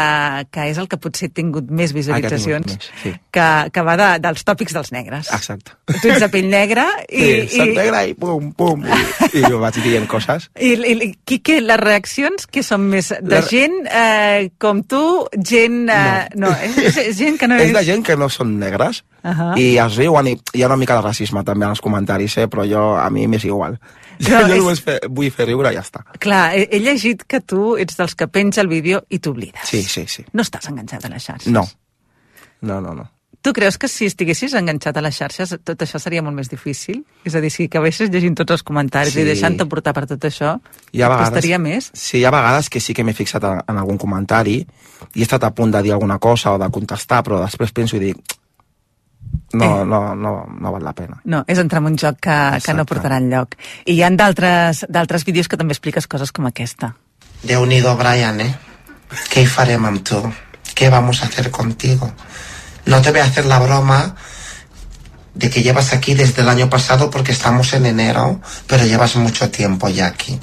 que 0.52 0.64
és 0.70 0.78
el 0.78 0.86
que 0.92 0.98
potser 1.00 1.30
ha 1.30 1.32
tingut 1.34 1.70
més 1.72 1.94
visualitzacions, 1.96 2.74
Ah, 2.74 2.76
més, 2.76 2.88
sí. 3.02 3.12
que, 3.32 3.46
que 3.72 3.84
va 3.86 3.94
de, 3.96 4.08
dels 4.20 4.44
tòpics 4.44 4.74
dels 4.76 4.90
negres. 4.92 5.30
Exacte. 5.32 5.72
Tu 6.02 6.10
ets 6.12 6.20
de 6.20 6.28
pell 6.32 6.48
negra 6.52 6.84
i... 7.08 7.22
sí, 7.48 7.56
soc 7.62 7.72
negra 7.78 8.02
i 8.04 8.12
pum, 8.18 8.50
pum, 8.58 8.84
i, 8.84 9.40
i 9.40 9.52
vaig 9.62 9.78
dient 9.84 10.04
coses. 10.10 10.50
I, 10.60 10.74
i, 10.76 10.92
i 11.06 11.10
qui, 11.24 11.40
què, 11.46 11.60
les 11.64 11.80
reaccions 11.80 12.44
que 12.46 12.62
són 12.66 12.84
més 12.92 13.08
de 13.16 13.38
La- 13.38 13.40
gent 13.48 13.78
eh, 13.88 14.50
com 14.60 14.82
tu, 14.84 15.00
gent... 15.40 15.80
Eh, 15.88 16.28
no, 16.36 16.52
és, 16.68 17.00
és 17.06 17.16
gent 17.18 17.40
que 17.40 17.48
no 17.48 17.56
és 17.64 17.72
de 17.76 17.84
gent 17.88 18.04
que 18.06 18.18
no 18.20 18.28
són 18.32 18.58
negres 18.60 19.00
Ahà. 19.24 19.54
i 19.60 19.72
es 19.80 19.96
riuen 19.96 20.28
i 20.30 20.36
hi 20.54 20.62
ha 20.62 20.68
una 20.68 20.76
mica 20.80 21.00
de 21.00 21.06
racisme 21.08 21.42
també 21.48 21.64
en 21.66 21.72
els 21.74 21.80
comentaris, 21.84 22.36
eh? 22.44 22.46
però 22.52 22.68
jo, 22.68 22.84
a 23.00 23.08
mi 23.10 23.24
m'és 23.30 23.48
igual. 23.48 23.80
No, 24.20 24.40
jo 24.46 24.54
és- 24.54 24.58
només 24.60 24.80
fe, 24.84 24.98
vull 25.08 25.30
fer 25.32 25.46
riure 25.48 25.70
i 25.72 25.74
ja 25.78 25.80
està. 25.84 26.02
Clar, 26.20 26.54
he, 26.56 26.66
he 26.70 26.80
llegit 26.80 27.24
que 27.26 27.40
tu 27.40 27.76
ets 27.80 27.96
dels 27.96 28.14
que 28.14 28.26
penja 28.28 28.60
el 28.60 28.68
vídeo 28.68 29.04
i 29.08 29.18
t'oblides. 29.18 29.64
Sí, 29.70 29.82
sí, 29.82 30.04
sí. 30.06 30.24
No 30.32 30.42
estàs 30.44 30.68
enganxat 30.68 31.04
a 31.06 31.08
les 31.08 31.24
xarxes. 31.24 31.52
No. 31.52 31.64
No, 32.60 32.80
no, 32.80 32.94
no. 32.94 33.06
Tu 33.42 33.54
creus 33.56 33.78
que 33.80 33.88
si 33.88 34.04
estiguessis 34.04 34.52
enganxat 34.52 34.98
a 34.98 35.00
les 35.00 35.16
xarxes 35.16 35.54
tot 35.64 35.80
això 35.80 35.96
seria 35.98 36.20
molt 36.20 36.36
més 36.36 36.50
difícil? 36.52 36.98
És 37.24 37.32
a 37.34 37.40
dir, 37.40 37.48
si 37.50 37.64
acabessis 37.70 38.10
llegint 38.12 38.34
tots 38.36 38.52
els 38.52 38.62
comentaris 38.62 39.14
Sí. 39.14 39.22
i 39.22 39.24
deixant-te 39.24 39.64
portar 39.64 39.94
per 39.96 40.02
tot 40.10 40.20
això, 40.28 40.58
Hi 40.92 41.00
ha 41.00 41.08
vegades, 41.08 41.30
costaria 41.30 41.58
més? 41.58 41.88
Sí, 41.94 42.18
hi 42.18 42.24
ha 42.28 42.30
vegades 42.34 42.68
que 42.68 42.80
sí 42.84 42.92
que 42.92 43.02
m'he 43.02 43.14
fixat 43.16 43.42
en, 43.48 43.62
en 43.66 43.78
algun 43.80 43.96
comentari 43.96 44.58
i 45.14 45.20
he 45.20 45.22
estat 45.24 45.44
a 45.48 45.54
punt 45.54 45.72
de 45.72 45.80
dir 45.82 45.92
alguna 45.96 46.18
cosa 46.18 46.52
o 46.52 46.58
de 46.60 46.68
contestar, 46.68 47.22
però 47.24 47.40
després 47.40 47.72
penso 47.72 47.96
i 47.96 48.00
dic 48.00 48.18
no, 49.52 49.82
Eh. 49.82 49.84
no, 49.84 50.14
no, 50.14 50.46
no 50.60 50.72
val 50.72 50.84
la 50.84 50.92
pena. 50.92 51.20
No, 51.24 51.44
és 51.46 51.58
entrar 51.58 51.80
en 51.82 51.86
un 51.92 51.96
joc 51.98 52.20
que, 52.20 52.36
que 52.64 52.74
no 52.74 52.84
portarà 52.86 53.18
enlloc. 53.18 53.56
I 53.86 53.94
hi 53.98 54.02
ha 54.02 54.10
d'altres 54.10 54.84
d'altres 54.88 55.24
vídeos 55.24 55.48
que 55.48 55.56
també 55.56 55.72
expliques 55.74 56.06
coses 56.06 56.32
com 56.32 56.46
aquesta. 56.46 56.94
Déu-n'hi-do, 57.42 57.96
Brian, 57.96 58.40
¿eh? 58.40 58.54
¿Qué 59.30 59.46
farem 59.46 59.84
amb 59.86 60.02
tu? 60.06 60.20
¿Qué 60.74 60.88
vamos 60.88 61.22
a 61.22 61.26
hacer 61.26 61.50
contigo? 61.50 62.12
No 62.86 63.00
te 63.02 63.10
voy 63.10 63.20
a 63.20 63.24
hacer 63.24 63.44
la 63.46 63.58
broma 63.58 64.14
de 65.34 65.48
que 65.50 65.62
llevas 65.62 65.92
aquí 65.92 66.14
desde 66.14 66.42
el 66.42 66.48
año 66.48 66.68
pasado 66.70 67.10
porque 67.10 67.32
estamos 67.32 67.72
en 67.72 67.86
enero, 67.86 68.40
pero 68.66 68.84
llevas 68.84 69.16
mucho 69.16 69.50
tiempo 69.50 69.88
ya 69.88 70.06
aquí. 70.06 70.38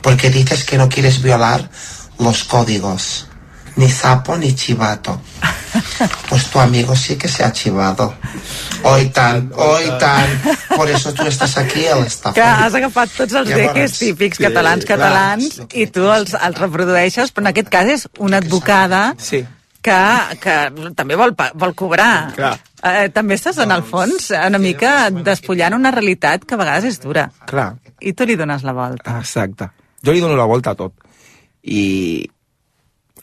Porque 0.00 0.30
dices 0.30 0.64
que 0.64 0.78
no 0.78 0.88
quieres 0.88 1.22
violar 1.22 1.70
los 2.18 2.44
códigos. 2.44 3.28
Ni 3.76 3.88
sapo 3.88 4.36
ni 4.36 4.54
chivato. 4.54 5.20
Pues 6.28 6.50
tu 6.50 6.58
amigo 6.60 6.94
sí 6.94 7.16
que 7.16 7.28
se 7.28 7.42
ha 7.44 7.52
chivado. 7.52 8.14
Hoy 8.82 9.06
tan, 9.08 9.50
hoy 9.56 9.84
tan. 9.98 10.26
Por 10.76 10.90
eso 10.90 11.12
tú 11.14 11.22
estás 11.22 11.56
aquí, 11.56 11.84
él 11.86 12.04
está 12.04 12.32
Que 12.34 12.42
has 12.42 12.74
agafat 12.74 13.08
tots 13.16 13.32
els 13.32 13.48
Llavors, 13.48 13.74
deques 13.74 13.98
típics 13.98 14.36
sí, 14.36 14.42
catalans, 14.44 14.84
clar, 14.84 14.98
catalans, 14.98 15.62
i 15.72 15.86
tu 15.86 16.04
els, 16.12 16.34
els 16.34 16.58
reprodueixes, 16.58 17.32
però 17.32 17.46
en 17.46 17.50
aquest 17.52 17.70
cas 17.72 17.88
és 17.94 18.04
una 18.18 18.42
advocada 18.42 19.14
Sí. 19.18 19.40
que, 19.80 19.96
que 20.42 20.56
també 20.98 21.16
vol, 21.16 21.32
vol 21.54 21.74
cobrar. 21.74 22.32
Clar. 22.36 22.52
Eh, 22.82 23.08
també 23.14 23.38
estàs, 23.38 23.56
en 23.62 23.70
el 23.70 23.82
fons, 23.86 24.28
una 24.34 24.58
mica 24.58 25.08
despullant 25.10 25.74
una 25.78 25.90
realitat 25.94 26.44
que 26.44 26.54
a 26.58 26.60
vegades 26.60 26.84
és 26.90 27.00
dura. 27.00 27.30
Clar, 27.46 27.76
I 28.00 28.12
tu 28.12 28.26
li 28.26 28.36
dones 28.36 28.62
la 28.66 28.72
volta. 28.76 29.16
exacte. 29.20 29.70
Jo 30.04 30.12
li 30.12 30.20
dono 30.20 30.36
la 30.36 30.44
volta 30.50 30.70
a 30.70 30.74
tot. 30.74 30.92
I 31.62 32.28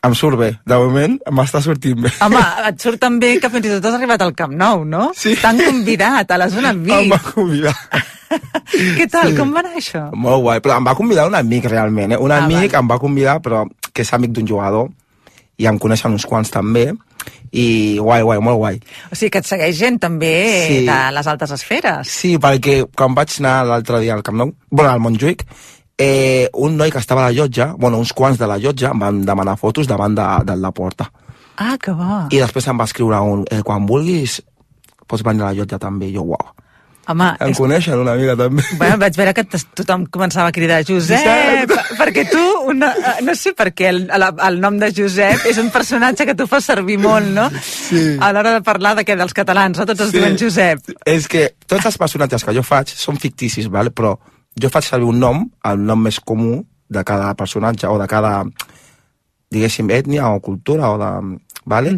em 0.04 0.14
surt 0.16 0.38
bé. 0.40 0.52
De 0.66 0.78
moment 0.80 1.18
m'està 1.36 1.62
sortint 1.62 2.00
bé. 2.06 2.12
Home, 2.24 2.40
et 2.70 2.80
surt 2.82 3.00
tan 3.02 3.18
bé 3.20 3.34
que 3.42 3.50
fins 3.52 3.66
i 3.68 3.74
tot 3.76 3.86
has 3.90 3.98
arribat 3.98 4.22
al 4.24 4.34
Camp 4.38 4.54
Nou, 4.56 4.86
no? 4.88 5.10
Sí. 5.16 5.36
T'han 5.42 5.60
convidat 5.60 6.32
a 6.32 6.38
la 6.40 6.48
zona 6.50 6.70
Em 6.76 6.84
VIP. 6.84 7.12
va 7.12 7.20
convidar. 7.34 7.76
Què 8.98 9.08
tal? 9.10 9.34
Com 9.38 9.52
va 9.56 9.64
anar 9.64 9.76
això? 9.80 10.06
Molt 10.14 10.44
guai, 10.46 10.60
però 10.64 10.78
em 10.78 10.86
va 10.88 10.96
convidar 10.96 11.28
un 11.28 11.36
amic 11.36 11.66
realment, 11.72 12.14
eh? 12.14 12.18
Un 12.22 12.32
Ah, 12.32 12.44
amic 12.46 12.74
em 12.78 12.88
va 12.88 13.00
convidar, 13.02 13.40
però 13.42 13.66
que 13.94 14.04
és 14.06 14.14
amic 14.14 14.32
d'un 14.38 14.48
jugador, 14.48 14.90
i 15.58 15.66
em 15.68 15.80
coneixen 15.82 16.14
uns 16.16 16.26
quants 16.30 16.52
també, 16.54 16.92
i 17.52 17.98
guai, 18.00 18.22
guai, 18.22 18.38
molt 18.40 18.58
guai. 18.62 18.78
O 19.12 19.16
sigui 19.18 19.32
que 19.34 19.42
et 19.42 19.46
segueix 19.50 19.76
gent 19.76 19.98
també 20.00 20.32
Sí. 20.68 20.86
de 20.86 21.00
les 21.12 21.28
altes 21.28 21.52
esferes. 21.52 22.08
Sí, 22.08 22.38
perquè 22.38 22.86
quan 22.96 23.16
vaig 23.18 23.34
anar 23.42 23.66
l'altre 23.66 24.00
dia 24.00 24.14
al 24.14 24.22
Camp 24.24 24.38
Nou, 24.38 24.54
bueno, 24.70 24.92
al 24.92 25.00
Montjuïc, 25.02 25.44
eh, 26.00 26.48
un 26.54 26.78
noi 26.80 26.90
que 26.92 26.98
estava 27.04 27.26
a 27.26 27.30
la 27.30 27.36
llotja, 27.36 27.74
bueno, 27.78 28.00
uns 28.00 28.14
quants 28.16 28.40
de 28.40 28.48
la 28.48 28.58
llotja, 28.58 28.94
em 28.96 29.00
van 29.04 29.22
demanar 29.28 29.58
fotos 29.60 29.88
davant 29.88 30.16
de, 30.16 30.28
de 30.48 30.56
la 30.58 30.72
porta. 30.72 31.10
Ah, 31.60 31.76
que 31.78 31.92
bo. 31.92 32.22
I 32.32 32.40
després 32.40 32.68
em 32.72 32.80
va 32.80 32.86
escriure 32.88 33.20
un, 33.20 33.44
eh, 33.52 33.60
quan 33.68 33.84
vulguis, 33.86 34.40
pots 35.06 35.26
venir 35.28 35.44
a 35.44 35.50
la 35.52 35.58
llotja 35.60 35.78
també. 35.82 36.08
I 36.08 36.16
jo, 36.16 36.24
uau. 36.32 36.56
Home, 37.10 37.26
Em 37.42 37.50
és 37.50 37.58
coneixen 37.58 37.98
una 37.98 38.14
mica 38.14 38.36
també. 38.38 38.62
Bueno, 38.78 39.00
vaig 39.02 39.16
veure 39.18 39.32
que 39.34 39.44
tothom 39.50 40.04
començava 40.14 40.52
a 40.52 40.54
cridar 40.54 40.84
Josep, 40.86 41.18
Josep! 41.26 41.72
perquè 41.98 42.28
tu, 42.30 42.44
una, 42.70 42.92
eh, 42.94 43.24
no 43.26 43.34
sé 43.34 43.56
per 43.58 43.72
què 43.74 43.88
el, 43.90 44.04
el, 44.14 44.26
el 44.46 44.60
nom 44.62 44.78
de 44.78 44.92
Josep 44.94 45.48
és 45.50 45.58
un 45.58 45.72
personatge 45.74 46.28
que 46.30 46.36
tu 46.38 46.46
fas 46.46 46.68
servir 46.70 47.00
molt, 47.02 47.26
no? 47.34 47.48
Sí. 47.66 48.14
A 48.22 48.30
l'hora 48.32 48.54
de 48.60 48.62
parlar 48.62 48.94
de 49.00 49.08
què, 49.08 49.18
dels 49.18 49.34
catalans, 49.34 49.82
no? 49.82 49.88
Tots 49.90 50.06
es 50.06 50.12
Sí. 50.14 50.20
diuen 50.20 50.38
Josep. 50.38 50.86
És 51.04 51.26
que 51.28 51.48
tots 51.66 51.90
els 51.90 51.98
personatges 51.98 52.46
que 52.46 52.54
jo 52.54 52.62
faig 52.62 52.94
són 52.94 53.18
ficticis, 53.18 53.68
vale? 53.74 53.90
però 53.90 54.14
jo 54.58 54.72
faig 54.72 54.88
servir 54.88 55.10
un 55.10 55.20
nom, 55.20 55.44
el 55.66 55.84
nom 55.86 56.02
més 56.02 56.20
comú 56.20 56.64
de 56.90 57.04
cada 57.06 57.34
personatge 57.38 57.88
o 57.88 58.00
de 58.00 58.08
cada, 58.10 58.44
diguéssim, 59.52 59.90
ètnia 59.94 60.32
o 60.34 60.42
cultura 60.42 60.94
o 60.94 60.98
de... 61.02 61.12
Vale? 61.70 61.92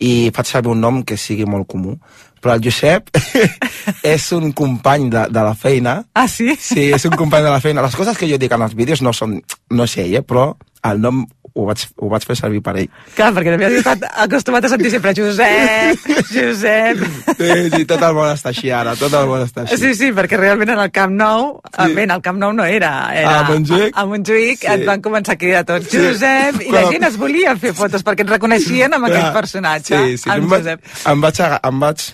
I 0.00 0.30
faig 0.32 0.48
servir 0.48 0.70
un 0.72 0.80
nom 0.80 1.02
que 1.04 1.18
sigui 1.20 1.44
molt 1.44 1.66
comú. 1.68 1.98
Però 2.40 2.54
el 2.54 2.62
Josep 2.64 3.10
és 4.14 4.28
un 4.32 4.52
company 4.56 5.08
de, 5.12 5.26
de 5.34 5.42
la 5.44 5.52
feina. 5.58 5.98
Ah, 6.14 6.28
sí? 6.30 6.54
Sí, 6.54 6.86
és 6.94 7.04
un 7.04 7.16
company 7.18 7.44
de 7.44 7.52
la 7.52 7.60
feina. 7.60 7.84
Les 7.84 7.96
coses 7.98 8.16
que 8.16 8.28
jo 8.30 8.38
dic 8.40 8.54
en 8.54 8.64
els 8.64 8.76
vídeos 8.78 9.02
no 9.04 9.12
són... 9.12 9.40
No 9.74 9.84
ell, 9.84 10.14
eh? 10.20 10.24
però 10.24 10.52
el 10.88 11.02
nom 11.02 11.26
ho 11.58 11.64
vaig, 11.66 11.82
ho 11.98 12.08
vaig 12.12 12.24
fer 12.28 12.36
servir 12.38 12.60
per 12.62 12.76
ell. 12.78 12.88
Clar, 13.16 13.32
perquè 13.34 13.56
has 13.66 13.72
estat 13.80 14.04
acostumat 14.24 14.64
a 14.64 14.70
sentir 14.70 14.92
sempre 14.94 15.10
Josep, 15.16 16.04
Josep... 16.30 17.00
Sí, 17.38 17.48
sí, 17.74 17.80
tot 17.88 18.02
el 18.06 18.14
món 18.14 18.30
està 18.30 18.52
així 18.52 18.70
ara, 18.74 18.94
tot 18.98 19.12
el 19.18 19.26
món 19.30 19.42
està 19.42 19.64
així. 19.64 19.78
Sí, 19.82 19.90
sí, 19.98 20.10
perquè 20.14 20.38
realment 20.38 20.70
en 20.76 20.82
el 20.84 20.92
Camp 20.94 21.16
Nou, 21.18 21.48
sí. 21.72 21.88
bé, 21.96 22.04
en 22.06 22.14
el 22.14 22.22
Camp 22.24 22.38
Nou 22.38 22.54
no 22.54 22.64
era, 22.68 22.92
era 23.18 23.40
A 23.40 23.48
Montjuïc? 23.50 23.90
a, 23.94 24.04
a 24.04 24.06
Montjuïc 24.12 24.62
Sí. 24.62 24.70
et 24.76 24.86
van 24.86 25.02
començar 25.04 25.34
a 25.34 25.40
cridar 25.40 25.64
tots 25.68 25.90
Sí. 25.90 25.98
Josep, 26.04 26.62
i 26.68 26.72
la 26.74 26.84
gent 26.92 27.04
es 27.10 27.18
volia 27.18 27.56
fer 27.58 27.74
fotos 27.74 28.04
perquè 28.06 28.22
et 28.26 28.30
reconeixien 28.36 28.94
amb 28.94 29.06
Clar, 29.08 29.16
aquell 29.18 29.32
personatge, 29.40 29.98
Sí, 29.98 30.18
sí, 30.24 30.30
amb 30.30 30.44
em, 30.44 30.50
vaig, 30.54 30.62
Josep. 30.64 30.80
em, 31.12 31.20
vaig, 31.26 31.40
em, 31.72 31.80
vaig, 31.82 32.06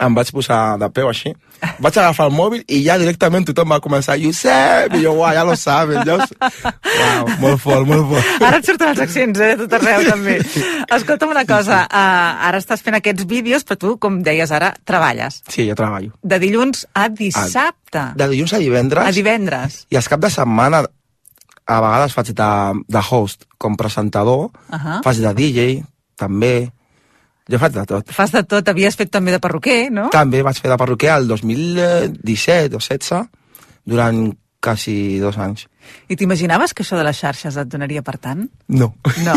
em 0.00 0.14
vaig 0.16 0.30
posar 0.34 0.76
de 0.80 0.88
peu 0.90 1.06
així, 1.08 1.30
vaig 1.80 1.96
agafar 2.00 2.26
el 2.28 2.32
mòbil 2.34 2.64
i 2.68 2.80
ja 2.84 2.96
directament 2.98 3.46
tothom 3.46 3.70
va 3.70 3.78
començar 3.80 4.16
Josep, 4.20 4.94
i 4.98 5.02
jo, 5.04 5.12
uau, 5.20 5.30
ja 5.36 5.44
lo 5.46 5.54
saben, 5.56 6.02
ja 6.06 6.16
ho... 6.16 6.24
s- 6.24 6.34
Uau, 6.94 7.28
molt 7.40 7.60
fort, 7.62 7.86
molt 7.86 8.04
fort. 8.10 8.42
Ara 8.42 8.58
et 8.60 8.66
surten 8.68 8.90
els 8.92 9.00
accents, 9.04 9.40
eh, 9.40 9.54
tot 9.60 9.72
arreu, 9.78 10.04
també. 10.08 10.36
Escolta'm 10.94 11.30
una 11.34 11.44
cosa, 11.48 11.80
uh, 11.86 12.46
ara 12.48 12.58
estàs 12.62 12.82
fent 12.84 12.98
aquests 12.98 13.26
vídeos, 13.30 13.64
però 13.66 13.78
tu, 13.80 13.94
com 14.02 14.20
deies 14.26 14.50
ara, 14.54 14.72
treballes. 14.86 15.40
Sí, 15.48 15.66
jo 15.68 15.74
treballo. 15.78 16.12
De 16.22 16.38
dilluns 16.42 16.84
a 16.94 17.08
dissabte. 17.08 18.04
De 18.18 18.28
dilluns 18.30 18.52
a 18.54 18.60
divendres. 18.62 19.06
A 19.08 19.14
divendres. 19.16 19.80
I 19.90 19.98
els 20.00 20.08
cap 20.10 20.20
de 20.22 20.30
setmana 20.30 20.84
a 21.66 21.80
vegades 21.80 22.12
faig 22.12 22.30
de, 22.36 22.50
de 22.92 23.02
host, 23.10 23.46
com 23.58 23.76
presentador, 23.80 24.50
Ahà. 24.70 25.00
faig 25.06 25.22
de 25.24 25.34
DJ, 25.38 25.68
també. 26.20 26.70
Jo 27.50 27.60
faig 27.60 27.74
de 27.74 27.84
tot. 27.88 28.12
Fas 28.16 28.32
de 28.32 28.40
tot, 28.48 28.68
havies 28.72 28.96
fet 28.96 29.10
també 29.12 29.34
de 29.34 29.40
perruquer, 29.42 29.90
no? 29.92 30.08
També 30.14 30.40
vaig 30.44 30.60
fer 30.60 30.70
de 30.72 30.78
perruquer 30.80 31.10
el 31.18 31.28
2017 31.28 32.78
o 32.78 32.80
16, 32.80 33.26
durant 33.84 34.22
quasi 34.64 35.18
dos 35.20 35.36
anys. 35.36 35.66
I 36.08 36.16
t'imaginaves 36.16 36.72
que 36.72 36.80
això 36.86 36.96
de 36.96 37.04
les 37.04 37.18
xarxes 37.20 37.58
et 37.60 37.68
donaria 37.68 38.00
per 38.02 38.16
tant? 38.18 38.46
No. 38.68 38.94
No. 39.24 39.36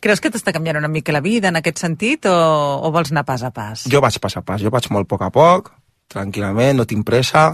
Creus 0.00 0.20
que 0.24 0.30
t'està 0.32 0.52
canviant 0.56 0.78
una 0.78 0.88
mica 0.88 1.12
la 1.12 1.20
vida 1.20 1.50
en 1.50 1.58
aquest 1.58 1.82
sentit 1.82 2.24
o, 2.24 2.32
o 2.32 2.88
vols 2.92 3.10
anar 3.12 3.26
pas 3.28 3.42
a 3.44 3.50
pas? 3.52 3.82
Jo 3.92 4.00
vaig 4.00 4.16
pas 4.20 4.36
a 4.38 4.40
pas, 4.40 4.60
jo 4.60 4.72
vaig 4.72 4.86
molt 4.92 5.04
a 5.04 5.10
poc 5.10 5.24
a 5.26 5.28
poc, 5.34 5.68
tranquil·lament, 6.08 6.78
no 6.78 6.86
tinc 6.88 7.04
pressa, 7.04 7.50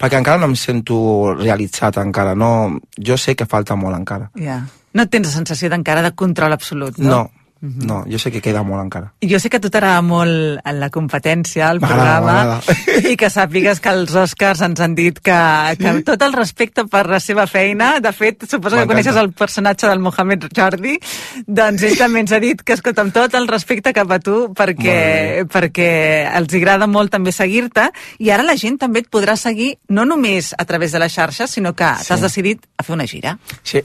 perquè 0.00 0.16
encara 0.16 0.40
no 0.40 0.48
em 0.48 0.56
sento 0.56 0.96
realitzat 1.36 2.00
encara, 2.00 2.32
no... 2.34 2.80
Jo 2.96 3.18
sé 3.20 3.36
que 3.36 3.44
falta 3.44 3.76
molt 3.76 3.98
encara. 3.98 4.30
Ja. 4.40 4.62
No 4.96 5.04
tens 5.12 5.28
la 5.28 5.34
sensació 5.34 5.68
d'encara 5.68 6.00
de 6.06 6.14
control 6.16 6.56
absolut, 6.56 6.96
no? 6.96 7.10
No, 7.10 7.43
no, 7.64 8.02
jo 8.10 8.18
sé 8.20 8.30
que 8.34 8.42
queda 8.44 8.62
molt 8.66 8.82
encara. 8.84 9.12
I 9.24 9.28
Jo 9.30 9.38
sé 9.40 9.48
que 9.48 9.56
a 9.56 9.62
tu 9.64 9.70
t'agrada 9.72 10.02
molt 10.04 10.60
la 10.76 10.90
competència, 10.92 11.70
el 11.72 11.80
programa, 11.80 12.60
i 13.10 13.14
que 13.16 13.30
sàpigues 13.32 13.80
que 13.80 13.88
els 13.94 14.12
Oscars 14.14 14.60
ens 14.66 14.80
han 14.84 14.94
dit 14.98 15.18
que, 15.24 15.38
que 15.80 15.88
amb 15.88 16.04
tot 16.04 16.20
el 16.26 16.34
respecte 16.36 16.84
per 16.90 17.06
la 17.08 17.20
seva 17.24 17.46
feina, 17.48 17.94
de 18.04 18.12
fet, 18.12 18.44
suposo 18.50 18.76
que 18.76 18.86
coneixes 18.90 19.16
el 19.16 19.32
personatge 19.32 19.88
del 19.88 20.02
Mohamed 20.04 20.48
Jordi, 20.54 20.98
doncs 21.46 21.82
ell 21.88 21.96
també 21.98 22.20
ens 22.24 22.32
ha 22.36 22.40
dit 22.42 22.60
que, 22.62 22.76
escolta, 22.76 23.02
amb 23.06 23.14
tot 23.16 23.34
el 23.38 23.48
respecte 23.48 23.94
cap 23.96 24.12
a 24.12 24.20
tu, 24.20 24.50
perquè, 24.54 25.44
perquè 25.50 25.90
els 26.36 26.54
agrada 26.60 26.86
molt 26.90 27.12
també 27.14 27.32
seguir-te, 27.32 27.88
i 28.20 28.30
ara 28.34 28.44
la 28.46 28.56
gent 28.60 28.78
també 28.82 29.00
et 29.04 29.10
podrà 29.12 29.36
seguir 29.40 29.74
no 29.88 30.04
només 30.04 30.52
a 30.58 30.64
través 30.68 30.92
de 30.92 31.00
les 31.02 31.12
xarxes, 31.14 31.50
sinó 31.56 31.72
que 31.74 31.84
Sí. 31.98 32.08
t'has 32.08 32.20
decidit 32.20 32.66
a 32.76 32.82
fer 32.82 32.94
una 32.94 33.06
gira. 33.06 33.38
Sí, 33.62 33.80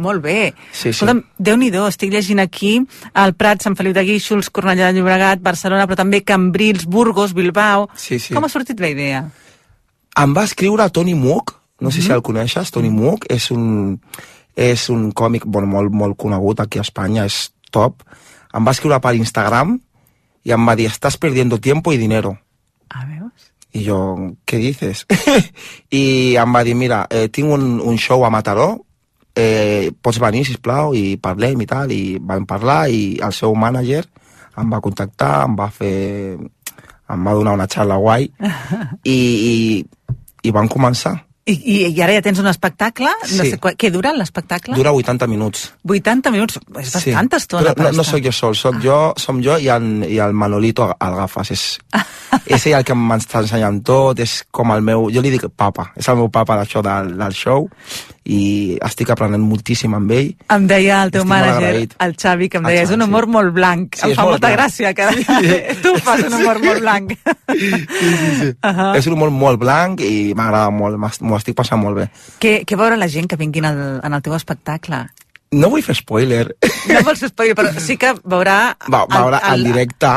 Molt 0.00 0.22
bé. 0.24 0.54
Sí, 0.72 0.94
sí. 0.96 1.04
Déu-n'hi-do, 1.36 1.82
estic 1.90 2.12
llegint 2.14 2.40
aquí 2.40 2.78
el 3.20 3.34
Prat, 3.36 3.60
Sant 3.62 3.76
Feliu 3.76 3.92
de 3.92 4.04
Guíxols, 4.08 4.48
Cornellà 4.48 4.88
de 4.90 4.96
Llobregat, 4.98 5.42
Barcelona, 5.44 5.84
però 5.86 5.98
també 6.00 6.22
Cambrils, 6.24 6.86
Burgos, 6.88 7.34
Bilbao. 7.36 7.90
Sí, 8.00 8.18
sí. 8.18 8.32
Com 8.34 8.46
ha 8.46 8.52
sortit 8.52 8.80
la 8.80 8.88
idea? 8.88 9.20
Em 10.20 10.32
va 10.36 10.44
escriure 10.48 10.88
Toni 10.90 11.14
Mook, 11.14 11.52
no 11.80 11.90
sé 11.90 12.00
Mhm. 12.00 12.06
si 12.06 12.12
el 12.12 12.22
coneixes, 12.22 12.70
Toni 12.70 12.90
Mook, 12.90 13.26
és 13.28 13.50
un, 13.50 14.00
és 14.56 14.88
un 14.88 15.12
còmic 15.12 15.44
bueno, 15.46 15.68
molt, 15.68 15.92
molt 15.92 16.16
conegut 16.16 16.60
aquí 16.60 16.78
a 16.78 16.82
Espanya, 16.82 17.24
és 17.26 17.52
top. 17.70 18.02
Em 18.54 18.64
va 18.66 18.72
escriure 18.72 18.98
per 19.00 19.14
Instagram 19.14 19.78
i 20.44 20.52
em 20.52 20.66
va 20.66 20.74
dir, 20.76 20.88
estàs 20.88 21.16
perdiendo 21.18 21.60
tiempo 21.60 21.92
y 21.92 21.98
dinero. 21.98 22.38
Ah, 22.88 23.04
veus? 23.06 23.52
I 23.72 23.84
jo, 23.86 24.34
què 24.46 24.58
dices? 24.58 25.04
I 25.90 26.34
em 26.36 26.54
va 26.54 26.64
dir, 26.64 26.74
mira, 26.74 27.06
eh, 27.10 27.28
tinc 27.28 27.52
un, 27.52 27.80
un 27.80 27.96
show 27.98 28.24
a 28.24 28.30
Mataró, 28.30 28.84
eh, 29.36 29.90
pots 30.02 30.18
venir, 30.22 30.44
sisplau, 30.48 30.94
i 30.94 31.16
parlem 31.20 31.60
i 31.62 31.66
tal, 31.70 31.90
i 31.92 32.18
vam 32.20 32.46
parlar, 32.46 32.88
i 32.90 33.18
el 33.22 33.32
seu 33.36 33.54
mànager 33.54 34.04
em 34.60 34.68
va 34.72 34.80
contactar, 34.84 35.44
em 35.46 35.54
va 35.56 35.70
fer... 35.70 36.36
em 37.10 37.24
va 37.26 37.32
donar 37.34 37.54
una 37.56 37.66
xarra 37.66 37.96
guai, 37.98 38.28
i, 39.04 39.16
i, 39.16 39.84
i 40.46 40.50
van 40.54 40.68
començar. 40.70 41.16
I, 41.50 41.54
i, 41.56 42.00
ara 42.04 42.12
ja 42.14 42.20
tens 42.22 42.38
un 42.38 42.46
espectacle? 42.46 43.08
No 43.10 43.26
Sí. 43.26 43.48
sé, 43.50 43.56
qua- 43.58 43.72
què 43.74 43.88
dura 43.90 44.12
l'espectacle? 44.14 44.76
Dura 44.76 44.92
80 44.94 45.26
minuts. 45.26 45.72
80 45.88 46.30
minuts. 46.30 46.60
És 46.78 46.92
bastanta 46.94 47.40
estona. 47.40 47.72
Però 47.72 47.74
per 47.74 47.88
no, 47.90 47.96
no 47.98 48.04
sóc 48.06 48.20
jo 48.22 48.30
sol, 48.30 48.54
sóc 48.54 48.76
jo, 48.84 48.98
som 49.18 49.40
jo 49.42 49.56
i 49.58 49.66
el, 49.72 49.88
i 50.06 50.20
el 50.22 50.36
Manolito 50.36 50.86
al 50.92 51.16
gafes. 51.16 51.50
És, 51.56 51.64
és 52.46 52.66
ell 52.68 52.76
el 52.78 52.84
que 52.86 52.94
m'està 52.94 53.40
ensenyant 53.42 53.80
tot, 53.82 54.20
és 54.22 54.44
com 54.54 54.70
el 54.76 54.84
meu... 54.86 55.08
Jo 55.10 55.24
li 55.24 55.32
dic 55.34 55.48
papa, 55.58 55.88
és 55.98 56.06
el 56.12 56.20
meu 56.20 56.28
papa 56.30 56.60
d'això 56.60 56.84
del, 56.86 57.16
del 57.18 57.34
show 57.34 57.66
i 58.24 58.76
estic 58.84 59.08
aprenent 59.10 59.42
moltíssim 59.42 59.94
amb 59.96 60.10
ell. 60.12 60.34
Em 60.52 60.66
deia 60.68 60.98
el 61.04 61.10
teu 61.10 61.22
Estic 61.22 61.30
mànager, 61.32 61.70
agraït. 61.70 61.94
el 62.04 62.12
Xavi, 62.20 62.48
que 62.52 62.58
em 62.60 62.66
El 62.66 62.72
deia, 62.74 62.82
és 62.84 62.90
un 62.94 63.02
humor 63.02 63.26
molt 63.26 63.54
blanc. 63.56 63.96
Sí, 63.96 64.10
em 64.10 64.14
fa 64.14 64.26
molt 64.26 64.36
molta 64.36 64.50
blanc. 64.50 64.58
gràcia 64.60 64.92
que 64.94 65.76
tu 65.82 65.94
fas 66.04 66.22
un 66.28 66.36
humor 66.40 66.60
molt 66.62 66.80
blanc. 66.84 67.14
Uh-huh. 67.48 68.92
És 68.98 69.06
un 69.08 69.16
humor 69.16 69.32
molt 69.34 69.60
blanc 69.62 70.02
i 70.04 70.34
m'agrada 70.36 70.70
molt, 70.74 71.00
m'ho 71.00 71.38
estic 71.38 71.56
passant 71.58 71.80
molt 71.80 71.96
bé. 71.96 72.06
què, 72.42 72.60
què 72.68 72.78
veurà 72.78 72.98
la 73.00 73.08
gent 73.08 73.26
que 73.30 73.38
vinguin 73.40 73.66
al, 73.68 73.80
en 74.04 74.16
el 74.16 74.22
teu 74.22 74.36
espectacle? 74.36 75.06
No 75.50 75.70
vull 75.72 75.82
fer 75.82 75.96
spoiler. 75.98 76.44
No 76.86 77.00
vols 77.06 77.24
fer 77.24 77.32
spoiler, 77.32 77.56
però 77.58 77.72
sí 77.82 77.96
que 77.98 78.12
veurà... 78.22 78.76
Va, 78.92 79.02
veure 79.10 79.40
en 79.50 79.64
directe 79.66 80.12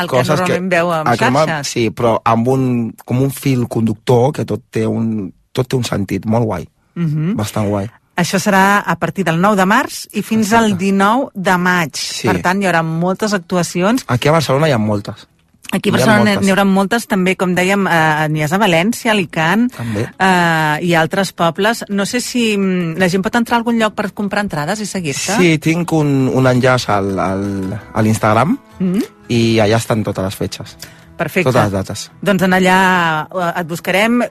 el 0.00 0.08
que 0.08 0.14
coses 0.16 0.38
normalment 0.38 0.70
veu 0.72 0.92
en 0.96 1.10
el 1.10 1.18
que 1.20 1.28
xarxes. 1.28 1.68
Sí, 1.74 1.82
però 1.92 2.14
amb 2.24 2.48
un, 2.48 2.62
com 3.04 3.20
un 3.20 3.32
fil 3.34 3.66
conductor 3.68 4.30
que 4.38 4.46
tot 4.48 4.62
té 4.72 4.86
un, 4.88 5.28
tot 5.52 5.68
té 5.68 5.76
un 5.76 5.84
sentit 5.84 6.24
molt 6.24 6.48
guai, 6.48 6.64
Mhm. 6.94 7.34
bastant 7.36 7.68
guai. 7.68 7.88
Això 8.16 8.38
serà 8.38 8.82
a 8.84 8.96
partir 9.00 9.24
del 9.24 9.40
9 9.40 9.56
de 9.56 9.64
març 9.64 10.06
i 10.12 10.20
fins 10.22 10.52
al 10.52 10.76
19 10.76 11.30
de 11.34 11.56
maig. 11.56 11.94
Sí. 11.96 12.28
Per 12.28 12.42
tant, 12.42 12.60
hi 12.60 12.66
haurà 12.66 12.82
moltes 12.84 13.32
actuacions. 13.32 14.04
Aquí 14.08 14.28
a 14.28 14.32
Barcelona 14.32 14.68
hi 14.68 14.72
ha 14.72 14.78
moltes. 14.78 15.26
Aquí 15.72 15.88
a 15.88 15.92
Barcelona 15.92 16.34
n'hi 16.40 16.50
haurà 16.50 16.64
moltes, 16.66 17.06
també, 17.06 17.36
com 17.38 17.54
dèiem, 17.54 17.86
eh, 17.86 18.26
n'hi 18.28 18.42
ha 18.42 18.48
a 18.50 18.58
València, 18.58 19.12
Alicant, 19.12 19.68
També. 19.72 20.02
eh, 20.18 20.78
i 20.82 20.94
altres 20.98 21.30
pobles. 21.32 21.84
No 21.88 22.04
sé 22.04 22.20
si 22.20 22.56
mm, 22.58 22.98
la 22.98 23.08
gent 23.08 23.22
pot 23.22 23.36
entrar 23.36 23.54
a 23.54 23.58
algun 23.60 23.78
lloc 23.78 23.94
per 23.94 24.12
comprar 24.12 24.42
entrades 24.42 24.80
i 24.80 24.86
seguir-te. 24.86 25.36
Sí, 25.38 25.58
tinc 25.58 25.92
un, 25.92 26.28
un 26.28 26.46
enllaç 26.50 26.88
al, 26.90 27.16
al, 27.18 27.80
a 27.94 28.02
l'Instagram 28.02 28.58
Mm? 28.80 29.02
i 29.28 29.60
allà 29.60 29.76
estan 29.76 30.02
totes 30.02 30.24
les 30.24 30.34
fetges. 30.34 30.76
Perfecte. 31.16 31.52
Totes 31.52 31.62
les 31.62 31.72
dates. 31.72 32.10
Doncs 32.20 32.42
en 32.42 32.52
allà 32.52 33.28
eh, 33.30 33.60
et 33.60 33.66
buscarem 33.68 34.24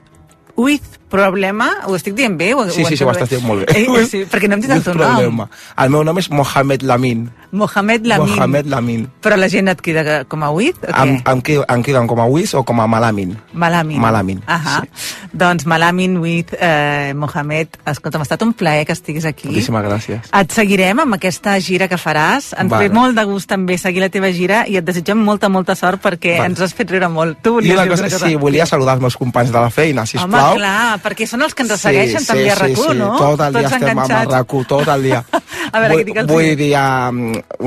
With 0.56 0.99
Problema, 1.10 1.68
ho 1.86 1.96
estic 1.98 2.14
dient 2.14 2.36
bé? 2.38 2.52
Ho, 2.54 2.64
Sí, 2.70 2.84
sí, 2.84 2.96
sí, 2.96 3.04
ho 3.04 3.10
estàs 3.10 3.28
dient 3.32 3.42
molt 3.44 3.66
bé. 3.66 3.74
Eh, 3.76 4.06
sí, 4.06 4.22
perquè 4.30 4.48
no 4.48 4.54
hem 4.56 4.62
dit 4.62 4.70
el 4.70 4.82
teu 4.82 4.94
problema. 4.94 5.46
nom. 5.48 5.48
El 5.84 5.90
meu 5.90 6.04
nom 6.06 6.18
és 6.22 6.30
Mohamed 6.30 6.82
Lamin. 6.86 7.28
Mohamed 7.52 8.06
Lamin. 8.06 8.34
Mohamed 8.36 8.66
Lamin. 8.70 9.08
Però 9.20 9.36
la 9.36 9.48
gent 9.50 9.68
et 9.68 9.80
crida 9.82 10.24
com 10.30 10.44
a 10.46 10.50
què? 10.54 10.76
Em, 10.94 11.16
em, 11.26 11.42
em 11.74 11.82
criden 11.82 12.06
com 12.06 12.20
a 12.22 12.26
Wiz 12.30 12.54
o 12.54 12.62
com 12.64 12.80
a 12.80 12.86
Malamin. 12.86 13.36
Malamin. 13.52 13.98
Malamin, 14.00 14.42
Ahà. 14.46 14.84
Doncs 15.32 15.66
Malamin 15.66 16.18
with 16.18 16.54
eh, 16.60 17.12
Mohamed. 17.14 17.68
Escolta, 17.90 18.18
m'ha 18.18 18.26
estat 18.28 18.42
un 18.46 18.52
plaer 18.54 18.86
que 18.86 18.92
estiguis 18.92 19.24
aquí. 19.26 19.48
Moltíssimes 19.48 19.84
gràcies. 19.84 20.30
Et 20.40 20.52
seguirem 20.54 21.00
amb 21.02 21.14
aquesta 21.18 21.58
gira 21.60 21.88
que 21.88 21.98
faràs. 21.98 22.52
Ens 22.56 22.70
Vale. 22.70 22.88
ve 22.88 22.94
molt 22.94 23.16
de 23.18 23.24
gust 23.24 23.50
també 23.50 23.76
seguir 23.78 24.00
la 24.04 24.08
teva 24.14 24.30
gira 24.32 24.62
i 24.70 24.76
et 24.78 24.84
desitgem 24.86 25.18
molta, 25.18 25.48
molta 25.48 25.74
sort 25.74 26.00
perquè 26.02 26.36
Vale. 26.38 26.52
ens 26.52 26.60
has 26.60 26.74
fet 26.74 26.90
riure 26.90 27.08
molt. 27.10 27.42
Tu 27.42 27.50
I 27.50 27.52
volies 27.74 27.74
una 27.74 27.84
dir 28.06 28.12
cosa, 28.14 28.26
sí, 28.28 28.36
volia 28.36 28.66
saludar 28.66 28.94
els 28.94 29.02
meus 29.02 29.16
companys 29.16 29.50
de 29.50 29.58
la 29.58 29.70
feina, 29.70 30.02
Home, 30.02 30.06
sisplau. 30.06 30.54
clar, 30.56 30.99
perquè 31.04 31.26
són 31.28 31.42
els 31.46 31.54
que 31.56 31.64
ens 31.66 31.74
segueixen 31.80 32.26
també 32.26 32.50
a 32.50 32.56
sí, 32.56 32.62
RAC1, 32.62 32.90
sí, 32.92 32.98
no? 32.98 33.10
Tot 33.18 33.44
el 33.46 33.54
dia 33.56 33.62
Tots 33.62 33.76
estem 33.76 33.90
amb 33.90 34.04
enganxats. 34.04 34.34
RAC1, 34.36 34.66
tot 34.70 34.92
el 34.94 35.02
dia. 35.08 35.22
A 35.74 35.80
veure, 35.82 35.94
vull, 35.94 36.00
què 36.00 36.08
digue'ls. 36.10 36.30
vull 36.30 36.50
dir 36.58 36.70
um, 36.80 37.20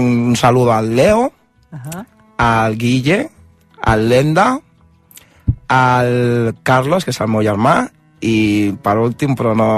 un 0.03 0.35
saludo 0.39 0.73
al 0.75 0.89
Leo, 0.95 1.27
Ahà. 1.71 2.05
al 2.37 2.77
Guille, 2.77 3.19
al 3.81 4.07
Lenda, 4.09 4.47
al 5.67 6.55
Carlos, 6.63 7.05
que 7.05 7.11
és 7.11 7.21
el 7.21 7.31
meu 7.31 7.43
germà, 7.45 7.77
i 8.23 8.73
per 8.83 8.97
últim, 9.01 9.35
però 9.35 9.53
no 9.55 9.69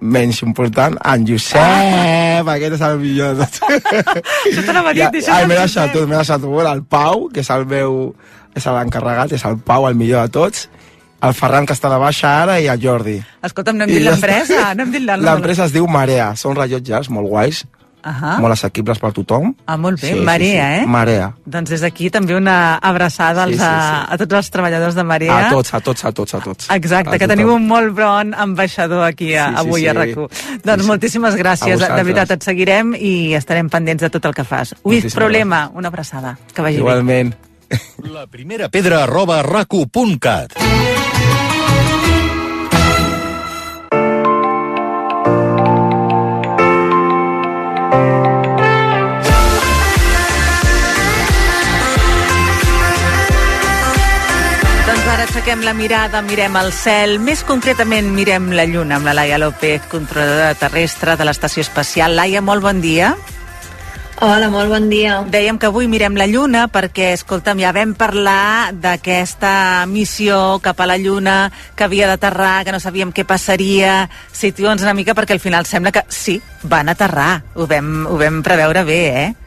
menys 0.00 0.42
important, 0.44 0.96
en 1.08 1.26
Josep, 1.26 1.58
ah. 1.58 2.54
aquest 2.54 2.76
és 2.76 2.82
el 2.84 2.98
millor 3.00 3.36
de 3.38 3.46
tots. 3.48 3.86
Això 4.50 4.64
t'anava 4.66 4.92
a 4.92 4.96
dir, 4.96 5.02
Ja- 5.02 5.12
deixa'm 5.14 5.36
Ai, 5.36 5.46
m'he 5.48 5.58
deixat 5.58 5.94
tu, 5.94 6.04
m'he 6.06 6.18
deixat 6.18 6.42
tu, 6.44 6.52
el 6.60 6.82
Pau, 6.84 7.28
que 7.32 7.40
és 7.40 7.50
el 7.50 7.64
meu, 7.70 8.14
és 8.56 8.66
l'encarregat, 8.66 9.32
és 9.32 9.44
el 9.48 9.58
Pau, 9.64 9.88
el 9.88 9.96
millor 9.98 10.26
de 10.28 10.34
tots, 10.36 10.68
el 11.22 11.34
Ferran, 11.34 11.66
que 11.66 11.72
està 11.72 11.88
de 11.92 11.98
baixa 12.02 12.34
ara, 12.42 12.58
i 12.60 12.66
el 12.68 12.80
Jordi. 12.82 13.16
Escolta'm, 13.42 13.76
no 13.78 13.84
hem 13.86 13.90
dit 13.94 14.02
ja 14.04 14.10
l'empresa, 14.12 14.74
no 14.74 14.82
hem 14.84 14.92
dit 14.92 15.02
la... 15.06 15.16
L'empresa 15.30 15.64
es 15.66 15.72
diu 15.72 15.86
Marea, 15.88 16.34
són 16.36 16.56
rellotges 16.56 17.08
molt 17.10 17.28
guais, 17.28 17.64
Ahà. 18.06 18.36
molt 18.38 18.52
assequibles 18.54 19.00
per 19.02 19.10
tothom. 19.16 19.48
Ah, 19.66 19.74
molt 19.80 19.98
bé, 19.98 20.12
Marea, 20.14 20.66
eh? 20.76 20.82
Marea. 20.86 21.32
Doncs 21.44 21.72
des 21.72 21.80
d'aquí 21.82 22.06
també 22.14 22.36
una 22.36 22.76
abraçada 22.78 23.42
als, 23.42 23.56
Sí, 23.56 23.58
sí, 23.58 23.64
sí. 23.64 23.66
A, 23.66 24.04
a 24.14 24.18
tots 24.20 24.36
els 24.38 24.50
treballadors 24.54 24.94
de 24.94 25.02
Marea. 25.02 25.38
A 25.48 25.50
tots, 25.50 25.72
a 25.74 25.80
tots, 25.80 26.04
a 26.04 26.12
tots, 26.12 26.34
a 26.36 26.40
tots. 26.44 26.68
Exacte, 26.70 27.10
A 27.10 27.18
que 27.18 27.24
tothom. 27.26 27.34
teniu 27.34 27.50
un 27.56 27.66
molt 27.66 27.96
bon 27.98 28.30
ambaixador 28.34 29.02
aquí 29.08 29.32
a, 29.34 29.48
Sí, 29.48 29.54
sí, 29.56 29.60
avui 29.64 29.80
sí. 29.80 29.88
a 29.88 29.94
RAC1. 29.96 30.44
Doncs 30.68 30.86
moltíssimes 30.86 31.34
gràcies, 31.40 31.80
de 31.82 32.04
veritat 32.04 32.30
et 32.36 32.46
seguirem 32.46 32.94
i 32.94 33.34
estarem 33.34 33.68
pendents 33.72 34.06
de 34.06 34.10
tot 34.14 34.24
el 34.30 34.34
que 34.38 34.44
fas. 34.46 34.76
Ui, 34.84 35.00
Moltíssimes 35.00 35.14
problema, 35.18 35.64
una 35.74 35.88
abraçada, 35.90 36.36
que 36.54 36.62
vagi 36.62 36.76
bé. 36.78 36.84
Igualment. 36.84 37.34
La 38.06 38.28
primera 38.30 38.68
pedra 38.70 39.02
arroba 39.02 39.42
racu.cat. 39.42 40.54
aixequem 55.46 55.62
la 55.62 55.74
mirada, 55.78 56.20
mirem 56.26 56.56
el 56.58 56.72
cel, 56.74 57.20
més 57.22 57.44
concretament 57.46 58.08
mirem 58.10 58.48
la 58.50 58.64
lluna 58.66 58.96
amb 58.96 59.06
la 59.06 59.12
Laia 59.14 59.36
López, 59.38 59.84
controladora 59.86 60.56
terrestre 60.58 61.14
de 61.14 61.22
l'Estació 61.22 61.62
Espacial. 61.62 62.16
Laia, 62.18 62.42
molt 62.42 62.64
bon 62.64 62.80
dia. 62.82 63.12
Hola, 64.26 64.48
molt 64.50 64.74
bon 64.74 64.90
dia. 64.90 65.20
Dèiem 65.30 65.60
que 65.62 65.70
avui 65.70 65.86
mirem 65.86 66.18
la 66.18 66.26
Lluna 66.26 66.64
perquè, 66.66 67.12
escolta'm, 67.14 67.62
ja 67.62 67.70
vam 67.70 67.94
parlar 67.94 68.74
d'aquesta 68.74 69.86
missió 69.86 70.58
cap 70.66 70.82
a 70.82 70.90
la 70.90 70.98
Lluna 70.98 71.38
que 71.78 71.86
havia 71.86 72.10
d'aterrar, 72.10 72.64
que 72.66 72.74
no 72.74 72.82
sabíem 72.82 73.14
què 73.14 73.22
passaria. 73.22 74.08
Situa'ns 74.34 74.82
una 74.82 74.98
mica 74.98 75.14
perquè 75.14 75.38
al 75.38 75.44
final 75.46 75.70
sembla 75.70 75.94
que 75.94 76.08
sí, 76.08 76.40
van 76.64 76.90
aterrar. 76.90 77.44
Ho 77.54 77.70
vam, 77.70 78.00
ho 78.10 78.18
vam 78.18 78.42
preveure 78.42 78.82
bé, 78.82 79.02
eh? 79.14 79.45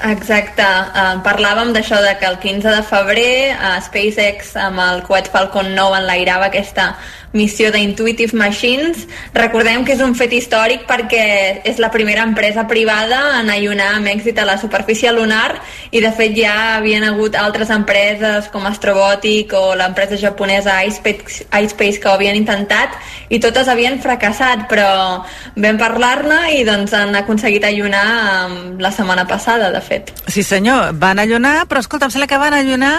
Exacte, 0.00 0.64
uh, 0.64 1.20
parlàvem 1.22 1.72
d'això 1.76 2.00
de 2.02 2.14
que 2.18 2.26
el 2.26 2.38
15 2.42 2.70
de 2.74 2.82
febrer 2.88 3.34
uh, 3.54 3.76
SpaceX 3.84 4.56
amb 4.58 4.80
el 4.82 5.02
coet 5.06 5.28
Falcon 5.30 5.74
9 5.76 6.00
enlairava 6.00 6.48
aquesta 6.48 6.94
missió 7.32 7.70
d'Intuitive 7.72 8.36
Machines. 8.36 9.06
Recordem 9.34 9.84
que 9.84 9.94
és 9.96 10.02
un 10.04 10.14
fet 10.14 10.32
històric 10.36 10.86
perquè 10.88 11.62
és 11.68 11.78
la 11.80 11.90
primera 11.90 12.24
empresa 12.28 12.66
privada 12.68 13.38
en 13.40 13.50
allunar 13.50 13.94
amb 13.96 14.10
èxit 14.12 14.38
a 14.38 14.46
la 14.48 14.58
superfície 14.60 15.12
lunar 15.12 15.56
i 15.90 16.00
de 16.04 16.12
fet 16.12 16.36
ja 16.36 16.76
havien 16.76 17.04
hagut 17.08 17.36
altres 17.36 17.70
empreses 17.72 18.48
com 18.52 18.66
Astrobotic 18.68 19.52
o 19.56 19.74
l'empresa 19.78 20.16
japonesa 20.20 20.78
iSpace, 20.84 21.46
iSpace 21.62 22.00
que 22.00 22.08
ho 22.08 22.14
havien 22.16 22.36
intentat 22.36 22.94
i 23.32 23.40
totes 23.40 23.68
havien 23.68 23.98
fracassat 24.02 24.66
però 24.68 25.24
vam 25.56 25.80
parlar-ne 25.80 26.52
i 26.58 26.62
doncs 26.68 26.92
han 26.96 27.16
aconseguit 27.16 27.64
allunar 27.64 28.04
um, 28.46 28.56
la 28.82 28.92
setmana 28.92 29.24
passada 29.28 29.70
de 29.72 29.80
fet. 29.80 30.12
Sí 30.28 30.42
senyor, 30.44 30.92
van 31.00 31.18
allunar, 31.22 31.64
però 31.68 31.80
escolta, 31.80 32.06
em 32.08 32.14
sembla 32.14 32.28
que 32.28 32.40
van 32.40 32.56
allunar 32.56 32.94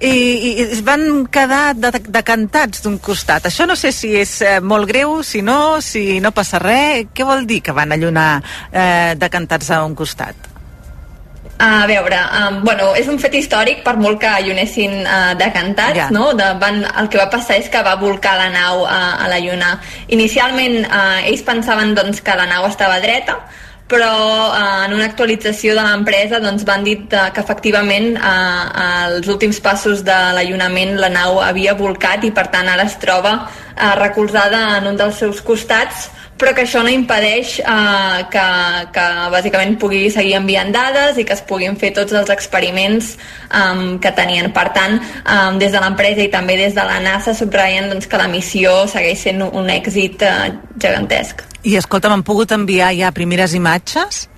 i, 0.00 0.12
i, 0.12 0.52
es 0.68 0.82
van 0.84 1.26
quedar 1.32 1.72
de- 1.78 2.04
decantats 2.08 2.82
d'un 2.84 2.98
costat. 3.02 3.48
Això 3.48 3.66
no 3.68 3.77
sé 3.78 3.94
si 3.94 4.12
és 4.18 4.34
eh, 4.42 4.58
molt 4.60 4.90
greu, 4.90 5.20
si 5.22 5.40
no, 5.46 5.78
si 5.84 6.18
no 6.20 6.34
passa 6.34 6.60
res. 6.62 7.08
Què 7.14 7.26
vol 7.26 7.46
dir 7.48 7.62
que 7.64 7.74
van 7.76 7.94
allunar 7.94 8.30
eh, 8.72 9.14
decantats 9.16 9.70
a 9.70 9.84
un 9.86 9.94
costat? 9.98 10.48
A 11.58 11.86
veure, 11.90 12.18
um, 12.38 12.60
bueno, 12.62 12.92
és 12.94 13.08
un 13.10 13.16
fet 13.18 13.34
històric 13.34 13.80
per 13.82 13.96
molt 13.98 14.20
que 14.22 14.28
allunessin 14.30 14.92
uh, 15.02 15.32
decantats, 15.38 15.96
Ja. 15.96 16.04
yeah. 16.04 16.12
no? 16.14 16.30
De, 16.38 16.52
van, 16.60 16.84
el 16.86 17.08
que 17.10 17.18
va 17.18 17.26
passar 17.32 17.56
és 17.58 17.66
que 17.72 17.82
va 17.82 17.96
volcar 17.98 18.36
la 18.38 18.46
nau 18.54 18.84
uh, 18.84 19.24
a 19.24 19.26
la 19.26 19.40
lluna. 19.42 19.72
Inicialment 20.14 20.84
uh, 20.86 21.18
ells 21.26 21.42
pensaven 21.42 21.96
doncs, 21.98 22.22
que 22.22 22.36
la 22.38 22.46
nau 22.46 22.68
estava 22.68 23.00
dreta, 23.02 23.40
però 23.88 24.12
uh, 24.50 24.84
en 24.84 24.92
una 24.94 25.06
actualització 25.08 25.74
de 25.78 25.84
l'empresa 25.86 26.42
doncs, 26.44 26.66
van 26.68 26.84
dir 26.84 26.98
uh, 27.06 27.30
que 27.32 27.40
efectivament 27.40 28.18
uh, 28.18 28.68
als 28.84 29.30
últims 29.32 29.62
passos 29.64 30.04
de 30.04 30.18
l'allunament 30.36 30.98
la 31.00 31.08
nau 31.12 31.40
havia 31.40 31.74
volcat 31.78 32.28
i 32.28 32.32
per 32.36 32.48
tant 32.52 32.68
ara 32.68 32.84
es 32.84 32.98
troba 33.00 33.34
uh, 33.48 33.94
recolzada 33.96 34.76
en 34.76 34.92
un 34.92 35.00
dels 35.00 35.18
seus 35.24 35.40
costats 35.40 36.10
però 36.38 36.54
que 36.54 36.62
això 36.62 36.84
no 36.86 36.92
impedeix 36.92 37.56
eh, 37.58 38.20
que, 38.32 38.44
que 38.94 39.06
bàsicament 39.34 39.74
pugui 39.82 40.06
seguir 40.14 40.36
enviant 40.38 40.70
dades 40.74 41.18
i 41.18 41.26
que 41.26 41.34
es 41.34 41.42
puguin 41.48 41.76
fer 41.80 41.90
tots 41.96 42.14
els 42.14 42.30
experiments 42.30 43.16
um, 43.50 43.98
que 43.98 44.14
tenien. 44.14 44.52
Per 44.54 44.68
tant, 44.76 45.00
um, 45.24 45.58
des 45.58 45.74
de 45.74 45.82
l'empresa 45.82 46.22
i 46.22 46.30
també 46.32 46.56
des 46.60 46.78
de 46.78 46.86
la 46.86 47.02
NASA 47.02 47.34
subratllen 47.34 47.90
doncs, 47.90 48.06
que 48.06 48.22
la 48.22 48.30
missió 48.30 48.80
segueix 48.86 49.26
sent 49.26 49.42
un, 49.50 49.74
èxit 49.80 50.22
uh, 50.22 50.48
gegantesc. 50.78 51.47
I 51.66 51.76
escolta, 51.78 52.10
m'han 52.10 52.22
pogut 52.26 52.52
enviar 52.54 52.92
ja 52.94 53.10
primeres 53.14 53.54
imatges? 53.58 54.28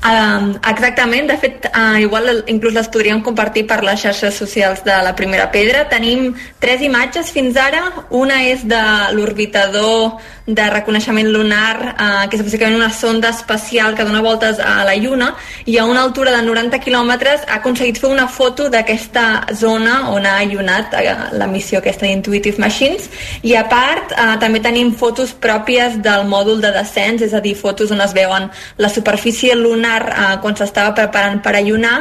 Um, 0.00 0.54
exactament, 0.64 1.26
de 1.28 1.36
fet, 1.36 1.66
uh, 1.76 1.98
igual 2.00 2.38
inclús 2.48 2.72
les 2.72 2.88
podríem 2.88 3.20
compartir 3.20 3.66
per 3.68 3.82
les 3.84 4.00
xarxes 4.00 4.38
socials 4.40 4.80
de 4.84 4.94
la 5.04 5.12
Primera 5.16 5.50
Pedra. 5.52 5.84
Tenim 5.92 6.30
tres 6.58 6.80
imatges 6.80 7.28
fins 7.34 7.58
ara. 7.60 7.82
Una 8.08 8.40
és 8.48 8.64
de 8.64 8.80
l'orbitador 9.12 10.16
de 10.54 10.68
reconeixement 10.70 11.28
lunar, 11.30 11.94
uh, 11.94 12.28
que 12.28 12.38
és 12.38 12.44
bàsicament 12.44 12.76
una 12.76 12.90
sonda 12.90 13.30
espacial 13.30 13.94
que 13.94 14.04
dona 14.04 14.22
voltes 14.24 14.58
a 14.58 14.84
la 14.84 14.96
Lluna, 14.96 15.34
i 15.66 15.78
a 15.78 15.84
una 15.84 16.02
altura 16.02 16.34
de 16.36 16.42
90 16.46 16.80
quilòmetres 16.82 17.46
ha 17.48 17.60
aconseguit 17.60 18.00
fer 18.00 18.10
una 18.10 18.26
foto 18.28 18.68
d'aquesta 18.68 19.54
zona 19.54 20.10
on 20.10 20.26
ha 20.26 20.38
allunat 20.40 20.96
uh, 20.96 21.14
la 21.38 21.46
missió 21.46 21.78
aquesta 21.78 22.06
d'Intuitive 22.06 22.58
Machines, 22.58 23.10
i 23.42 23.54
a 23.54 23.64
part 23.68 24.14
uh, 24.16 24.34
també 24.42 24.60
tenim 24.60 24.92
fotos 24.94 25.32
pròpies 25.32 26.00
del 26.02 26.26
mòdul 26.28 26.60
de 26.60 26.72
descens, 26.74 27.22
és 27.22 27.34
a 27.34 27.40
dir, 27.40 27.54
fotos 27.54 27.90
on 27.90 28.00
es 28.00 28.14
veuen 28.16 28.50
la 28.78 28.88
superfície 28.88 29.54
lunar 29.54 30.00
eh, 30.08 30.36
quan 30.42 30.56
s'estava 30.56 30.94
preparant 30.96 31.40
per 31.44 31.54
allunar 31.56 31.96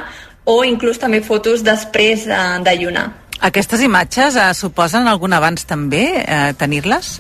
o 0.49 0.61
inclús 0.65 0.99
també 1.01 1.21
fotos 1.25 1.63
després 1.65 2.25
eh, 2.27 2.43
d'allunar. 2.65 3.09
Aquestes 3.49 3.83
imatges 3.85 4.35
eh, 4.35 4.51
suposen 4.57 5.07
algun 5.07 5.35
avanç 5.35 5.65
també, 5.69 6.05
eh, 6.19 6.53
tenir-les? 6.59 7.19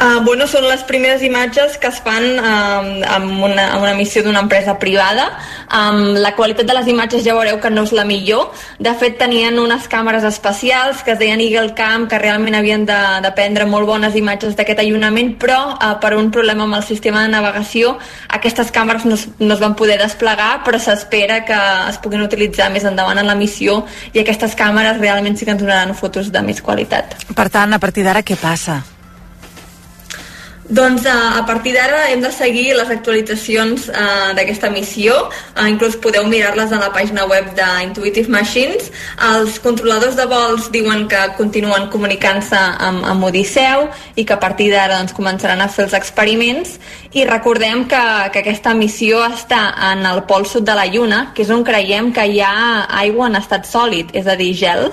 Uh, 0.00 0.22
bueno, 0.24 0.46
són 0.48 0.64
les 0.64 0.80
primeres 0.88 1.20
imatges 1.20 1.74
que 1.76 1.90
es 1.92 1.98
fan 2.00 2.24
um, 2.40 2.86
amb, 3.04 3.42
una, 3.44 3.66
amb 3.74 3.82
una 3.84 3.92
missió 3.98 4.22
d'una 4.24 4.40
empresa 4.40 4.78
privada. 4.80 5.26
Um, 5.68 6.14
la 6.16 6.30
qualitat 6.34 6.64
de 6.64 6.72
les 6.72 6.86
imatges 6.88 7.20
ja 7.26 7.34
veureu 7.36 7.58
que 7.60 7.68
no 7.68 7.82
és 7.84 7.92
la 7.92 8.06
millor. 8.08 8.46
De 8.80 8.94
fet, 8.96 9.18
tenien 9.20 9.58
unes 9.60 9.84
càmeres 9.92 10.24
especials 10.24 11.02
que 11.04 11.12
es 11.12 11.18
deien 11.20 11.42
Eagle 11.44 11.74
Cam, 11.76 12.06
que 12.08 12.16
realment 12.18 12.56
havien 12.56 12.86
de, 12.88 12.96
de 13.20 13.32
prendre 13.36 13.66
molt 13.68 13.84
bones 13.90 14.16
imatges 14.16 14.56
d'aquest 14.56 14.80
allunament, 14.80 15.34
però 15.42 15.58
uh, 15.74 15.90
per 16.00 16.14
un 16.16 16.30
problema 16.32 16.64
amb 16.64 16.78
el 16.78 16.86
sistema 16.88 17.26
de 17.26 17.34
navegació 17.34 17.98
aquestes 18.32 18.72
càmeres 18.72 19.04
no, 19.04 19.18
es- 19.20 19.28
no 19.38 19.52
es 19.52 19.60
van 19.60 19.76
poder 19.76 19.98
desplegar, 20.00 20.62
però 20.64 20.80
s'espera 20.80 21.42
que 21.44 21.58
es 21.90 21.98
puguin 22.00 22.24
utilitzar 22.24 22.70
més 22.72 22.86
endavant 22.88 23.20
en 23.20 23.28
la 23.28 23.36
missió 23.36 23.82
i 24.14 24.24
aquestes 24.24 24.56
càmeres 24.56 24.96
realment 24.96 25.36
sí 25.36 25.44
que 25.44 25.52
ens 25.58 25.60
donaran 25.60 25.92
fotos 25.94 26.32
de 26.32 26.40
més 26.40 26.64
qualitat. 26.64 27.18
Per 27.36 27.48
tant, 27.52 27.76
a 27.76 27.78
partir 27.84 28.06
d'ara, 28.08 28.24
què 28.24 28.40
passa? 28.40 28.78
Doncs 30.70 31.02
a, 31.04 31.36
a 31.36 31.42
partir 31.46 31.72
d'ara 31.74 32.04
hem 32.12 32.20
de 32.22 32.30
seguir 32.30 32.76
les 32.78 32.90
actualitzacions 32.94 33.88
uh, 33.90 34.30
d'aquesta 34.38 34.68
missió, 34.70 35.16
uh, 35.26 35.64
inclús 35.66 35.96
podeu 35.98 36.28
mirar-les 36.30 36.70
a 36.70 36.78
la 36.78 36.92
pàgina 36.94 37.24
web 37.26 37.48
d'Intuitive 37.58 38.30
Machines. 38.30 38.92
Els 39.32 39.58
controladors 39.64 40.14
de 40.14 40.28
vols 40.30 40.68
diuen 40.70 41.08
que 41.10 41.24
continuen 41.34 41.88
comunicant-se 41.90 42.60
amb, 42.86 43.02
amb 43.02 43.26
Odisseu 43.26 43.88
i 44.14 44.22
que 44.22 44.36
a 44.36 44.38
partir 44.38 44.68
d'ara 44.70 45.00
doncs, 45.00 45.16
començaran 45.16 45.58
a 45.58 45.66
fer 45.66 45.88
els 45.88 45.96
experiments 45.98 46.78
i 47.18 47.24
recordem 47.26 47.88
que, 47.90 48.04
que 48.30 48.44
aquesta 48.44 48.70
missió 48.78 49.24
està 49.26 49.72
en 49.90 50.06
el 50.06 50.22
pol 50.30 50.46
sud 50.46 50.68
de 50.68 50.78
la 50.78 50.86
Lluna, 50.86 51.32
que 51.34 51.42
és 51.42 51.50
on 51.50 51.66
creiem 51.66 52.12
que 52.14 52.28
hi 52.30 52.38
ha 52.46 52.86
aigua 53.00 53.26
en 53.26 53.40
estat 53.40 53.66
sòlid, 53.66 54.14
és 54.14 54.30
a 54.30 54.38
dir, 54.38 54.52
gel, 54.54 54.86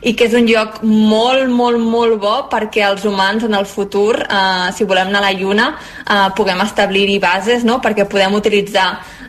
i 0.00 0.14
que 0.16 0.24
és 0.30 0.36
un 0.38 0.48
lloc 0.48 0.80
molt, 0.86 1.44
molt, 1.52 1.84
molt 1.84 2.16
bo 2.22 2.34
perquè 2.48 2.86
els 2.88 3.04
humans 3.04 3.44
en 3.44 3.56
el 3.58 3.68
futur, 3.68 4.14
eh, 4.24 4.72
si 4.72 4.88
volem 4.88 5.12
anar 5.12 5.17
a 5.18 5.24
la 5.26 5.32
Lluna, 5.36 5.68
eh, 6.06 6.26
puguem 6.38 6.62
establir-hi 6.64 7.18
bases, 7.22 7.66
no? 7.66 7.80
perquè 7.84 8.06
podem 8.08 8.38
utilitzar 8.38 8.88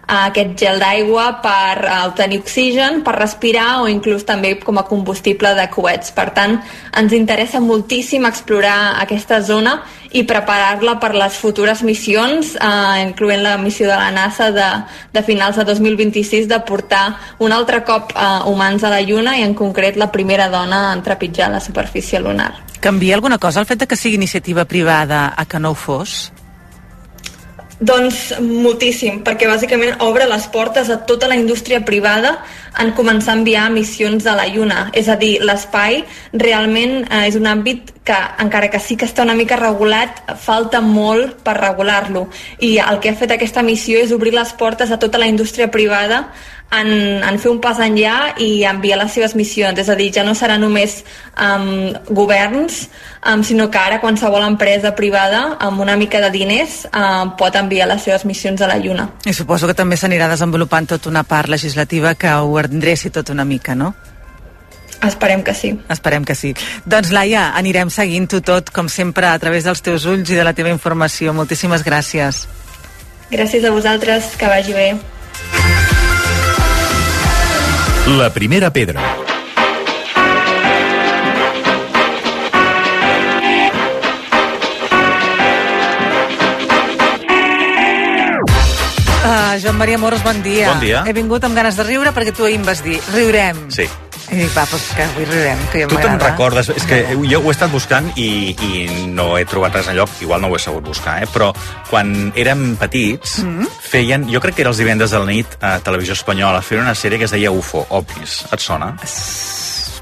aquest 0.10 0.56
gel 0.58 0.80
d'aigua 0.82 1.28
per 1.44 1.86
eh, 1.86 1.94
obtenir 2.08 2.42
oxigen, 2.42 3.04
per 3.06 3.16
respirar 3.20 3.84
o 3.84 3.88
inclús 3.92 4.26
també 4.26 4.56
com 4.60 4.80
a 4.82 4.86
combustible 4.90 5.54
de 5.58 5.68
coets. 5.70 6.12
Per 6.16 6.30
tant, 6.36 6.58
ens 6.98 7.14
interessa 7.14 7.62
moltíssim 7.62 8.26
explorar 8.26 9.00
aquesta 9.04 9.42
zona 9.46 9.80
i 10.12 10.24
preparar-la 10.26 10.96
per 11.00 11.12
les 11.14 11.38
futures 11.38 11.84
missions, 11.86 12.56
eh, 12.56 13.04
incloent 13.04 13.44
la 13.46 13.58
missió 13.62 13.88
de 13.88 13.96
la 13.96 14.10
NASA 14.12 14.50
de, 14.52 14.70
de 15.14 15.24
finals 15.24 15.60
de 15.62 15.68
2026 15.70 16.50
de 16.50 16.60
portar 16.66 17.20
un 17.38 17.54
altre 17.54 17.84
cop 17.86 18.16
eh, 18.16 18.26
humans 18.50 18.84
a 18.84 18.94
la 18.96 19.04
Lluna 19.06 19.38
i 19.38 19.46
en 19.46 19.54
concret 19.54 19.98
la 19.98 20.10
primera 20.12 20.50
dona 20.50 20.90
en 20.94 21.06
trepitjar 21.06 21.52
la 21.54 21.62
superfície 21.62 22.20
lunar. 22.20 22.54
Canvia 22.80 23.16
alguna 23.16 23.38
cosa 23.38 23.60
el 23.60 23.68
fet 23.68 23.84
de 23.84 23.88
que 23.88 24.00
sigui 24.00 24.16
iniciativa 24.16 24.66
privada 24.66 25.34
a 25.36 25.46
que 25.46 25.60
no 25.60 25.72
ho 25.72 25.76
fos? 25.76 26.32
Doncs 27.80 28.34
moltíssim, 28.44 29.22
perquè 29.24 29.48
bàsicament 29.48 30.02
obre 30.04 30.26
les 30.28 30.46
portes 30.52 30.90
a 30.92 30.98
tota 31.08 31.30
la 31.32 31.38
indústria 31.40 31.80
privada 31.88 32.34
en 32.84 32.92
començar 32.92 33.32
a 33.32 33.40
enviar 33.40 33.70
missions 33.72 34.28
a 34.28 34.34
la 34.36 34.50
Lluna. 34.52 34.90
És 34.92 35.08
a 35.08 35.16
dir, 35.16 35.38
l'espai 35.40 36.02
realment 36.34 37.06
eh, 37.06 37.24
és 37.30 37.38
un 37.40 37.48
àmbit 37.48 37.94
que, 38.04 38.20
encara 38.44 38.68
que 38.68 38.84
sí 38.84 38.98
que 39.00 39.08
està 39.08 39.24
una 39.24 39.38
mica 39.38 39.56
regulat, 39.56 40.20
falta 40.44 40.82
molt 40.84 41.40
per 41.46 41.56
regular-lo. 41.62 42.28
I 42.60 42.76
el 42.84 43.00
que 43.00 43.14
ha 43.14 43.20
fet 43.20 43.32
aquesta 43.38 43.64
missió 43.64 44.04
és 44.04 44.12
obrir 44.12 44.36
les 44.36 44.52
portes 44.60 44.92
a 44.92 45.00
tota 45.00 45.22
la 45.22 45.32
indústria 45.32 45.72
privada 45.72 46.26
en, 46.72 47.24
en 47.24 47.40
fer 47.42 47.50
un 47.52 47.60
pas 47.62 47.80
enllà 47.82 48.36
i 48.42 48.64
enviar 48.70 49.00
les 49.02 49.14
seves 49.14 49.36
missions. 49.38 49.80
És 49.80 49.90
a 49.90 49.96
dir, 49.98 50.10
ja 50.16 50.26
no 50.26 50.36
serà 50.38 50.60
només 50.62 51.00
um, 51.34 51.94
governs, 52.14 52.84
um, 53.24 53.44
sinó 53.44 53.70
que 53.72 53.82
ara 53.82 54.02
qualsevol 54.04 54.46
empresa 54.46 54.94
privada 54.98 55.56
amb 55.60 55.82
una 55.82 55.98
mica 55.98 56.22
de 56.22 56.30
diners 56.34 56.84
um, 56.92 57.34
pot 57.40 57.56
enviar 57.60 57.90
les 57.90 58.06
seves 58.06 58.26
missions 58.30 58.62
a 58.62 58.70
la 58.70 58.78
Lluna. 58.82 59.10
I 59.26 59.34
suposo 59.34 59.70
que 59.70 59.78
també 59.78 59.98
s'anirà 59.98 60.30
desenvolupant 60.30 60.94
tota 60.96 61.10
una 61.10 61.24
part 61.24 61.50
legislativa 61.50 62.14
que 62.16 62.32
ho 62.34 62.60
endreci 62.62 63.10
tot 63.10 63.34
una 63.34 63.46
mica, 63.46 63.76
no? 63.76 63.94
Esperem 65.06 65.44
que 65.48 65.54
sí. 65.56 65.72
Esperem 65.88 66.26
que 66.28 66.36
sí. 66.36 66.52
Doncs, 66.84 67.14
Laia, 67.16 67.54
anirem 67.56 67.88
seguint-ho 67.94 68.42
tot, 68.44 68.74
com 68.76 68.90
sempre, 68.92 69.30
a 69.32 69.40
través 69.40 69.64
dels 69.64 69.80
teus 69.82 70.04
ulls 70.04 70.28
i 70.28 70.36
de 70.36 70.44
la 70.44 70.52
teva 70.58 70.74
informació. 70.74 71.32
Moltíssimes 71.34 71.88
gràcies. 71.88 72.44
Gràcies 73.32 73.64
a 73.64 73.72
vosaltres, 73.72 74.36
que 74.36 74.52
vagi 74.52 74.76
bé. 74.76 74.90
La 78.18 78.32
primera 78.34 78.72
pedra. 78.74 79.00
Uh, 89.24 89.60
Joan 89.62 89.78
Maria 89.78 90.00
Moros, 90.00 90.24
bon 90.24 90.42
dia. 90.42 90.72
Bon 90.72 90.80
dia. 90.82 91.04
He 91.06 91.14
vingut 91.14 91.46
amb 91.46 91.54
ganes 91.54 91.78
de 91.78 91.86
riure 91.86 92.10
perquè 92.10 92.34
tu 92.34 92.50
ahir 92.50 92.58
em 92.58 92.66
vas 92.66 92.82
dir, 92.82 92.98
riurem. 93.14 93.68
Sí. 93.70 93.86
I 94.32 94.36
dic, 94.38 94.52
va, 94.54 94.64
doncs 94.70 94.84
que 94.96 95.04
avui 95.04 95.26
riurem, 95.26 95.62
que 95.72 95.80
ja 95.82 95.88
Tu 95.90 95.96
te'n 95.98 96.12
m'agrada. 96.12 96.30
recordes? 96.32 96.70
És 96.70 96.84
que 96.86 97.00
jo 97.32 97.40
ho 97.42 97.48
he 97.50 97.54
estat 97.56 97.72
buscant 97.74 98.12
i, 98.16 98.56
i 98.62 99.08
no 99.10 99.32
he 99.40 99.46
trobat 99.50 99.74
res 99.80 99.88
enlloc, 99.90 100.10
igual 100.22 100.42
no 100.42 100.48
ho 100.52 100.56
he 100.56 100.60
sabut 100.62 100.84
buscar, 100.86 101.18
eh? 101.24 101.28
però 101.34 101.52
quan 101.90 102.32
érem 102.36 102.76
petits 102.78 103.40
Mm. 103.44 103.66
feien, 103.90 104.28
jo 104.30 104.40
crec 104.40 104.56
que 104.56 104.62
era 104.62 104.70
els 104.70 104.78
divendres 104.78 105.12
de 105.12 105.20
la 105.20 105.26
nit 105.26 105.58
a 105.62 105.80
Televisió 105.80 106.14
Espanyola, 106.14 106.62
feien 106.62 106.84
una 106.84 106.94
sèrie 106.96 107.18
que 107.18 107.26
es 107.26 107.32
deia 107.32 107.52
UFO, 107.52 107.86
OVNIs. 107.90 108.46
Et 108.54 108.60
sona? 108.60 108.94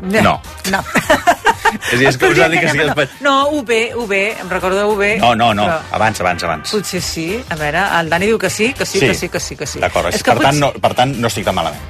No. 0.02 0.42
No. 0.72 0.84
És, 1.94 2.00
a 2.00 2.10
és 2.10 2.18
que 2.18 2.30
us 2.32 2.40
ha 2.40 2.48
dit 2.50 2.60
que 2.62 2.70
sí, 2.72 2.78
no, 2.78 2.94
es... 3.04 3.10
no, 3.22 3.36
UB, 3.60 3.72
UB, 4.04 4.12
em 4.14 4.50
recordo 4.50 4.78
de 4.78 4.86
UB. 4.86 5.04
No, 5.22 5.34
no, 5.36 5.54
no, 5.54 5.66
però 5.68 5.98
abans, 6.00 6.22
abans, 6.22 6.44
abans. 6.48 6.72
Potser 6.72 7.02
sí. 7.02 7.28
A 7.50 7.56
veure, 7.60 7.84
el 8.00 8.10
Dani 8.10 8.28
diu 8.32 8.38
que 8.40 8.50
sí, 8.50 8.74
que 8.74 8.86
sí, 8.86 9.00
Sí. 9.00 9.08
que 9.08 9.14
sí, 9.14 9.30
que 9.30 9.40
sí, 9.40 9.56
que 9.56 9.68
sí. 9.68 9.80
D'acord, 9.84 10.10
per, 10.12 10.22
que 10.24 10.36
tant, 10.44 10.60
no, 10.60 10.72
per 10.74 10.94
tant 10.98 11.16
no 11.20 11.28
estic 11.32 11.46
tan 11.46 11.56
malament. 11.56 11.82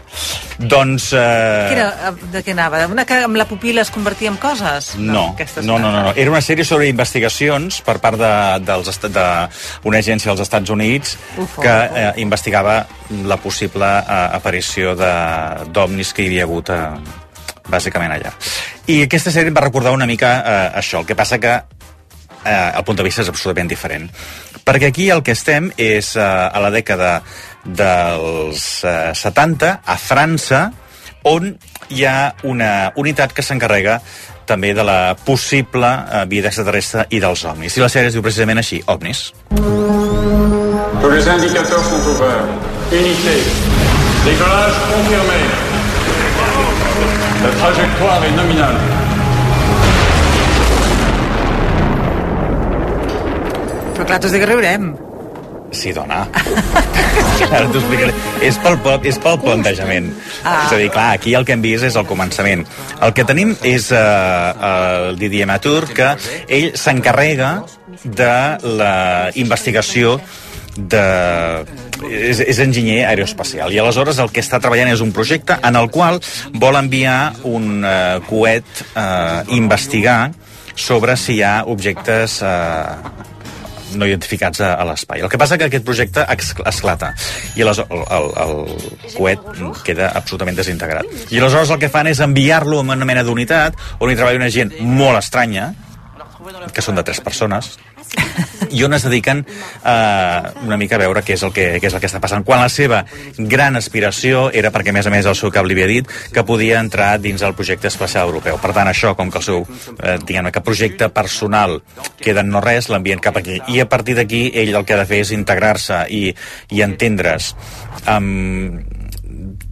Doncs... 0.57 1.11
Eh... 1.13 1.19
Què 1.69 1.75
era, 1.78 2.11
de 2.34 2.41
què 2.43 2.53
anava? 2.55 2.84
Una 2.89 3.05
que 3.05 3.19
amb 3.28 3.38
la 3.38 3.45
pupila 3.49 3.84
es 3.86 3.91
convertia 3.93 4.30
en 4.32 4.38
coses? 4.41 4.95
No, 4.97 5.36
no, 5.38 5.61
no, 5.61 5.75
una 5.75 5.91
no, 5.91 6.03
no. 6.09 6.13
Era 6.15 6.32
una 6.34 6.41
sèrie 6.41 6.65
sobre 6.65 6.88
investigacions 6.89 7.82
per 7.86 7.99
part 8.03 8.17
d'una 8.17 8.57
de, 8.57 8.65
dels 8.71 8.89
est- 8.89 9.05
d'una 9.13 9.99
agència 10.01 10.32
dels 10.32 10.41
Estats 10.47 10.69
Units 10.73 11.17
Ufo. 11.38 11.61
que 11.61 11.69
eh, 11.69 12.11
investigava 12.23 12.80
la 13.30 13.38
possible 13.38 13.86
eh, 13.86 14.19
aparició 14.39 14.95
de- 14.97 15.67
d'ovnis 15.73 16.13
que 16.13 16.23
hi 16.25 16.32
havia 16.32 16.47
hagut 16.49 16.69
eh, 16.73 16.82
bàsicament 17.70 18.13
allà. 18.15 18.34
I 18.88 19.01
aquesta 19.05 19.34
sèrie 19.34 19.51
em 19.51 19.57
va 19.57 19.65
recordar 19.65 19.95
una 19.95 20.07
mica 20.09 20.34
eh, 20.39 20.80
això. 20.82 21.01
El 21.01 21.09
que 21.09 21.18
passa 21.20 21.39
que 21.39 21.53
eh, 21.57 22.72
el 22.78 22.84
punt 22.84 22.97
de 22.97 23.05
vista 23.07 23.24
és 23.24 23.30
absolutament 23.32 23.70
diferent. 23.70 24.09
Perquè 24.68 24.91
aquí 24.91 25.09
el 25.13 25.24
que 25.24 25.36
estem 25.38 25.72
és 25.78 26.15
eh, 26.15 26.24
a 26.24 26.63
la 26.63 26.72
dècada 26.74 27.22
dels 27.63 28.65
eh, 28.84 29.13
70, 29.15 29.74
a 29.84 29.97
França, 29.99 30.68
on 31.28 31.53
hi 31.89 32.03
ha 32.07 32.34
una 32.47 32.91
unitat 32.95 33.34
que 33.36 33.43
s'encarrega 33.43 33.99
també 34.47 34.74
de 34.74 34.84
la 34.88 35.15
possible 35.28 35.88
eh, 35.88 36.26
vida 36.32 36.51
extraterrestre 36.51 37.07
i 37.11 37.22
dels 37.24 37.43
ovnis. 37.45 37.78
I 37.78 37.84
la 37.84 37.91
sèrie 37.91 38.11
es 38.11 38.18
diu 38.18 38.24
precisament 38.26 38.63
així, 38.63 38.82
ovnis. 38.88 39.28
Tous 41.01 41.11
les 41.13 41.28
indicateurs 41.36 41.88
sont 41.91 42.11
ouverts. 42.15 42.76
Unité. 42.91 43.39
Décollage 44.26 44.84
confirmé. 44.91 45.66
La 47.43 47.51
trajectoire 47.61 48.23
est 48.25 48.35
nominale. 48.35 48.79
Però 53.93 54.05
clar, 54.05 54.17
has 54.23 54.31
dit 54.31 54.41
que 54.41 54.49
riurem. 54.49 54.89
Sí, 55.71 55.91
dona. 55.93 56.23
Ara 57.51 57.65
t'ho 57.67 57.79
explicaré. 57.81 58.13
És 58.45 58.57
pel, 58.63 58.77
és 59.09 59.19
pel 59.21 59.39
plantejament. 59.43 60.09
Ah. 60.43 60.63
És 60.65 60.73
a 60.73 60.79
dir, 60.79 60.89
clar, 60.93 61.07
aquí 61.17 61.33
el 61.38 61.45
que 61.45 61.55
hem 61.57 61.65
vist 61.65 61.88
és 61.88 61.97
el 61.99 62.07
començament. 62.09 62.63
El 63.03 63.13
que 63.17 63.25
tenim 63.27 63.53
és 63.67 63.89
uh, 63.91 64.67
el 64.69 65.19
Didier 65.19 65.47
Matur, 65.49 65.81
que 65.97 66.13
ell 66.47 66.71
s'encarrega 66.79 67.51
de 68.03 68.33
la 68.79 68.95
investigació 69.35 70.17
de... 70.77 71.03
És, 72.05 72.41
és 72.43 72.59
enginyer 72.61 73.01
aeroespacial 73.07 73.73
i 73.73 73.79
aleshores 73.81 74.19
el 74.21 74.29
que 74.33 74.43
està 74.43 74.59
treballant 74.61 74.91
és 74.91 75.01
un 75.01 75.13
projecte 75.15 75.57
en 75.65 75.79
el 75.79 75.89
qual 75.93 76.19
vol 76.61 76.77
enviar 76.77 77.33
un 77.49 77.81
eh, 77.81 78.19
coet 78.29 78.83
eh, 78.93 79.57
investigar 79.57 80.19
sobre 80.77 81.17
si 81.17 81.39
hi 81.39 81.41
ha 81.41 81.63
objectes 81.65 82.37
eh, 82.45 83.25
no 83.97 84.05
identificats 84.05 84.61
a, 84.61 84.73
a 84.75 84.85
l'espai. 84.87 85.23
El 85.23 85.31
que 85.31 85.39
passa 85.39 85.57
que 85.57 85.67
aquest 85.69 85.85
projecte 85.87 86.25
esclata 86.69 87.13
i 87.55 87.63
el, 87.63 87.71
el, 87.71 88.29
el 88.43 88.55
coet 89.15 89.43
queda 89.87 90.11
absolutament 90.19 90.59
desintegrat. 90.59 91.07
I 91.31 91.41
aleshores 91.41 91.71
el 91.73 91.81
que 91.81 91.91
fan 91.93 92.11
és 92.11 92.21
enviar-lo 92.23 92.81
a 92.81 92.87
una 92.87 93.07
mena 93.07 93.25
d'unitat 93.25 93.79
on 93.99 94.11
hi 94.11 94.17
treballa 94.19 94.41
una 94.43 94.51
gent 94.53 94.75
molt 94.83 95.19
estranya, 95.21 95.71
que 96.73 96.83
són 96.83 96.99
de 96.99 97.03
tres 97.07 97.19
persones, 97.23 97.75
i 98.71 98.83
on 98.83 98.93
es 98.93 99.03
dediquen 99.05 99.45
eh, 99.47 100.41
una 100.65 100.77
mica 100.77 100.97
a 100.97 101.01
veure 101.01 101.23
què 101.25 101.35
és, 101.37 101.43
el 101.45 101.53
que, 101.55 101.67
què 101.81 101.89
és 101.89 101.95
el 101.95 102.03
que 102.03 102.09
està 102.09 102.21
passant. 102.23 102.43
Quan 102.47 102.61
la 102.61 102.69
seva 102.71 103.03
gran 103.37 103.79
aspiració 103.79 104.47
era, 104.53 104.71
perquè 104.75 104.91
a 104.91 104.97
més 104.97 105.07
a 105.07 105.13
més 105.13 105.29
el 105.29 105.37
seu 105.39 105.51
cap 105.53 105.67
li 105.67 105.77
havia 105.77 105.89
dit, 105.89 106.11
que 106.33 106.45
podia 106.47 106.81
entrar 106.83 107.15
dins 107.23 107.43
el 107.45 107.55
projecte 107.57 107.89
espacial 107.91 108.27
europeu. 108.29 108.59
Per 108.61 108.73
tant, 108.75 108.89
això, 108.91 109.13
com 109.17 109.31
que 109.31 109.41
el 109.41 109.47
seu 109.47 109.63
eh, 110.03 110.51
que 110.51 110.65
projecte 110.65 111.09
personal 111.09 111.79
queda 112.21 112.43
en 112.43 112.51
no 112.53 112.61
res, 112.63 112.89
l'envien 112.89 113.23
cap 113.23 113.37
aquí. 113.39 113.61
I 113.67 113.81
a 113.81 113.89
partir 113.89 114.17
d'aquí, 114.17 114.47
ell 114.53 114.75
el 114.75 114.85
que 114.85 114.95
ha 114.95 115.01
de 115.01 115.09
fer 115.09 115.21
és 115.23 115.33
integrar-se 115.35 116.05
i, 116.13 116.29
i 116.71 116.83
entendre's 116.85 117.53
amb 118.05 118.83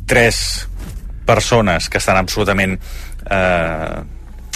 tres 0.05 0.67
persones 1.25 1.89
que 1.89 1.97
estan 1.97 2.17
absolutament 2.19 2.77
eh, 3.29 4.14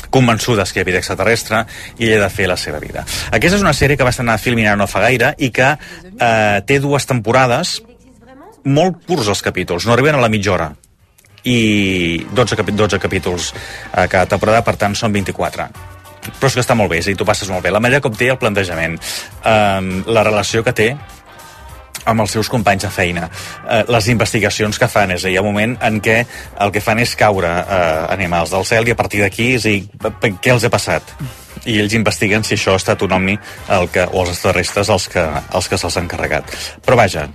convençudes 0.09 0.73
que 0.73 0.79
hi 0.79 0.83
ha 0.83 0.87
vida 0.87 1.01
extraterrestre 1.01 1.63
i 1.97 2.09
ell 2.09 2.19
ha 2.19 2.27
de 2.27 2.33
fer 2.33 2.47
la 2.49 2.57
seva 2.57 2.81
vida. 2.81 3.05
Aquesta 3.31 3.57
és 3.57 3.65
una 3.65 3.75
sèrie 3.77 3.97
que 3.97 4.07
va 4.07 4.13
estrenar 4.13 4.37
a 4.37 4.41
Filmin 4.41 4.69
no 4.77 4.87
fa 4.87 5.03
gaire 5.05 5.33
i 5.37 5.51
que 5.55 5.69
eh, 5.75 6.59
té 6.65 6.79
dues 6.79 7.05
temporades 7.09 7.79
molt 8.65 9.03
curts 9.07 9.29
els 9.31 9.41
capítols, 9.41 9.85
no 9.85 9.93
arriben 9.93 10.17
a 10.17 10.23
la 10.23 10.29
mitja 10.29 10.53
hora. 10.53 10.71
I 11.47 12.25
12, 12.35 12.57
capi 12.59 12.73
12 12.75 12.99
capítols 12.99 13.53
a 13.93 14.09
cada 14.11 14.27
temporada, 14.27 14.59
per 14.65 14.75
tant 14.75 14.97
són 14.97 15.15
24 15.15 15.69
però 16.19 16.49
és 16.49 16.55
que 16.57 16.61
està 16.61 16.75
molt 16.75 16.91
bé, 16.91 16.99
és 16.99 17.07
a 17.07 17.09
dir, 17.09 17.17
tu 17.17 17.25
passes 17.25 17.47
molt 17.49 17.63
bé. 17.63 17.71
La 17.71 17.79
manera 17.79 18.03
com 18.03 18.13
té 18.13 18.27
el 18.29 18.37
plantejament 18.37 18.97
eh, 18.99 20.03
la 20.05 20.23
relació 20.27 20.61
que 20.65 20.75
té 20.75 20.89
amb 22.09 22.25
els 22.25 22.35
seus 22.37 22.49
companys 22.51 22.85
de 22.87 22.91
feina. 22.93 23.29
Eh, 23.65 23.83
les 23.89 24.09
investigacions 24.13 24.79
que 24.79 24.89
fan, 24.91 25.15
és 25.15 25.23
a 25.23 25.27
dir, 25.27 25.35
hi 25.35 25.39
ha 25.39 25.43
un 25.45 25.51
moment 25.51 25.75
en 25.85 25.99
què 26.03 26.21
el 26.65 26.73
que 26.75 26.83
fan 26.83 27.01
és 27.03 27.15
caure 27.19 27.49
eh, 27.61 27.81
animals 28.15 28.53
del 28.55 28.65
cel 28.67 28.89
i 28.89 28.95
a 28.95 28.99
partir 28.99 29.23
d'aquí, 29.23 29.53
és 29.59 29.67
dir, 29.67 29.83
què 30.41 30.53
els 30.55 30.65
ha 30.65 30.73
passat? 30.73 31.15
I 31.67 31.79
ells 31.81 31.93
investiguen 31.97 32.45
si 32.47 32.55
això 32.55 32.73
ha 32.73 32.79
estat 32.79 33.01
un 33.03 33.13
omni 33.17 33.35
el 33.75 33.89
que, 33.93 34.05
o 34.07 34.23
els 34.23 34.33
extraterrestres 34.33 34.89
els 34.89 35.09
que, 35.11 35.25
els 35.53 35.67
que 35.67 35.77
se'ls 35.77 35.99
han 35.99 36.07
carregat. 36.11 36.55
Però 36.85 36.97
vaja, 36.99 37.27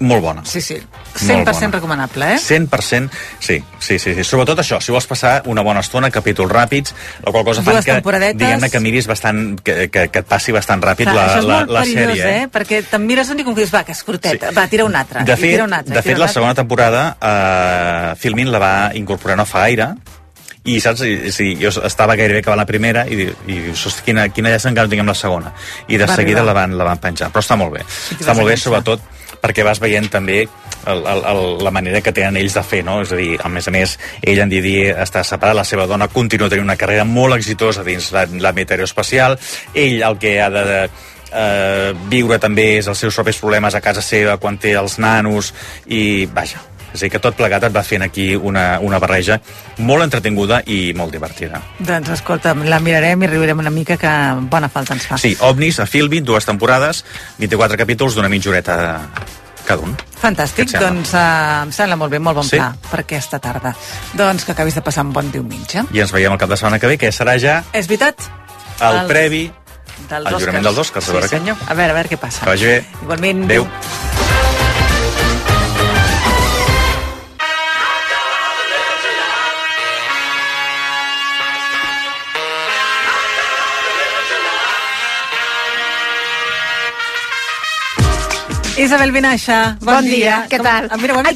molt 0.00 0.22
bona. 0.22 0.42
Sí, 0.44 0.60
sí. 0.60 0.74
Molt 0.74 1.46
100% 1.46 1.52
bona. 1.54 1.70
recomanable, 1.76 2.32
eh? 2.34 2.38
100%, 2.38 3.10
sí, 3.38 3.62
sí, 3.78 3.98
sí, 3.98 4.14
sí. 4.14 4.24
Sobretot 4.24 4.58
això, 4.58 4.80
si 4.82 4.90
vols 4.92 5.06
passar 5.06 5.42
una 5.46 5.62
bona 5.62 5.80
estona, 5.80 6.10
capítols 6.10 6.50
ràpids, 6.50 6.94
la 7.24 7.30
qual 7.32 7.44
cosa 7.44 7.62
fan 7.62 7.78
que, 7.84 8.00
diguem-ne, 8.34 8.70
que 8.70 8.80
miris 8.80 9.06
bastant, 9.06 9.60
que, 9.62 9.88
que, 9.90 10.08
que 10.10 10.18
et 10.24 10.26
passi 10.26 10.52
bastant 10.52 10.82
ràpid 10.82 11.06
Clar, 11.06 11.14
la, 11.14 11.26
això 11.28 11.38
és 11.38 11.44
la, 11.46 11.58
molt 11.60 11.70
la 11.70 11.84
perillós, 11.86 12.18
sèrie. 12.18 12.42
eh? 12.42 12.48
Perquè 12.52 12.82
te'n 12.90 13.06
mires 13.06 13.30
un 13.30 13.40
i 13.40 13.44
com 13.44 13.54
que 13.54 13.62
dius, 13.62 13.72
va, 13.74 13.84
que 13.84 13.92
és 13.92 14.02
curteta, 14.02 14.50
sí. 14.50 14.54
va, 14.58 14.66
tira 14.68 14.84
una 14.84 15.00
altra. 15.06 15.22
De 15.22 15.36
fet, 15.36 15.54
tira 15.54 15.64
una 15.64 15.78
altra, 15.78 15.94
de 15.94 16.02
fet 16.02 16.18
la 16.18 16.28
segona 16.28 16.54
temporada 16.54 17.16
eh, 17.22 18.14
Filmin 18.18 18.50
la 18.52 18.58
va 18.58 18.74
incorporar 18.98 19.36
no 19.38 19.46
fa 19.46 19.60
gaire 19.68 19.92
i 20.64 20.78
saps, 20.80 21.02
I- 21.04 21.30
sí, 21.32 21.50
jo 21.60 21.68
estava 21.84 22.14
gairebé 22.16 22.40
acabant 22.40 22.58
la 22.62 22.66
primera 22.66 23.02
i, 23.06 23.18
i 23.46 23.58
dius, 23.66 23.82
"Hosti, 23.86 24.02
quina, 24.06 24.28
quina 24.32 24.48
llàstima 24.48 24.72
que 24.74 24.80
no 24.86 24.88
tinguem 24.88 25.06
la 25.12 25.14
segona 25.14 25.52
i 25.88 25.98
de 25.98 26.06
Va 26.06 26.14
seguida 26.16 26.40
arribar. 26.40 26.54
la 26.54 26.60
van, 26.60 26.78
la 26.78 26.84
van 26.84 26.98
penjar, 26.98 27.28
però 27.30 27.42
està 27.44 27.56
molt 27.60 27.72
bé 27.74 27.82
t'hi 27.84 28.16
està 28.24 28.34
molt 28.34 28.48
bé 28.48 28.56
sobretot 28.56 29.00
perquè 29.44 29.64
vas 29.66 29.80
veient 29.82 30.08
també 30.08 30.40
el, 30.44 31.00
el, 31.04 31.22
el, 31.28 31.40
la 31.64 31.72
manera 31.74 32.00
que 32.00 32.12
tenen 32.16 32.38
ells 32.40 32.56
de 32.56 32.62
fer, 32.64 32.80
no? 32.84 33.00
És 33.04 33.12
a 33.12 33.18
dir, 33.20 33.34
a 33.36 33.50
més 33.52 33.68
a 33.68 33.74
més, 33.74 33.96
ell, 34.24 34.40
en 34.40 34.52
Didier, 34.52 34.94
està 35.04 35.24
separat, 35.24 35.58
la 35.60 35.66
seva 35.68 35.84
dona 35.90 36.08
continua 36.12 36.48
tenint 36.48 36.64
una 36.64 36.78
carrera 36.80 37.04
molt 37.04 37.36
exitosa 37.36 37.84
dins 37.84 38.10
la- 38.12 38.26
aeroespacial, 38.64 39.36
ell 39.74 40.00
el 40.02 40.18
que 40.18 40.38
ha 40.40 40.48
de, 40.52 40.64
de 40.70 40.80
eh, 41.34 41.92
viure 42.08 42.38
també 42.40 42.78
és 42.78 42.88
els 42.88 42.98
seus 43.04 43.14
propis 43.20 43.40
problemes 43.42 43.74
a 43.74 43.82
casa 43.84 44.02
seva 44.04 44.38
quan 44.40 44.56
té 44.58 44.72
els 44.80 44.98
nanos 45.02 45.52
i, 45.86 46.26
vaja, 46.26 46.62
és 46.94 47.00
a 47.02 47.04
dir, 47.04 47.10
que 47.10 47.18
tot 47.18 47.34
plegat 47.36 47.64
et 47.66 47.74
va 47.74 47.82
fent 47.82 48.02
aquí 48.06 48.36
una, 48.36 48.78
una 48.80 49.00
barreja 49.02 49.40
molt 49.78 50.04
entretinguda 50.06 50.62
i 50.70 50.92
molt 50.94 51.10
divertida. 51.12 51.60
Doncs 51.78 52.08
escolta, 52.14 52.54
la 52.54 52.78
mirarem 52.80 53.22
i 53.26 53.26
riurem 53.26 53.58
una 53.58 53.70
mica 53.74 53.96
que 53.98 54.10
bona 54.50 54.68
falta 54.70 54.94
ens 54.94 55.06
fa. 55.10 55.18
Sí, 55.18 55.36
OVNIs 55.40 55.80
a 55.82 55.86
Filmin, 55.90 56.24
dues 56.24 56.46
temporades, 56.46 57.04
24 57.38 57.76
capítols 57.76 58.14
d'una 58.14 58.28
mitja 58.30 58.50
horeta 58.50 58.76
cada 59.66 59.80
un. 59.82 59.94
Fantàstic, 60.20 60.70
doncs 60.78 61.14
uh, 61.16 61.62
em 61.64 61.72
sembla 61.72 61.96
molt 61.96 62.12
bé, 62.12 62.18
molt 62.22 62.36
bon 62.36 62.44
Sí? 62.46 62.56
pla 62.60 62.70
per 62.90 63.00
aquesta 63.00 63.38
tarda. 63.40 63.74
Doncs 64.14 64.44
que 64.44 64.52
acabis 64.52 64.74
de 64.78 64.82
passar 64.84 65.04
un 65.04 65.12
bon 65.12 65.30
diumenge. 65.32 65.82
I 65.92 66.00
ens 66.04 66.12
veiem 66.12 66.32
el 66.32 66.38
cap 66.38 66.48
de 66.52 66.56
setmana 66.60 66.78
que 66.78 66.86
ve, 66.94 66.98
que 67.00 67.10
serà 67.12 67.34
ja 67.40 67.62
És 67.72 67.88
veritat? 67.88 68.14
el 68.80 69.00
Els- 69.02 69.08
previ 69.08 69.50
Dels 70.08 70.26
al 70.26 70.38
jurament 70.40 70.64
dels 70.64 70.78
Oscars. 70.78 71.06
a 71.06 71.08
Sí, 71.08 71.12
veure 71.16 71.26
què. 71.26 71.38
senyor. 71.38 71.56
A 71.66 71.74
veure, 71.74 71.90
a 71.90 71.94
veure 71.94 72.08
què 72.10 72.18
passa. 72.18 72.40
Que 72.44 72.50
vagi 72.54 72.66
bé. 72.66 72.84
Igualment. 73.02 73.44
Adéu. 73.44 73.66
Isabel 88.84 89.12
Vinaixa, 89.12 89.76
bon, 89.80 89.94
Bon 89.94 90.04
dia, 90.04 90.44
què 90.50 90.58
Com- 90.58 90.66
tal? 90.66 90.88
Ah, 90.90 90.96
Mira, 91.00 91.14
Ai. 91.24 91.34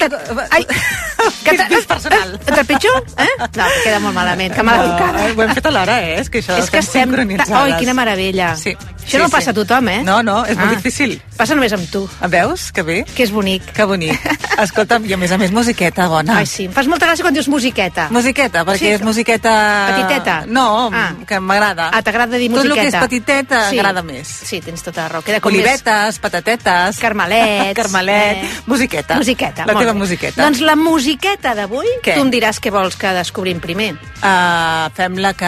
Ai, 0.51 0.67
que 1.45 1.55
és 1.79 1.87
personal. 1.87 2.35
Et 2.37 2.51
trepitjo? 2.53 2.93
Eh? 3.17 3.29
No, 3.41 3.65
que 3.65 3.83
queda 3.85 4.01
molt 4.05 4.15
malament, 4.15 4.55
que 4.55 4.63
mala 4.63 4.85
educada. 4.85 5.27
ho 5.35 5.43
hem 5.47 5.55
fet 5.57 5.67
alhora, 5.73 5.99
eh? 6.05 6.19
És 6.21 6.29
que 6.31 6.43
això 6.43 6.59
És 6.59 6.71
que 6.71 6.79
estem... 6.85 7.15
Oi, 7.15 7.75
quina 7.81 7.95
meravella. 7.95 8.55
Sí. 8.57 8.77
Això 9.05 9.23
no 9.23 9.29
passa 9.33 9.51
a 9.51 9.57
tothom, 9.57 9.89
eh? 9.89 10.03
No, 10.05 10.23
no, 10.23 10.45
és 10.45 10.57
molt 10.59 10.73
Ah. 10.73 10.77
difícil. 10.77 11.17
Passa 11.39 11.55
només 11.55 11.71
amb 11.73 11.87
tu. 11.87 12.01
Veus? 12.33 12.73
Que 12.75 12.83
bé. 12.83 12.97
Que 13.15 13.23
és 13.23 13.31
bonic. 13.31 13.63
Que 13.77 13.85
bonic. 13.87 14.19
Escolta'm, 14.59 15.05
i 15.07 15.13
a 15.15 15.17
més 15.21 15.31
a 15.31 15.37
més 15.39 15.53
musiqueta 15.55 16.09
bona. 16.11 16.41
Ai, 16.41 16.47
sí. 16.51 16.65
Em 16.67 16.73
fas 16.75 16.89
molta 16.91 17.07
gràcia 17.07 17.23
quan 17.23 17.37
dius 17.37 17.47
musiqueta. 17.47 18.09
Musiqueta, 18.11 18.65
perquè 18.67 18.79
Sí. 18.79 18.89
és 18.97 19.03
musiqueta... 19.07 19.53
Petiteta? 19.95 20.35
No, 20.49 20.91
Ah. 20.93 21.13
que 21.29 21.39
m'agrada. 21.39 21.91
Ah, 21.95 22.03
t'agrada 22.03 22.37
dir 22.37 22.51
Tot 22.51 22.65
el 22.65 22.73
que 22.73 22.81
és 22.81 22.95
musiqueta. 22.95 23.01
petiteta 23.07 23.61
Sí. 23.71 23.79
agrada 23.79 24.03
més. 24.03 24.27
Sí, 24.27 24.61
tens 24.61 24.83
tota 24.83 25.03
la 25.05 25.09
raó. 25.15 25.23
Queda 25.23 25.39
com 25.41 25.53
Olivetes, 25.53 26.19
patatetes... 26.19 26.99
Carmelets. 26.99 27.75
Carmelet, 27.79 28.43
eh. 28.43 28.51
musiqueta. 28.67 29.15
Musiqueta. 29.17 29.65
La 29.65 29.75
teva 29.79 29.93
bé. 29.93 29.99
musiqueta. 30.01 30.43
Doncs 30.43 30.61
la 30.67 30.75
musiqueta 30.75 31.55
d'avui, 31.55 31.87
tu 32.03 32.19
em 32.19 32.31
diràs 32.35 32.59
què 32.61 32.73
vols 32.75 32.97
que 32.99 33.15
descobrim 33.15 33.61
primer. 33.63 33.93
Uh, 34.19 34.91
fem 34.99 35.15
la 35.23 35.33
que... 35.39 35.47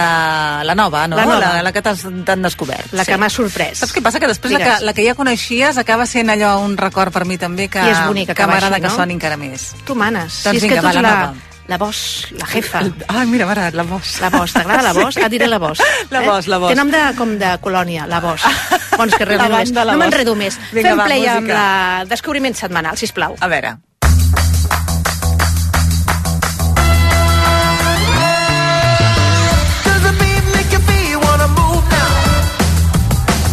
La 0.71 0.75
nova, 0.79 1.09
no? 1.09 1.17
La 1.19 1.25
nova. 1.27 1.41
La, 1.57 1.63
la 1.67 1.73
que 1.75 1.83
t'han 1.83 2.43
descobert. 2.47 2.93
La 2.95 3.05
que 3.05 3.17
m'ha 3.19 3.29
sorprès. 3.29 3.83
Saps 3.83 3.93
què 3.97 4.03
passa? 4.07 4.21
Que 4.23 4.31
després 4.31 4.55
la 4.55 4.63
que, 4.63 4.85
la 4.87 4.95
que 4.95 5.03
ja 5.05 5.17
coneixies 5.19 5.80
acaba 5.81 6.07
sent 6.07 6.31
allò 6.31 6.59
un 6.65 6.77
record 6.79 7.13
per 7.13 7.25
mi 7.27 7.37
també 7.39 7.69
que, 7.69 7.81
I 7.83 7.91
és 7.95 8.01
bonica 8.07 8.35
que 8.35 8.43
acabar 8.43 8.55
m'agrada 8.61 8.77
així, 8.77 8.85
que 8.87 8.91
no? 8.93 8.97
soni 8.97 9.15
encara 9.19 9.37
més. 9.41 9.71
Tu 9.85 9.95
manes. 9.95 10.43
Doncs 10.45 10.51
si 10.51 10.57
és 10.57 10.63
vinga, 10.63 10.75
que 10.77 10.81
tu 10.81 10.87
va, 10.87 10.93
ets 10.93 11.01
la 11.01 11.03
la, 11.03 11.15
nova. 11.21 11.49
la 11.71 11.79
voz, 11.79 12.01
la 12.39 12.47
jefa. 12.47 12.83
Ah, 13.09 13.25
mira, 13.27 13.47
m'agrada, 13.47 13.71
la 13.77 13.85
voz. 13.87 14.17
La 14.21 14.31
voz, 14.31 14.53
t'agrada 14.53 14.83
la 14.83 14.93
voz? 14.93 15.15
Sí. 15.15 15.23
Ah, 15.25 15.29
diré 15.29 15.47
la 15.47 15.59
voz. 15.59 15.79
La 16.11 16.21
voz, 16.23 16.47
la 16.49 16.59
voz. 16.59 16.71
Té 16.73 16.77
nom 16.79 16.91
de, 16.91 17.03
com 17.19 17.37
de 17.39 17.53
colònia, 17.63 18.07
la 18.11 18.19
voz. 18.21 18.43
Bons 18.99 19.15
que 19.15 19.25
res 19.25 19.39
La 19.39 19.49
només. 19.49 19.71
banda, 19.71 19.85
la 19.85 19.93
No 19.95 19.99
m'enredo 20.03 20.35
més. 20.37 20.59
Vinga, 20.73 20.91
Fem 20.91 20.99
va, 20.99 21.05
play 21.07 21.27
amb 21.27 21.47
música. 21.47 21.55
la 21.61 22.05
descobriment 22.11 22.55
setmanal, 22.59 22.99
sisplau. 22.99 23.37
A 23.41 23.49
veure. 23.49 23.77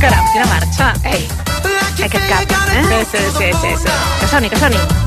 Caram, 0.02 0.26
quina 0.32 0.46
marxa. 0.52 0.88
Ei, 1.10 1.24
aquest 2.06 2.28
cap, 2.30 2.52
eh? 2.72 2.84
Sí, 2.84 3.18
sí, 3.18 3.24
sí, 3.38 3.52
sí, 3.62 3.76
sí. 3.78 3.94
Que 4.20 4.28
soni, 4.28 4.50
que 4.50 4.58
soni. 4.58 5.07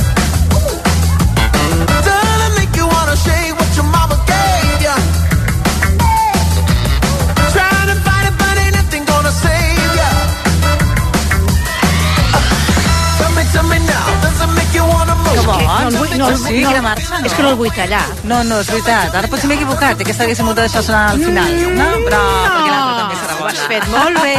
Que 15.40 15.46
bo, 15.46 15.56
no 15.90 15.98
vull, 15.98 16.18
no, 16.18 16.28
el- 16.28 16.36
sí, 16.38 16.60
no, 16.60 16.70
no? 16.82 16.94
És 17.26 17.32
que 17.32 17.42
no 17.42 17.50
el 17.50 17.56
vull 17.56 17.70
tallar. 17.72 18.02
No, 18.24 18.42
no, 18.44 18.60
és 18.60 18.68
veritat. 18.70 19.14
Ara 19.16 19.28
potser 19.32 19.48
m'he 19.48 19.56
equivocat. 19.56 20.00
Aquesta 20.04 20.24
haguéssim 20.26 20.44
hagut 20.46 20.56
de 20.60 20.66
deixar 20.68 20.82
sonar 20.84 21.04
al 21.14 21.22
final. 21.22 21.54
No, 21.78 21.88
però 22.04 22.20
perquè 22.44 22.70
l'altra 22.70 22.94
també 23.00 23.16
serà 23.22 23.34
Ho 23.34 23.40
bona. 23.40 23.50
has 23.50 23.66
fet 23.72 23.88
molt 23.88 24.22
bé. 24.22 24.36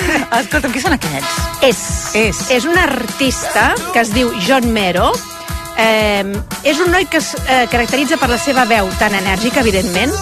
Escolta'm, 0.40 0.72
qui 0.76 0.80
són 0.84 0.96
aquests? 0.98 1.40
És, 1.70 1.80
és. 2.20 2.44
és 2.58 2.64
un 2.68 2.78
artista 2.78 3.70
que 3.94 4.00
es 4.04 4.12
diu 4.14 4.30
John 4.46 4.70
Mero. 4.72 5.10
Eh, 5.80 6.24
és 6.68 6.78
un 6.84 6.90
noi 6.92 7.06
que 7.08 7.18
es 7.22 7.32
eh, 7.46 7.64
caracteritza 7.72 8.18
per 8.20 8.28
la 8.28 8.36
seva 8.38 8.66
veu 8.68 8.90
tan 9.00 9.14
enèrgica, 9.16 9.62
evidentment, 9.64 10.12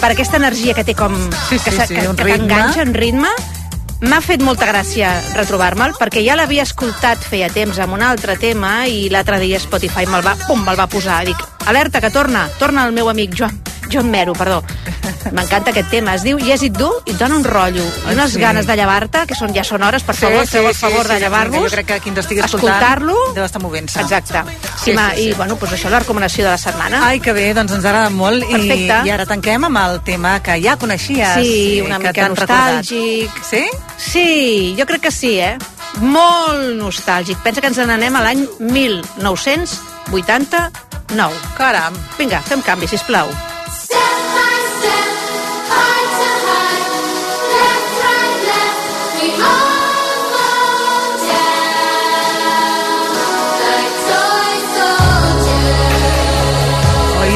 per 0.00 0.14
aquesta 0.14 0.38
energia 0.40 0.72
que 0.74 0.84
té 0.88 0.94
com... 0.96 1.12
Sí, 1.50 1.58
sí, 1.58 1.64
que, 1.70 1.86
sí, 1.86 1.94
que, 1.94 2.06
que 2.16 2.24
t'enganxa 2.24 2.80
en 2.86 2.94
ritme, 2.94 3.28
m'ha 4.02 4.18
fet 4.22 4.42
molta 4.42 4.66
gràcia 4.66 5.12
retrobar-me'l 5.36 5.94
perquè 5.98 6.22
ja 6.26 6.34
l'havia 6.38 6.64
escoltat 6.66 7.22
feia 7.22 7.50
temps 7.52 7.78
amb 7.82 7.94
un 7.94 8.02
altre 8.02 8.34
tema 8.40 8.82
i 8.90 9.06
l'altre 9.12 9.38
dia 9.42 9.60
Spotify 9.62 10.08
me'l 10.10 10.26
va, 10.26 10.34
pum, 10.46 10.64
me'l 10.66 10.78
va 10.78 10.88
posar. 10.90 11.22
Dic, 11.28 11.38
alerta, 11.70 12.02
que 12.02 12.10
torna, 12.10 12.48
torna 12.58 12.86
el 12.88 12.96
meu 12.96 13.10
amic 13.12 13.36
Joan, 13.38 13.60
Joan 13.92 14.10
Mero, 14.10 14.32
perdó. 14.32 14.62
M'encanta 15.30 15.70
aquest 15.70 15.90
tema. 15.92 16.16
Es 16.16 16.24
diu 16.26 16.38
Yes 16.42 16.64
It 16.66 16.74
Do 16.78 16.90
i 17.06 17.12
et 17.12 17.18
dona 17.20 17.36
un 17.38 17.44
rotllo. 17.46 17.84
I 18.08 18.10
unes 18.16 18.32
sí. 18.34 18.40
ganes 18.42 18.66
de 18.66 18.74
llevar-te, 18.78 19.18
que 19.28 19.34
són, 19.38 19.50
ja 19.54 19.62
són 19.66 19.82
hores, 19.86 20.02
per 20.06 20.14
favor, 20.18 20.46
feu 20.50 20.66
el 20.68 20.74
favor 20.74 21.06
de 21.08 21.18
llevar-vos. 21.22 21.68
Jo 21.68 21.74
crec 21.76 21.86
que 21.92 21.98
qui 22.02 22.08
ens 22.12 22.20
estigui 22.24 22.40
escoltant 22.42 22.82
deu 23.34 23.44
estar 23.44 23.60
movent-se. 23.62 24.00
Exacte. 24.02 24.42
Sí, 24.82 24.90
I, 24.90 24.94
ma, 24.96 25.10
sí, 25.10 25.16
sí. 25.16 25.22
I, 25.28 25.30
bueno, 25.38 25.54
doncs 25.60 25.72
això 25.76 25.86
és 25.88 25.92
la 25.94 26.00
recomanació 26.02 26.44
de 26.44 26.50
la 26.50 26.58
setmana. 26.60 26.96
Ai, 27.06 27.18
que 27.22 27.32
bé, 27.36 27.54
doncs 27.56 27.72
ens 27.76 27.84
agrada 27.84 28.10
molt. 28.10 28.42
I, 28.48 28.50
Perfecte. 28.56 28.96
I 29.06 29.08
ara 29.14 29.24
tanquem 29.28 29.60
amb 29.68 29.78
el 29.84 29.94
tema 30.06 30.30
que 30.44 30.54
ja 30.64 30.74
coneixies. 30.80 31.34
Sí, 31.38 31.50
i 31.78 31.80
una 31.84 31.98
mica 32.02 32.22
recordat. 32.26 32.72
nostàlgic. 32.82 33.30
Sí? 33.46 33.64
Sí, 33.98 34.28
jo 34.78 34.84
crec 34.90 35.00
que 35.06 35.12
sí, 35.14 35.32
eh? 35.38 35.56
Molt 36.00 36.62
nostàlgic. 36.80 37.36
Pensa 37.44 37.60
que 37.60 37.68
ens 37.72 37.78
n'anem 37.78 38.14
a 38.16 38.20
l'any 38.26 38.40
1989. 38.58 41.36
Caram. 41.56 41.94
Vinga, 42.18 42.40
fem 42.48 42.60
canvi, 42.64 42.86
sisplau. 42.90 43.28
Oh, 43.28 43.51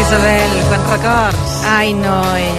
Isabel, 0.07 0.53
quants 0.69 0.91
records. 0.93 1.55
Ai, 1.67 1.93
no, 1.93 2.21
eh. 2.39 2.53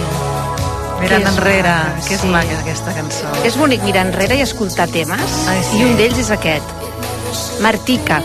Mirant 1.00 1.22
Que 1.24 1.30
enrere, 1.30 1.70
maca, 1.72 2.02
que 2.04 2.16
és 2.18 2.20
sí. 2.20 2.28
maca 2.28 2.58
aquesta 2.60 2.92
cançó. 2.92 3.30
És 3.48 3.54
bonic 3.56 3.80
mirar 3.86 4.02
enrere 4.04 4.36
i 4.36 4.42
escoltar 4.44 4.84
temes, 4.92 5.36
Ai, 5.48 5.62
sí. 5.64 5.78
i 5.78 5.86
un 5.86 5.96
d'ells 5.96 6.20
és 6.20 6.28
aquest. 6.34 6.74
Martica. 7.64 8.18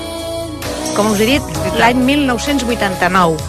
Com 0.97 1.13
us 1.13 1.23
he 1.23 1.29
dit, 1.29 1.61
l'any 1.79 2.03
1989. 2.03 3.39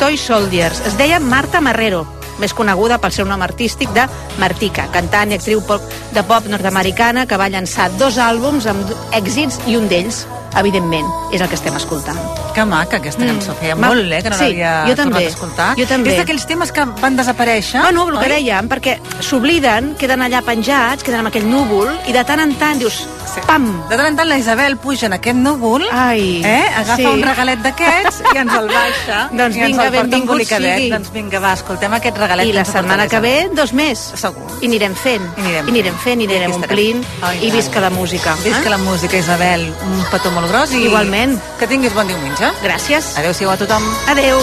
Toy 0.00 0.18
Soldiers. 0.18 0.82
Es 0.90 0.98
deia 0.98 1.22
Marta 1.22 1.62
Marrero, 1.62 2.02
més 2.42 2.56
coneguda 2.56 2.98
pel 2.98 3.14
seu 3.14 3.30
nom 3.30 3.46
artístic 3.46 3.94
de 3.94 4.08
Martica, 4.42 4.88
cantant 4.90 5.30
i 5.30 5.38
actriu 5.38 5.62
pop, 5.62 5.86
de 6.10 6.26
pop 6.26 6.50
nord-americana 6.50 7.28
que 7.30 7.38
va 7.38 7.52
llançar 7.54 7.86
dos 8.02 8.18
àlbums 8.18 8.66
amb 8.66 8.90
èxits 9.14 9.62
i 9.70 9.78
un 9.78 9.86
d'ells, 9.86 10.24
evidentment, 10.58 11.06
és 11.32 11.40
el 11.40 11.48
que 11.48 11.54
estem 11.54 11.76
escoltant. 11.76 12.18
Que 12.54 12.64
maca 12.66 12.96
aquesta 12.98 13.24
cançó. 13.26 13.54
Feia 13.60 13.76
Ma- 13.76 13.88
molt, 13.88 14.10
eh, 14.12 14.22
que 14.22 14.30
no 14.30 14.36
sí, 14.36 14.42
l'havia 14.44 14.72
jo 14.88 14.96
tornat 14.96 15.12
també. 15.14 15.24
a 15.24 15.28
escoltar. 15.28 15.68
Jo 15.78 15.86
també. 15.86 16.10
És 16.10 16.18
d'aquells 16.18 16.46
temes 16.46 16.72
que 16.72 16.84
van 17.00 17.16
desaparèixer. 17.16 17.80
No, 17.82 17.92
no, 17.92 18.08
el 18.10 18.18
que 18.18 18.26
oi? 18.32 18.42
dèiem, 18.42 18.68
perquè 18.68 18.98
s'obliden, 19.20 19.94
queden 19.96 20.22
allà 20.22 20.42
penjats, 20.42 21.04
queden 21.04 21.20
amb 21.20 21.28
aquell 21.30 21.46
núvol, 21.48 21.88
i 22.08 22.12
de 22.12 22.24
tant 22.24 22.40
en 22.42 22.54
tant 22.58 22.78
dius, 22.80 23.06
pam! 23.46 23.66
De 23.88 23.96
tant 23.96 24.06
en 24.08 24.16
tant 24.18 24.28
la 24.28 24.38
Isabel 24.38 24.76
puja 24.76 25.06
en 25.06 25.14
aquest 25.14 25.36
núvol, 25.36 25.84
Ai, 25.92 26.42
eh? 26.44 26.66
agafa 26.76 26.96
sí. 26.96 27.06
un 27.06 27.22
regalet 27.22 27.62
d'aquests 27.62 28.22
i 28.34 28.38
ens 28.42 28.54
el 28.54 28.66
baixa. 28.68 29.20
Doncs 29.38 29.56
i 29.56 29.60
ens 29.60 29.76
vinga, 29.76 29.86
el 29.86 29.92
benvingut 29.94 30.42
sigui. 30.42 30.90
Doncs 30.90 31.12
vinga, 31.14 31.38
va, 31.40 31.52
escoltem 31.54 31.94
aquest 31.94 32.18
regalet. 32.18 32.46
I 32.50 32.52
la 32.56 32.64
setmana 32.64 33.06
que 33.08 33.20
ve, 33.20 33.34
dos 33.54 33.72
més. 33.72 33.98
Segur. 34.18 34.46
I 34.60 34.66
anirem 34.66 34.94
fent. 34.98 35.22
I 35.36 35.40
anirem 35.44 35.68
I 35.68 35.74
anirem 35.76 35.98
fent, 36.02 36.20
i 36.20 36.26
anirem 36.26 36.56
omplint. 36.58 37.04
Ai, 37.22 37.38
I 37.46 37.50
visca 37.54 37.80
la 37.80 37.90
música. 37.90 38.34
Visca 38.42 38.66
eh? 38.66 38.70
la 38.74 38.78
música, 38.78 39.16
Isabel. 39.16 39.68
Un 39.86 40.04
petó 40.10 40.30
molt 40.30 40.39
gros 40.48 40.72
i... 40.72 40.84
Igualment. 40.86 41.36
Que 41.58 41.68
tinguis 41.70 41.94
bon 41.96 42.08
diumenge. 42.08 42.52
Gràcies. 42.64 43.14
Adéu-siau 43.20 43.52
a 43.52 43.58
tothom. 43.60 43.84
Adéu. 44.08 44.40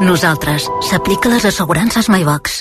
Nosaltres. 0.00 0.64
S'aplica 0.88 1.28
les 1.28 1.44
assegurances 1.44 2.08
MyBox. 2.08 2.59